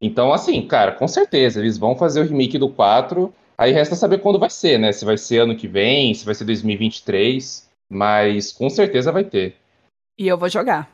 [0.00, 3.32] Então, assim, cara, com certeza, eles vão fazer o remake do 4.
[3.58, 4.92] Aí resta saber quando vai ser, né?
[4.92, 7.68] Se vai ser ano que vem, se vai ser 2023.
[7.88, 9.56] Mas com certeza vai ter.
[10.18, 10.90] E eu vou jogar.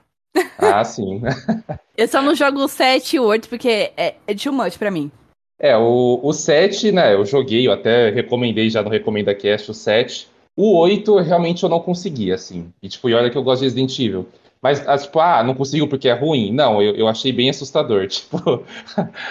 [0.58, 1.20] Ah, sim.
[1.96, 4.90] Eu só não jogo o 7 e o 8 porque é, é too much pra
[4.90, 5.10] mim.
[5.58, 7.14] É, o, o 7, né?
[7.14, 10.28] Eu joguei, eu até recomendei já no Recomenda Cast o 7.
[10.56, 12.72] O 8, realmente eu não consegui, assim.
[12.82, 14.26] E, tipo, e olha que eu gosto de Resident Evil.
[14.62, 16.52] Mas, ah, tipo, ah, não consigo porque é ruim.
[16.52, 18.06] Não, eu, eu achei bem assustador.
[18.12, 18.62] Tipo,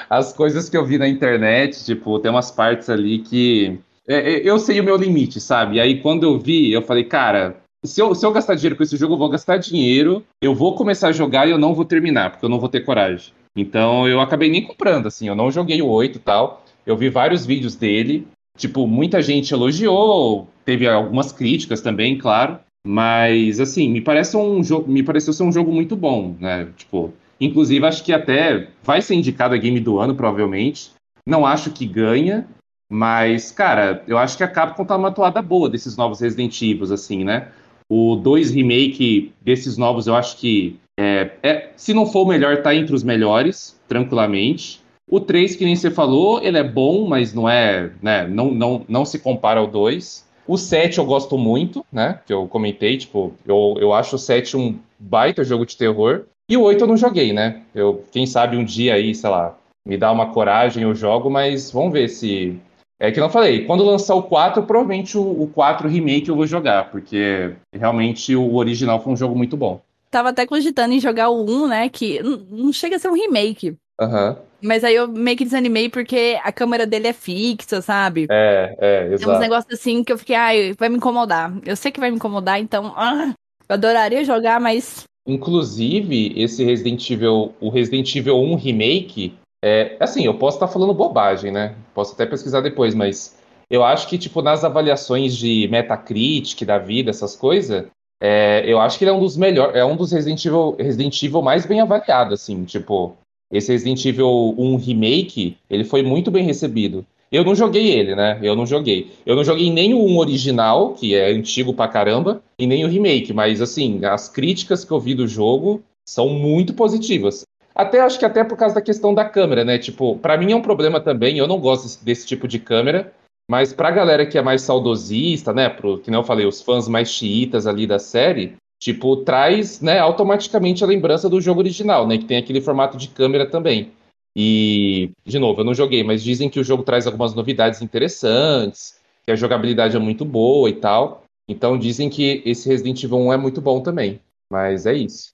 [0.09, 3.79] as coisas que eu vi na internet, tipo, tem umas partes ali que.
[4.07, 5.79] é, é, eu sei o meu limite, sabe?
[5.79, 7.55] Aí, quando eu vi, eu falei, cara,
[7.85, 10.75] se eu, se eu gastar dinheiro com esse jogo, eu vou gastar dinheiro, eu vou
[10.75, 13.33] começar a jogar e eu não vou terminar, porque eu não vou ter coragem.
[13.55, 16.63] Então eu acabei nem comprando, assim, eu não joguei o 8 e tal.
[16.85, 18.27] Eu vi vários vídeos dele.
[18.57, 22.59] Tipo, muita gente elogiou, teve algumas críticas também, claro.
[22.85, 26.67] Mas, assim, me parece um jogo, me pareceu ser um jogo muito bom, né?
[26.75, 30.91] Tipo, inclusive acho que até vai ser indicado a game do ano, provavelmente.
[31.25, 32.47] Não acho que ganha,
[32.89, 36.91] mas, cara, eu acho que a Capcom tá numa toada boa desses novos Resident Evil,
[36.93, 37.49] assim, né?
[37.87, 42.61] O 2 remake desses novos, eu acho que é, é- se não for o melhor,
[42.61, 44.81] tá entre os melhores, tranquilamente.
[45.09, 48.85] O 3, que nem você falou, ele é bom, mas não é, né, não, não,
[48.87, 50.25] não se compara ao 2.
[50.47, 54.57] O 7 eu gosto muito, né, que eu comentei, tipo, eu, eu acho o 7
[54.57, 56.23] um baita jogo de terror.
[56.49, 57.61] E o 8 eu não joguei, né?
[57.73, 59.55] Eu, quem sabe um dia aí, sei lá,
[59.85, 62.59] me dá uma coragem, eu jogo, mas vamos ver se.
[62.99, 66.35] É que eu não falei, quando lançar o 4, provavelmente o, o 4 remake eu
[66.35, 69.81] vou jogar, porque realmente o original foi um jogo muito bom.
[70.11, 71.89] Tava até cogitando em jogar o 1, né?
[71.89, 73.75] Que não não chega a ser um remake.
[73.99, 74.37] Aham.
[74.61, 78.27] Mas aí eu meio que desanimei porque a câmera dele é fixa, sabe?
[78.29, 79.39] É, é, Tem uns exato.
[79.39, 81.53] negócios assim que eu fiquei, ai, vai me incomodar.
[81.65, 82.93] Eu sei que vai me incomodar, então.
[82.95, 83.33] ah,
[83.67, 85.03] eu adoraria jogar, mas.
[85.27, 89.33] Inclusive, esse Resident Evil, o Resident Evil 1 Remake,
[89.63, 91.75] é, assim, eu posso estar falando bobagem, né?
[91.93, 93.37] Posso até pesquisar depois, mas
[93.69, 97.85] eu acho que, tipo, nas avaliações de Metacritic da vida, essas coisas,
[98.21, 101.23] é, eu acho que ele é um dos melhores, é um dos Resident Evil, Resident
[101.23, 103.15] Evil mais bem avaliado, assim, tipo,
[103.51, 107.05] esse Resident Evil 1 Remake, ele foi muito bem recebido.
[107.31, 108.39] Eu não joguei ele, né?
[108.41, 109.11] Eu não joguei.
[109.25, 112.89] Eu não joguei nem o 1 original, que é antigo pra caramba, e nem o
[112.89, 117.45] remake, mas assim, as críticas que eu vi do jogo são muito positivas.
[117.73, 119.77] Até acho que até por causa da questão da câmera, né?
[119.77, 123.13] Tipo, pra mim é um problema também, eu não gosto desse, desse tipo de câmera,
[123.49, 126.87] mas pra galera que é mais saudosista, né, pro, que nem eu falei, os fãs
[126.87, 132.17] mais chiitas ali da série, tipo, traz, né, automaticamente a lembrança do jogo original, né,
[132.17, 133.91] que tem aquele formato de câmera também.
[134.35, 138.99] E, de novo, eu não joguei, mas dizem que o jogo traz algumas novidades interessantes,
[139.23, 141.23] que a jogabilidade é muito boa e tal.
[141.47, 144.19] Então dizem que esse Resident Evil 1 é muito bom também.
[144.49, 145.31] Mas é isso.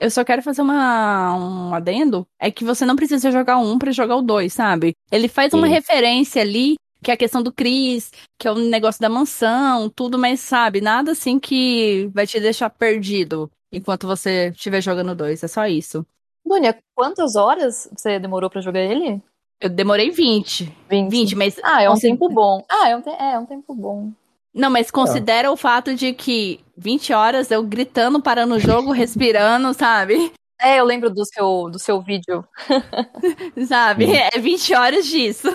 [0.00, 2.26] Eu só quero fazer uma, um adendo.
[2.38, 4.92] É que você não precisa jogar o 1 pra jogar o 2, sabe?
[5.10, 5.72] Ele faz uma Sim.
[5.72, 6.74] referência ali,
[7.04, 10.80] que é a questão do Chris, que é o negócio da mansão, tudo, mas sabe?
[10.80, 15.42] Nada assim que vai te deixar perdido enquanto você estiver jogando o 2.
[15.44, 16.04] É só isso.
[16.44, 19.20] Dunia, quantas horas você demorou pra jogar ele?
[19.60, 20.72] Eu demorei 20.
[20.90, 21.10] 20.
[21.10, 21.60] 20, mas.
[21.62, 22.64] Ah, é um consi- tempo bom.
[22.68, 24.10] Ah, é um, te- é, é um tempo bom.
[24.52, 29.72] Não, mas considera o fato de que 20 horas eu gritando, parando o jogo, respirando,
[29.74, 30.32] sabe?
[30.60, 32.44] É, eu lembro do seu, do seu vídeo.
[33.68, 34.06] Sabe?
[34.06, 34.16] Sim.
[34.32, 35.48] É 20 horas disso.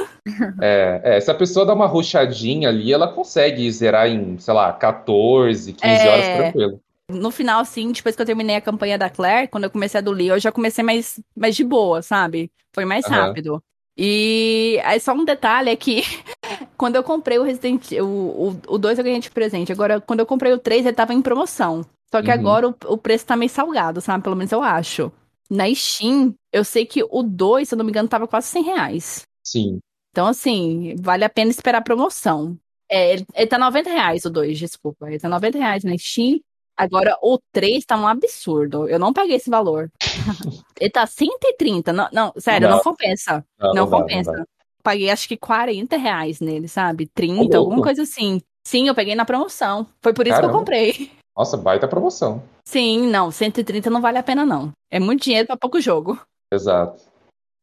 [0.61, 4.71] É, é, se a pessoa dá uma ruchadinha ali, ela consegue zerar em, sei lá,
[4.73, 6.09] 14, 15 É.
[6.09, 6.81] horas tranquilo.
[7.11, 10.01] No final, assim, depois que eu terminei a campanha da Claire, quando eu comecei a
[10.01, 12.51] do Leo, eu já comecei mais, mais de boa, sabe?
[12.73, 13.15] Foi mais Aham.
[13.27, 13.63] rápido.
[14.01, 16.03] E aí só um detalhe é que
[16.77, 18.05] quando eu comprei o Resident o,
[18.49, 19.71] o, o 2 eu ganhei de presente.
[19.71, 21.83] Agora, quando eu comprei o 3, ele tava em promoção.
[22.11, 22.33] Só que Uhum.
[22.33, 24.23] agora o, o preço tá meio salgado, sabe?
[24.23, 25.11] Pelo menos eu acho.
[25.49, 28.63] Na Steam, eu sei que o 2, se eu não me engano, tava quase 100
[28.63, 29.23] reais.
[29.43, 29.81] Sim.
[30.11, 32.57] Então, assim, vale a pena esperar a promoção.
[32.89, 35.07] É, ele, ele tá 90 reais o 2, desculpa.
[35.07, 36.39] Ele tá 90 reais na Steam.
[36.79, 38.87] Agora, o 3 tá um absurdo.
[38.87, 39.91] Eu não paguei esse valor.
[40.79, 41.91] ele tá 130.
[41.91, 42.83] Não, não sério, não, Não.
[42.83, 43.45] compensa.
[43.59, 44.31] Não, Não, não dá, não compensa.
[44.31, 44.45] dá.
[44.81, 47.05] Paguei acho que 40 reais nele, sabe?
[47.13, 47.55] 30, louco.
[47.57, 48.39] alguma coisa assim.
[48.65, 49.85] Sim, eu peguei na promoção.
[50.01, 50.57] Foi por isso que eu Caramba.
[50.59, 51.11] comprei.
[51.37, 52.41] Nossa, baita promoção.
[52.65, 54.71] Sim, não, 130 não vale a pena, não.
[54.89, 56.17] É muito dinheiro pra pouco jogo.
[56.53, 57.03] Exato.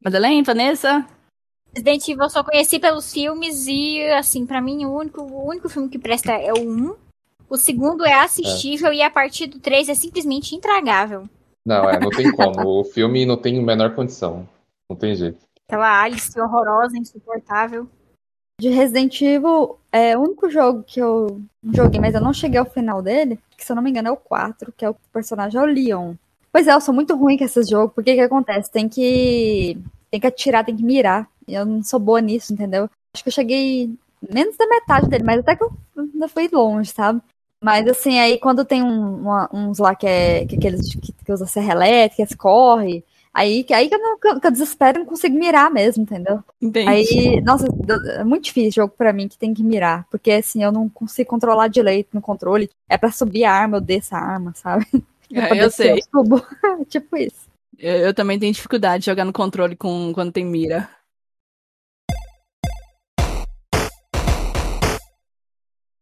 [0.05, 1.07] Madeleine, Vanessa?
[1.75, 5.69] Resident Evil eu só conheci pelos filmes e, assim, pra mim o único, o único
[5.69, 6.97] filme que presta é o 1.
[7.49, 11.25] O segundo é assistível e a partir do 3 é simplesmente intragável.
[11.65, 12.81] Não, é, não tem como.
[12.81, 14.49] O filme não tem a menor condição.
[14.89, 15.39] Não tem jeito.
[15.67, 17.89] Aquela Alice horrorosa, insuportável.
[18.61, 21.43] De Resident Evil, é o único jogo que eu
[21.75, 24.13] joguei, mas eu não cheguei ao final dele, que se eu não me engano é
[24.13, 26.15] o 4, que é o personagem é o Leon.
[26.51, 28.71] Pois é, eu sou muito ruim com esses jogos, porque o que acontece?
[28.71, 29.79] Tem que
[30.11, 31.29] tem que atirar, tem que mirar.
[31.47, 32.89] E eu não sou boa nisso, entendeu?
[33.13, 33.95] Acho que eu cheguei
[34.33, 37.21] menos da metade dele, mas até que eu ainda fui longe, sabe?
[37.63, 41.33] Mas assim, aí quando tem um- uma- uns lá que é que aqueles que, que
[41.33, 43.03] usa serra elétrica, que corre,
[43.33, 46.03] aí, que- aí que eu, não, que eu eu desespero e não consigo mirar mesmo,
[46.03, 46.43] entendeu?
[46.61, 46.89] Entendi.
[46.89, 47.67] Aí, nossa,
[48.19, 51.29] é muito difícil jogo pra mim que tem que mirar, porque assim, eu não consigo
[51.31, 52.71] controlar direito no controle.
[52.89, 54.87] É pra subir a arma, eu desço a arma, sabe?
[54.93, 55.01] É
[55.41, 56.03] É, pra eu descer, sei.
[56.03, 56.41] subo.
[56.89, 57.47] tipo isso.
[57.79, 60.89] Eu, eu também tenho dificuldade de jogar no controle com, quando tem mira.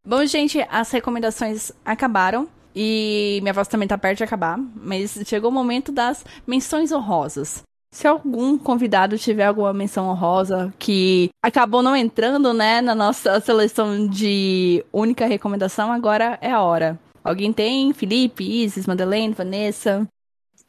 [0.06, 2.46] Bom, gente, as recomendações acabaram.
[2.76, 4.58] E minha voz também tá perto de acabar.
[4.76, 7.62] Mas chegou o momento das menções honrosas.
[7.90, 14.08] Se algum convidado tiver alguma menção honrosa que acabou não entrando, né, na nossa seleção
[14.08, 16.98] de única recomendação, agora é a hora.
[17.22, 17.92] Alguém tem?
[17.92, 20.06] Felipe, Isis, Madeleine, Vanessa?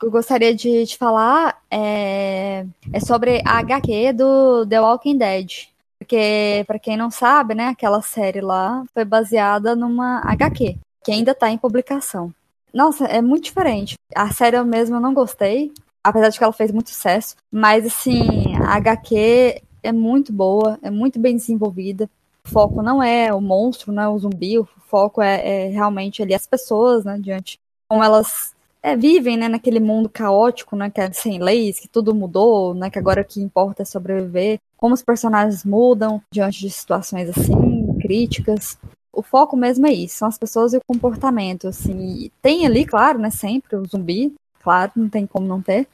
[0.01, 5.74] Eu gostaria de, de falar é, é sobre a HQ do The Walking Dead.
[5.99, 11.34] Porque, pra quem não sabe, né, aquela série lá foi baseada numa HQ, que ainda
[11.34, 12.34] tá em publicação.
[12.73, 13.95] Nossa, é muito diferente.
[14.13, 15.72] A série eu mesmo não gostei,
[16.03, 17.35] apesar de que ela fez muito sucesso.
[17.51, 22.09] Mas, assim, a HQ é muito boa, é muito bem desenvolvida.
[22.45, 26.22] O foco não é o monstro, não é o zumbi, o foco é, é realmente
[26.22, 27.57] ali as pessoas, né, diante
[27.88, 28.55] como elas
[28.85, 32.87] é, vivem, né, naquele mundo caótico, né, que é sem leis, que tudo mudou, né,
[32.87, 37.97] que agora o que importa é sobreviver, como os personagens mudam diante de situações assim,
[37.99, 38.77] críticas.
[39.11, 42.29] O foco mesmo é isso, são as pessoas e o comportamento, assim.
[42.43, 45.87] Tem ali, claro, né, sempre o zumbi, claro, não tem como não ter.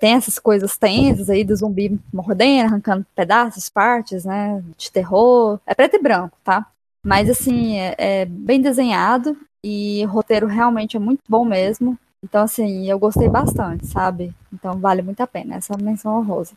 [0.00, 5.60] Tem essas coisas tensas aí do zumbi mordendo, arrancando pedaços, partes, né, de terror.
[5.66, 6.66] É preto e branco, tá?
[7.04, 11.98] Mas, assim, é, é bem desenhado e o roteiro realmente é muito bom mesmo.
[12.22, 14.32] Então, assim, eu gostei bastante, sabe?
[14.52, 16.52] Então, vale muito a pena essa menção honrosa.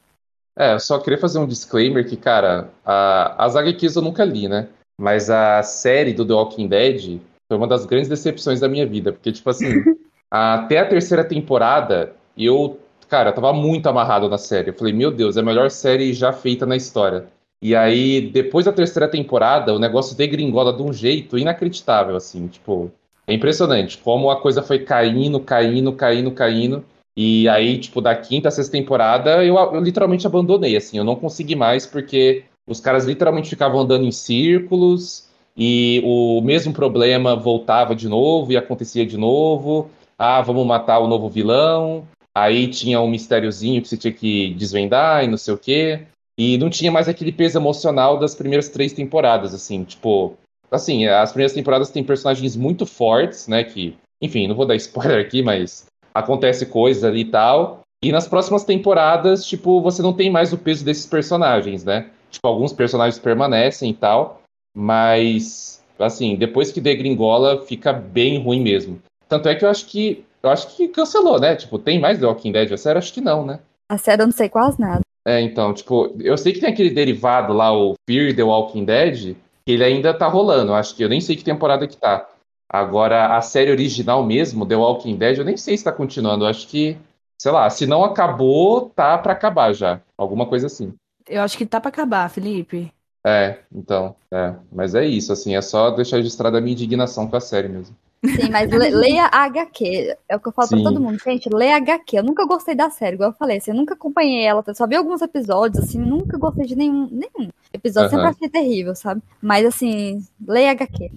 [0.58, 4.48] É, eu só queria fazer um disclaimer que, cara, a, as HQs eu nunca li,
[4.48, 4.70] né?
[4.98, 9.12] Mas a série do The Walking Dead foi uma das grandes decepções da minha vida.
[9.12, 9.84] Porque, tipo assim,
[10.32, 12.80] até a terceira temporada, eu,
[13.10, 14.70] cara, eu tava muito amarrado na série.
[14.70, 17.28] Eu falei, meu Deus, é a melhor série já feita na história.
[17.62, 22.92] E aí, depois da terceira temporada, o negócio degringola de um jeito inacreditável, assim, tipo,
[23.26, 26.86] é impressionante como a coisa foi caindo, caindo, caindo, caindo.
[27.18, 31.16] E aí, tipo, da quinta a sexta temporada, eu, eu literalmente abandonei, assim, eu não
[31.16, 35.26] consegui mais, porque os caras literalmente ficavam andando em círculos,
[35.58, 39.90] e o mesmo problema voltava de novo e acontecia de novo.
[40.18, 42.06] Ah, vamos matar o novo vilão.
[42.34, 46.02] Aí tinha um mistériozinho que você tinha que desvendar e não sei o quê.
[46.38, 50.36] E não tinha mais aquele peso emocional das primeiras três temporadas, assim, tipo.
[50.70, 53.64] Assim, as primeiras temporadas têm personagens muito fortes, né?
[53.64, 57.82] Que, enfim, não vou dar spoiler aqui, mas acontece coisa ali e tal.
[58.04, 62.10] E nas próximas temporadas, tipo, você não tem mais o peso desses personagens, né?
[62.30, 64.42] Tipo, alguns personagens permanecem e tal,
[64.76, 69.02] mas, assim, depois que degringola, fica bem ruim mesmo.
[69.30, 71.56] Tanto é que eu acho que, eu acho que cancelou, né?
[71.56, 72.74] Tipo, tem mais The Walking Dead?
[72.74, 73.60] A série acho que não, né?
[73.90, 75.05] A série eu não sei quase nada.
[75.28, 79.36] É, então, tipo, eu sei que tem aquele derivado lá, o Fear the Walking Dead,
[79.66, 80.74] que ele ainda tá rolando.
[80.74, 82.30] Acho que eu nem sei que temporada que tá.
[82.70, 86.46] Agora, a série original mesmo, The Walking Dead, eu nem sei se tá continuando.
[86.46, 86.98] Eu acho que,
[87.40, 90.02] sei lá, se não acabou, tá pra acabar já.
[90.18, 90.94] Alguma coisa assim.
[91.28, 92.92] Eu acho que tá pra acabar, Felipe.
[93.26, 94.54] É, então, é.
[94.72, 97.96] Mas é isso, assim, é só deixar registrada a minha indignação com a série mesmo.
[98.28, 100.18] Sim, mas le- leia a HQ.
[100.30, 100.82] É o que eu falo Sim.
[100.82, 101.18] pra todo mundo.
[101.20, 102.18] Gente, leia a HQ.
[102.18, 103.58] Eu nunca gostei da série, igual eu falei.
[103.58, 104.64] Assim, eu nunca acompanhei ela.
[104.74, 106.00] Só vi alguns episódios, assim.
[106.00, 108.10] Nunca gostei de nenhum, nenhum episódio.
[108.10, 109.22] Sempre achei terrível, sabe?
[109.42, 111.12] Mas, assim, leia a HQ.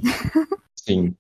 [0.77, 1.15] Sim.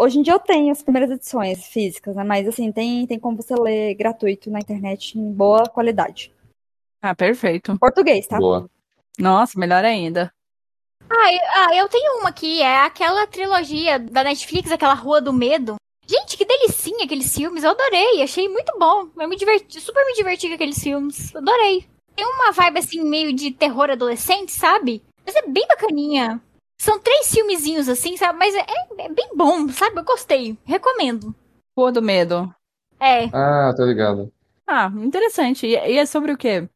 [0.00, 2.22] Hoje em dia eu tenho as primeiras edições físicas, né?
[2.22, 6.32] Mas, assim, tem, tem como você ler gratuito na internet em boa qualidade.
[7.02, 7.76] Ah, perfeito.
[7.78, 8.38] Português, tá?
[8.38, 8.68] Boa.
[9.18, 10.32] Nossa, melhor ainda.
[11.10, 15.32] Ah, eu, ah, eu tenho uma aqui, é aquela trilogia da Netflix, aquela Rua do
[15.32, 15.76] Medo.
[16.06, 19.08] Gente, que delicinha aqueles filmes, eu adorei, achei muito bom.
[19.18, 21.86] Eu me diverti, super me diverti com aqueles filmes, adorei.
[22.16, 25.02] Tem uma vibe assim, meio de terror adolescente, sabe?
[25.24, 26.40] Mas é bem bacaninha.
[26.78, 28.38] São três filmezinhos assim, sabe?
[28.38, 28.64] Mas é,
[28.98, 30.00] é bem bom, sabe?
[30.00, 31.34] Eu gostei, recomendo.
[31.76, 32.52] Rua do Medo.
[32.98, 33.24] É.
[33.32, 34.32] Ah, tô ligado.
[34.66, 35.66] Ah, interessante.
[35.66, 36.68] E, e é sobre o quê?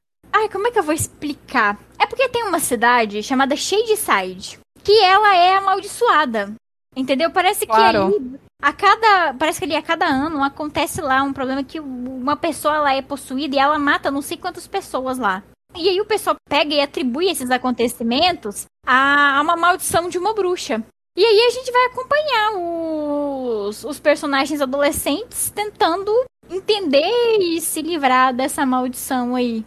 [0.43, 1.79] Ai, como é que eu vou explicar?
[1.97, 6.53] É porque tem uma cidade chamada Shadeside, que ela é amaldiçoada.
[6.97, 7.31] Entendeu?
[7.31, 8.11] Parece Claro.
[8.11, 11.79] que ali, a cada, parece que ali a cada ano acontece lá um problema que
[11.79, 15.45] uma pessoa lá é possuída e ela mata não sei quantas pessoas lá.
[15.77, 20.35] E aí o pessoal pega e atribui esses acontecimentos a, a uma maldição de uma
[20.35, 20.83] bruxa.
[21.17, 26.13] E aí a gente vai acompanhar os, os personagens adolescentes tentando
[26.51, 29.65] entender e se livrar dessa maldição aí.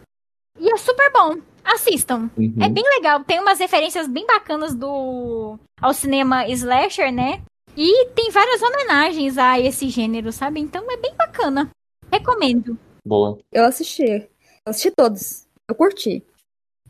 [0.58, 1.36] E é super bom.
[1.64, 2.30] Assistam.
[2.36, 2.54] Uhum.
[2.60, 3.24] É bem legal.
[3.24, 7.42] Tem umas referências bem bacanas do ao cinema slasher, né?
[7.76, 10.60] E tem várias homenagens a esse gênero, sabe?
[10.60, 11.70] Então é bem bacana.
[12.10, 12.78] Recomendo.
[13.04, 13.38] Boa.
[13.52, 14.04] Eu assisti.
[14.04, 14.28] Eu
[14.66, 15.46] assisti todos.
[15.68, 16.24] Eu curti.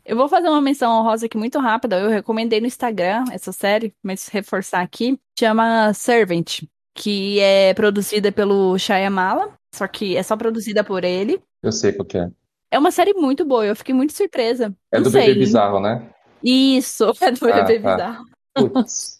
[0.05, 1.99] Eu vou fazer uma menção honrosa aqui muito rápida.
[1.99, 5.19] Eu recomendei no Instagram essa série, mas reforçar aqui.
[5.37, 6.63] Chama Servant,
[6.95, 11.41] que é produzida pelo Shyamala, só que é só produzida por ele.
[11.61, 12.31] Eu sei qual que é.
[12.71, 14.75] É uma série muito boa, eu fiquei muito surpresa.
[14.91, 15.27] É Não do sei.
[15.27, 16.09] Bebê Bizarro, né?
[16.43, 17.95] Isso, é do Ah, Bebê tá.
[17.95, 18.25] Bizarro.
[18.55, 19.19] Putz.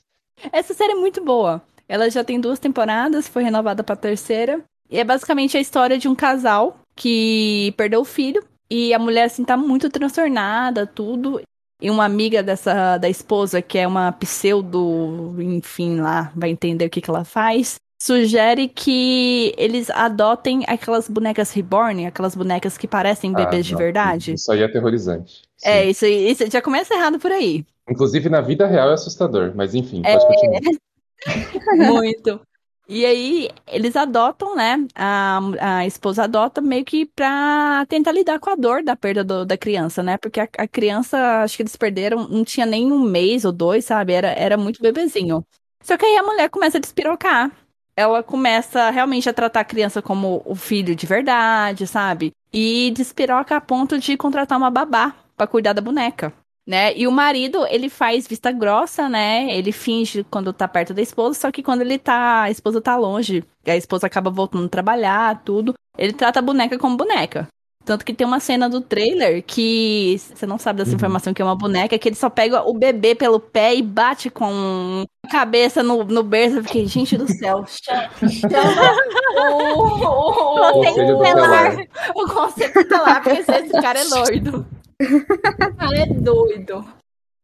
[0.52, 1.62] Essa série é muito boa.
[1.88, 4.64] Ela já tem duas temporadas, foi renovada pra terceira.
[4.90, 8.44] E é basicamente a história de um casal que perdeu o filho.
[8.70, 11.42] E a mulher, assim, tá muito transtornada, tudo.
[11.82, 16.90] E uma amiga dessa, da esposa, que é uma pseudo, enfim, lá, vai entender o
[16.90, 17.76] que, que ela faz.
[18.08, 23.80] Sugere que eles adotem aquelas bonecas reborn, aquelas bonecas que parecem Ah, bebês de não.
[23.80, 24.34] verdade.
[24.34, 25.42] Isso aí é aterrorizante.
[25.58, 25.70] Sim.
[25.70, 27.66] É, isso, aí- isso já começa errado por aí.
[27.90, 30.14] Inclusive, na vida real é assustador, mas enfim, É.
[30.18, 30.62] pode continuar.
[32.02, 32.40] Muito.
[32.88, 34.88] E aí, eles adotam, né?
[34.96, 39.46] A, a esposa adota meio que pra tentar lidar com a dor da perda do-
[39.46, 40.16] da criança, né?
[40.18, 43.84] Porque a, a criança, acho que eles perderam, não tinha nem um mês ou dois,
[43.84, 44.14] sabe?
[44.14, 45.46] Era, era muito bebezinho.
[45.84, 47.52] Só que aí a mulher começa a despirocar.
[47.98, 52.32] Ela começa realmente a tratar a criança como o filho de verdade, sabe?
[52.54, 56.32] E despiroca a ponto de contratar uma babá pra cuidar da boneca
[56.68, 56.94] né?
[56.98, 59.48] E o marido, ele faz vista grossa, né?
[59.58, 62.98] Ele finge quando tá perto da esposa, só que quando ele tá, a esposa tá
[62.98, 67.48] longe, a esposa acaba voltando a trabalhar, tudo, ele trata a boneca como boneca.
[67.86, 70.96] Tanto que tem uma cena do trailer que você não sabe dessa Uhum.
[70.98, 74.30] informação que é uma boneca, que ele só pega o bebê pelo pé e bate
[74.30, 76.58] com cabeça no, no berço.
[76.58, 81.78] Eu fiquei, gente do céu, chama, chama o, o, Conselho o, tutelar.
[82.16, 84.66] o conselho tutelar, porque esse cara é doido.
[85.02, 86.86] O cara é doido.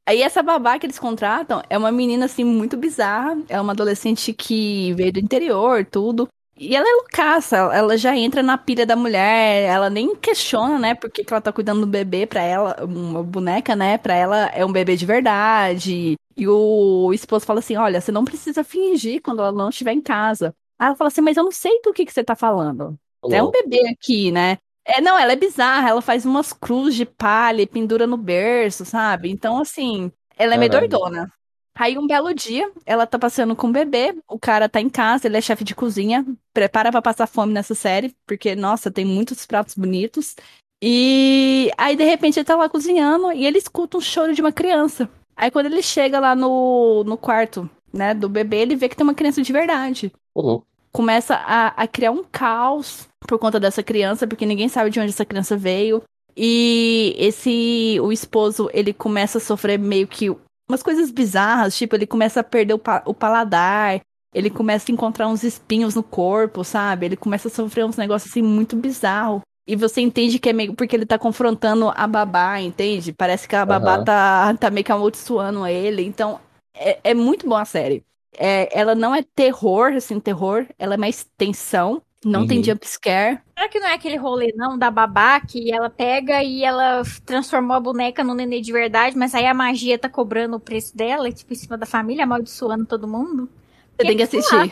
[0.06, 4.34] Aí essa babá que eles contratam é uma menina assim muito bizarra, é uma adolescente
[4.34, 6.28] que veio do interior, tudo.
[6.64, 10.96] E ela é loucaça, ela já entra na pilha da mulher, ela nem questiona, né,
[10.96, 14.66] porque que ela tá cuidando do bebê pra ela, uma boneca, né, pra ela é
[14.66, 16.16] um bebê de verdade.
[16.38, 20.02] E o esposo fala assim, olha, você não precisa fingir quando ela não estiver em
[20.02, 20.56] casa.
[20.80, 22.98] Aí ela fala assim, mas eu não sei do que que você tá falando.
[23.30, 24.58] É um bebê aqui, né?
[24.86, 28.86] É, não, ela é bizarra, ela faz umas cruzes de palha e pendura no berço,
[28.86, 29.30] sabe?
[29.30, 30.90] Então, assim, ela é meio Caralho.
[30.90, 31.32] doidona.
[31.76, 35.28] Aí, um belo dia, ela tá passeando com o bebê, o cara tá em casa,
[35.28, 39.46] ele é chefe de cozinha, prepara pra passar fome nessa série, porque, nossa, tem muitos
[39.46, 40.36] pratos bonitos.
[40.82, 44.52] E aí, de repente, ele tá lá cozinhando e ele escuta um choro de uma
[44.52, 45.10] criança.
[45.36, 49.04] Aí, quando ele chega lá no, no quarto, né, do bebê, ele vê que tem
[49.04, 50.68] uma criança de verdade louco.
[50.92, 55.10] começa a, a criar um caos por conta dessa criança, porque ninguém sabe de onde
[55.10, 56.04] essa criança veio.
[56.36, 60.36] E esse o esposo, ele começa a sofrer meio que
[60.70, 64.02] umas coisas bizarras, tipo, ele começa a perder o, pa- o paladar,
[64.34, 67.06] ele começa a encontrar uns espinhos no corpo, sabe?
[67.06, 69.42] Ele começa a sofrer uns negócios assim muito bizarros.
[69.66, 73.14] E você entende que é meio porque ele tá confrontando a babá, entende?
[73.14, 74.04] Parece que a babá Aham.
[74.04, 76.04] tá, tá meio que amaldiçoando ele.
[76.04, 76.40] Então,
[76.74, 78.04] é, é muito boa a série.
[78.38, 80.66] É, ela não é terror, assim, terror.
[80.78, 82.02] Ela é mais tensão.
[82.24, 82.64] Não tem Uhum.
[82.64, 83.40] jump scare.
[83.58, 87.76] Será que não é aquele rolê, não, da babá, que ela pega e ela transformou
[87.76, 91.32] a boneca no nenê de verdade, mas aí a magia tá cobrando o preço dela,
[91.32, 93.50] tipo, em cima da família, amaldiçoando todo mundo?
[93.98, 94.72] Você tem que assistir.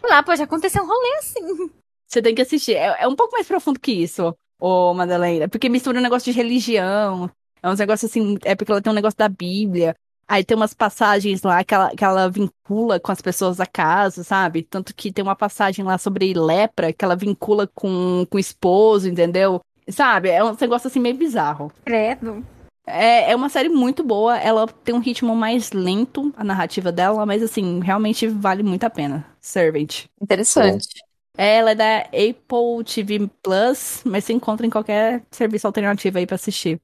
[0.00, 1.70] Sei lá, pode acontecer um rolê assim.
[2.08, 2.74] Você tem que assistir.
[2.74, 5.48] É, é um pouco mais profundo que isso, ô Madalena.
[5.48, 7.30] Porque mistura um negócio de religião.
[7.62, 8.36] É uns negócios assim.
[8.44, 9.94] É porque ela tem um negócio da Bíblia.
[10.32, 14.24] Aí tem umas passagens lá que ela, que ela vincula com as pessoas da casa,
[14.24, 14.62] sabe?
[14.62, 19.10] Tanto que tem uma passagem lá sobre lepra que ela vincula com, com o esposo,
[19.10, 19.60] entendeu?
[19.90, 20.30] Sabe?
[20.30, 21.70] É um negócio assim meio bizarro.
[21.84, 22.42] Credo.
[22.86, 24.38] É, é uma série muito boa.
[24.38, 28.90] Ela tem um ritmo mais lento, a narrativa dela, mas assim, realmente vale muito a
[28.90, 29.26] pena.
[29.38, 30.06] Servant.
[30.18, 30.88] Interessante.
[31.36, 36.36] Ela é da Apple TV Plus, mas se encontra em qualquer serviço alternativo aí pra
[36.36, 36.80] assistir.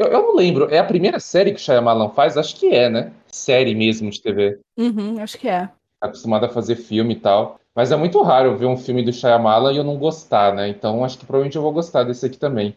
[0.00, 2.38] Eu, eu não lembro, é a primeira série que Shyamalan faz?
[2.38, 3.12] Acho que é, né?
[3.30, 4.58] Série mesmo de TV.
[4.78, 5.68] Uhum, acho que é.
[6.00, 7.60] Acostumado a fazer filme e tal.
[7.76, 10.70] Mas é muito raro eu ver um filme do Shyamalan e eu não gostar, né?
[10.70, 12.74] Então acho que provavelmente eu vou gostar desse aqui também.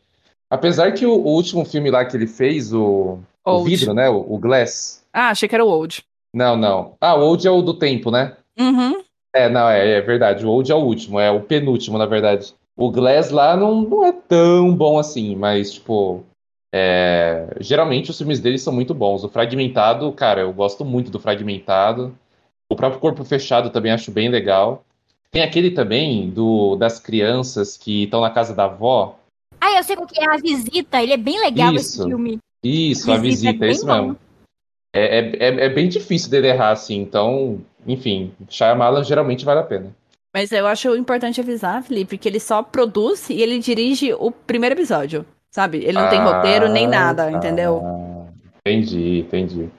[0.50, 4.10] Apesar que o, o último filme lá que ele fez, o, o vidro, né?
[4.10, 5.02] O, o Glass.
[5.14, 6.04] Ah, achei que era o Old.
[6.36, 6.96] Não, não.
[7.00, 8.36] Ah, o Old é o do tempo, né?
[8.60, 9.02] Uhum.
[9.34, 10.46] É, não, é, é verdade.
[10.46, 12.54] O Old é o último, é o penúltimo, na verdade.
[12.76, 16.26] O Glass lá não, não é tão bom assim, mas, tipo,
[16.76, 19.24] é, geralmente os filmes dele são muito bons.
[19.24, 22.18] O Fragmentado, cara, eu gosto muito do Fragmentado.
[22.68, 24.84] O próprio Corpo Fechado também acho bem legal.
[25.30, 29.20] Tem aquele também do das crianças que estão na casa da avó.
[29.62, 31.02] Ah, eu sei qual que é a visita.
[31.02, 32.02] Ele é bem legal Isso.
[32.02, 32.40] esse filme.
[32.64, 33.94] Isso, a Visita é visita, é isso bom.
[33.94, 34.18] mesmo.
[34.96, 39.64] É, é, é, é bem difícil dele errar assim, então, enfim, Shyamalan geralmente vale a
[39.64, 39.94] pena.
[40.34, 44.76] Mas eu acho importante avisar, Felipe, que ele só produz e ele dirige o primeiro
[44.76, 45.78] episódio, sabe?
[45.78, 47.32] Ele não tem Ah, roteiro nem nada, tá.
[47.32, 47.82] entendeu?
[48.66, 49.70] Entendi, entendi.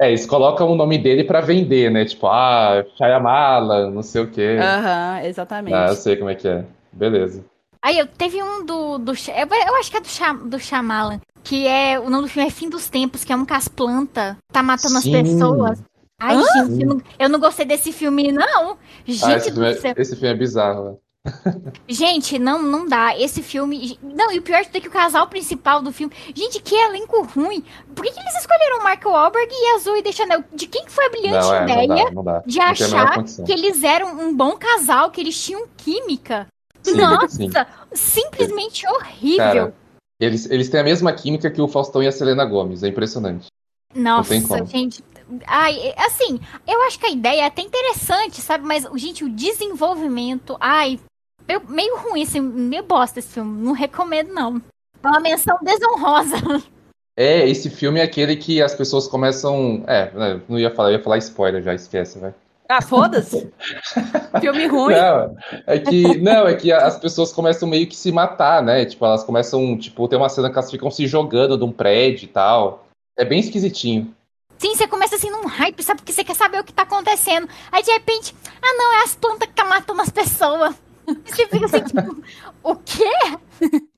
[0.00, 2.04] É, eles colocam o nome dele pra vender, né?
[2.04, 4.58] Tipo, ah, Shyamalan, não sei o quê.
[4.60, 5.74] Aham, exatamente.
[5.74, 6.64] Ah, eu sei como é que é.
[6.92, 7.44] Beleza.
[7.80, 8.98] Aí eu teve um do.
[8.98, 11.20] do eu, acho que é do, Sha, do Shyamalan.
[11.42, 11.98] Que é.
[12.00, 14.36] O nome do filme é Fim dos Tempos, que é um com as plantas.
[14.52, 15.14] Tá matando Sim.
[15.14, 15.82] as pessoas.
[16.20, 18.76] Ai, gente, eu não, eu não gostei desse filme, não.
[19.04, 19.94] Gente Ah, esse do filme é, céu.
[19.96, 20.96] esse filme é bizarro, né?
[21.88, 23.18] Gente, não, não dá.
[23.18, 23.98] Esse filme.
[24.02, 26.12] Não, e o pior é que o casal principal do filme.
[26.34, 27.64] Gente, que elenco ruim.
[27.94, 30.44] Por que, que eles escolheram o Mark Wahlberg e a Zoe Deschanel?
[30.52, 32.42] De quem que foi a brilhante Não, é, não ideia dá, não dá.
[32.46, 36.46] de Não a menor achar que eles eram um bom casal, que eles tinham química?
[36.82, 37.50] Sim, Nossa, sim.
[37.94, 39.38] simplesmente horrível.
[39.38, 39.74] Cara,
[40.20, 43.46] eles, eles têm a mesma química que o Faustão e a Selena Gomes, é impressionante.
[43.94, 44.34] Nossa,
[44.66, 45.02] gente.
[45.46, 48.64] Ai, assim, eu acho que a ideia é até interessante, sabe?
[48.66, 50.56] Mas, gente, o desenvolvimento.
[50.60, 51.00] Ai,
[51.46, 53.62] meio, meio ruim, assim, meio bosta esse filme.
[53.62, 54.60] Não recomendo, não.
[55.02, 56.36] É uma menção desonrosa.
[57.16, 59.84] É, esse filme é aquele que as pessoas começam.
[59.86, 62.34] É, né, não ia falar, eu ia falar spoiler já, esquece, vai.
[62.68, 63.52] Ah, foda-se.
[64.40, 64.94] Filme ruim.
[64.94, 68.86] Não, é que, não, é que as pessoas começam meio que se matar, né?
[68.86, 72.24] Tipo, elas começam, tipo, tem uma cena que elas ficam se jogando de um prédio
[72.24, 72.86] e tal.
[73.18, 74.14] É bem esquisitinho.
[74.58, 76.00] Sim, você começa assim num hype, sabe?
[76.00, 77.46] Porque você quer saber o que tá acontecendo.
[77.70, 80.74] Aí de repente, ah não, é as plantas que tá matando as pessoas.
[81.06, 82.22] E você fica assim, tipo,
[82.62, 83.10] o quê?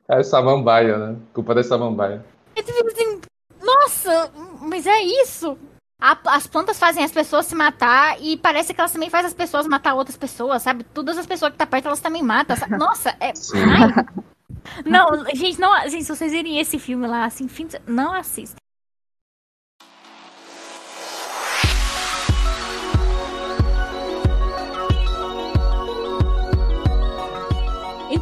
[0.08, 1.16] É samambaia, né?
[1.32, 2.24] Culpa da samambaia.
[2.56, 3.20] E você fica assim,
[3.62, 4.30] nossa,
[4.60, 5.56] mas é isso.
[6.00, 9.34] A- as plantas fazem as pessoas se matar e parece que elas também fazem as
[9.34, 10.84] pessoas matar outras pessoas, sabe?
[10.84, 12.56] Todas as pessoas que tá perto, elas também matam.
[12.56, 12.76] sabe?
[12.78, 13.32] Nossa, é.
[14.84, 18.56] Não, gente, não, gente, se vocês virem esse filme lá, assim, fim de- não assistam.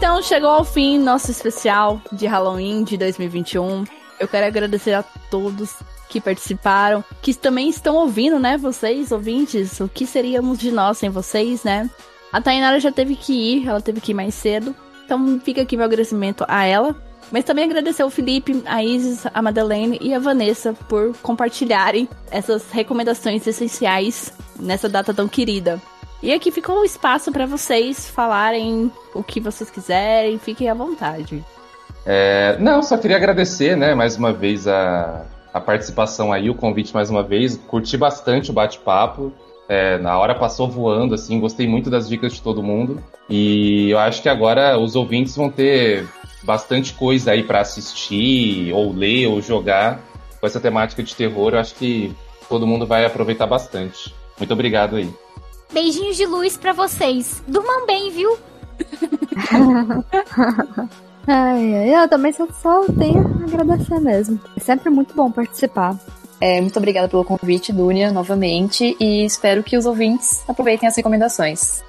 [0.04, 3.84] Então chegou ao fim nosso especial de Halloween de 2021.
[4.20, 5.76] Eu quero agradecer a todos
[6.10, 8.58] que participaram, que também estão ouvindo, né?
[8.58, 11.88] Vocês, ouvintes, o que seríamos de nós sem vocês, né?
[12.30, 14.76] A Tainara já teve que ir, ela teve que ir mais cedo.
[15.06, 16.94] Então fica aqui meu agradecimento a ela.
[17.32, 22.70] Mas também agradecer ao Felipe, a Isis, a Madeleine e a Vanessa por compartilharem essas
[22.70, 25.80] recomendações essenciais nessa data tão querida.
[26.24, 31.44] E aqui ficou o espaço para vocês falarem o que vocês quiserem, fiquem à vontade.
[32.06, 36.94] É, não, só queria agradecer, né, mais uma vez a, a participação aí, o convite
[36.94, 37.58] mais uma vez.
[37.68, 39.34] Curti bastante o bate-papo.
[39.68, 43.04] É, na hora passou voando, assim, gostei muito das dicas de todo mundo.
[43.28, 46.08] E eu acho que agora os ouvintes vão ter
[46.42, 50.00] bastante coisa aí para assistir, ou ler, ou jogar
[50.40, 51.52] com essa temática de terror.
[51.52, 52.16] Eu acho que
[52.48, 54.14] todo mundo vai aproveitar bastante.
[54.38, 55.23] Muito obrigado aí.
[55.72, 57.42] Beijinhos de luz pra vocês.
[57.46, 58.36] Durmam bem, viu?
[61.26, 64.38] Ai, ai, eu também só, só tenho a agradecer mesmo.
[64.56, 65.98] É sempre muito bom participar.
[66.38, 71.82] É, muito obrigada pelo convite, Dunia, novamente, e espero que os ouvintes aproveitem as recomendações.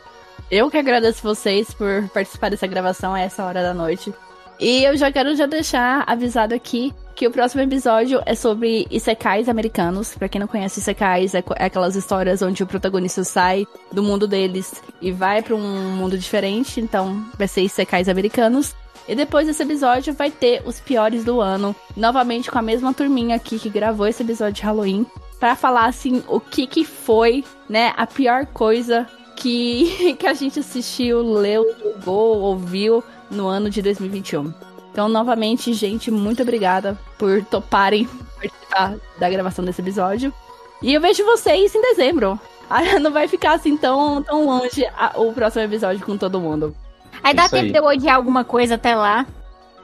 [0.49, 4.13] Eu que agradeço vocês por participar dessa gravação a essa hora da noite.
[4.59, 9.47] E eu já quero já deixar avisado aqui que o próximo episódio é sobre isekais
[9.47, 10.13] americanos.
[10.13, 14.27] Pra quem não conhece isekais, é, é aquelas histórias onde o protagonista sai do mundo
[14.27, 16.81] deles e vai para um mundo diferente.
[16.81, 18.75] Então, vai ser isekais americanos.
[19.07, 23.35] E depois desse episódio vai ter os piores do ano, novamente com a mesma turminha
[23.35, 25.05] aqui que gravou esse episódio de Halloween,
[25.39, 30.59] para falar assim o que que foi, né, a pior coisa que que a gente
[30.59, 34.64] assistiu, leu, jogou, ouviu no ano de 2021.
[34.95, 38.07] Então, novamente, gente, muito obrigada por toparem
[38.39, 40.33] participar da gravação desse episódio.
[40.81, 42.39] E eu vejo vocês em dezembro.
[43.01, 46.73] Não vai ficar assim tão, tão longe a, o próximo episódio com todo mundo.
[47.21, 47.71] Aí dá Isso tempo aí.
[47.73, 49.25] de eu odiar alguma coisa até lá.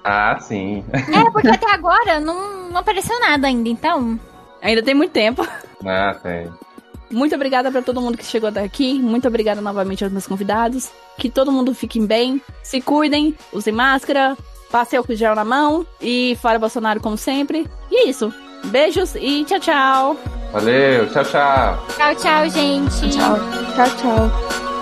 [0.01, 0.81] Ah, sim.
[0.93, 4.17] É, porque até agora não, não apareceu nada ainda, então.
[4.61, 5.45] Ainda tem muito tempo.
[5.85, 6.49] Ah, tem.
[7.11, 8.97] Muito obrigada pra todo mundo que chegou até aqui.
[8.97, 10.89] Muito obrigada novamente aos meus convidados.
[11.17, 14.37] Que todo mundo fique bem, se cuidem, usem máscara,
[14.71, 17.69] passem álcool gel na mão e fora Bolsonaro como sempre.
[17.91, 18.33] E é isso.
[18.65, 20.17] Beijos e tchau, tchau.
[20.53, 21.85] Valeu, tchau, tchau.
[21.97, 23.09] Tchau, tchau, gente.
[23.09, 24.80] Tchau, tchau.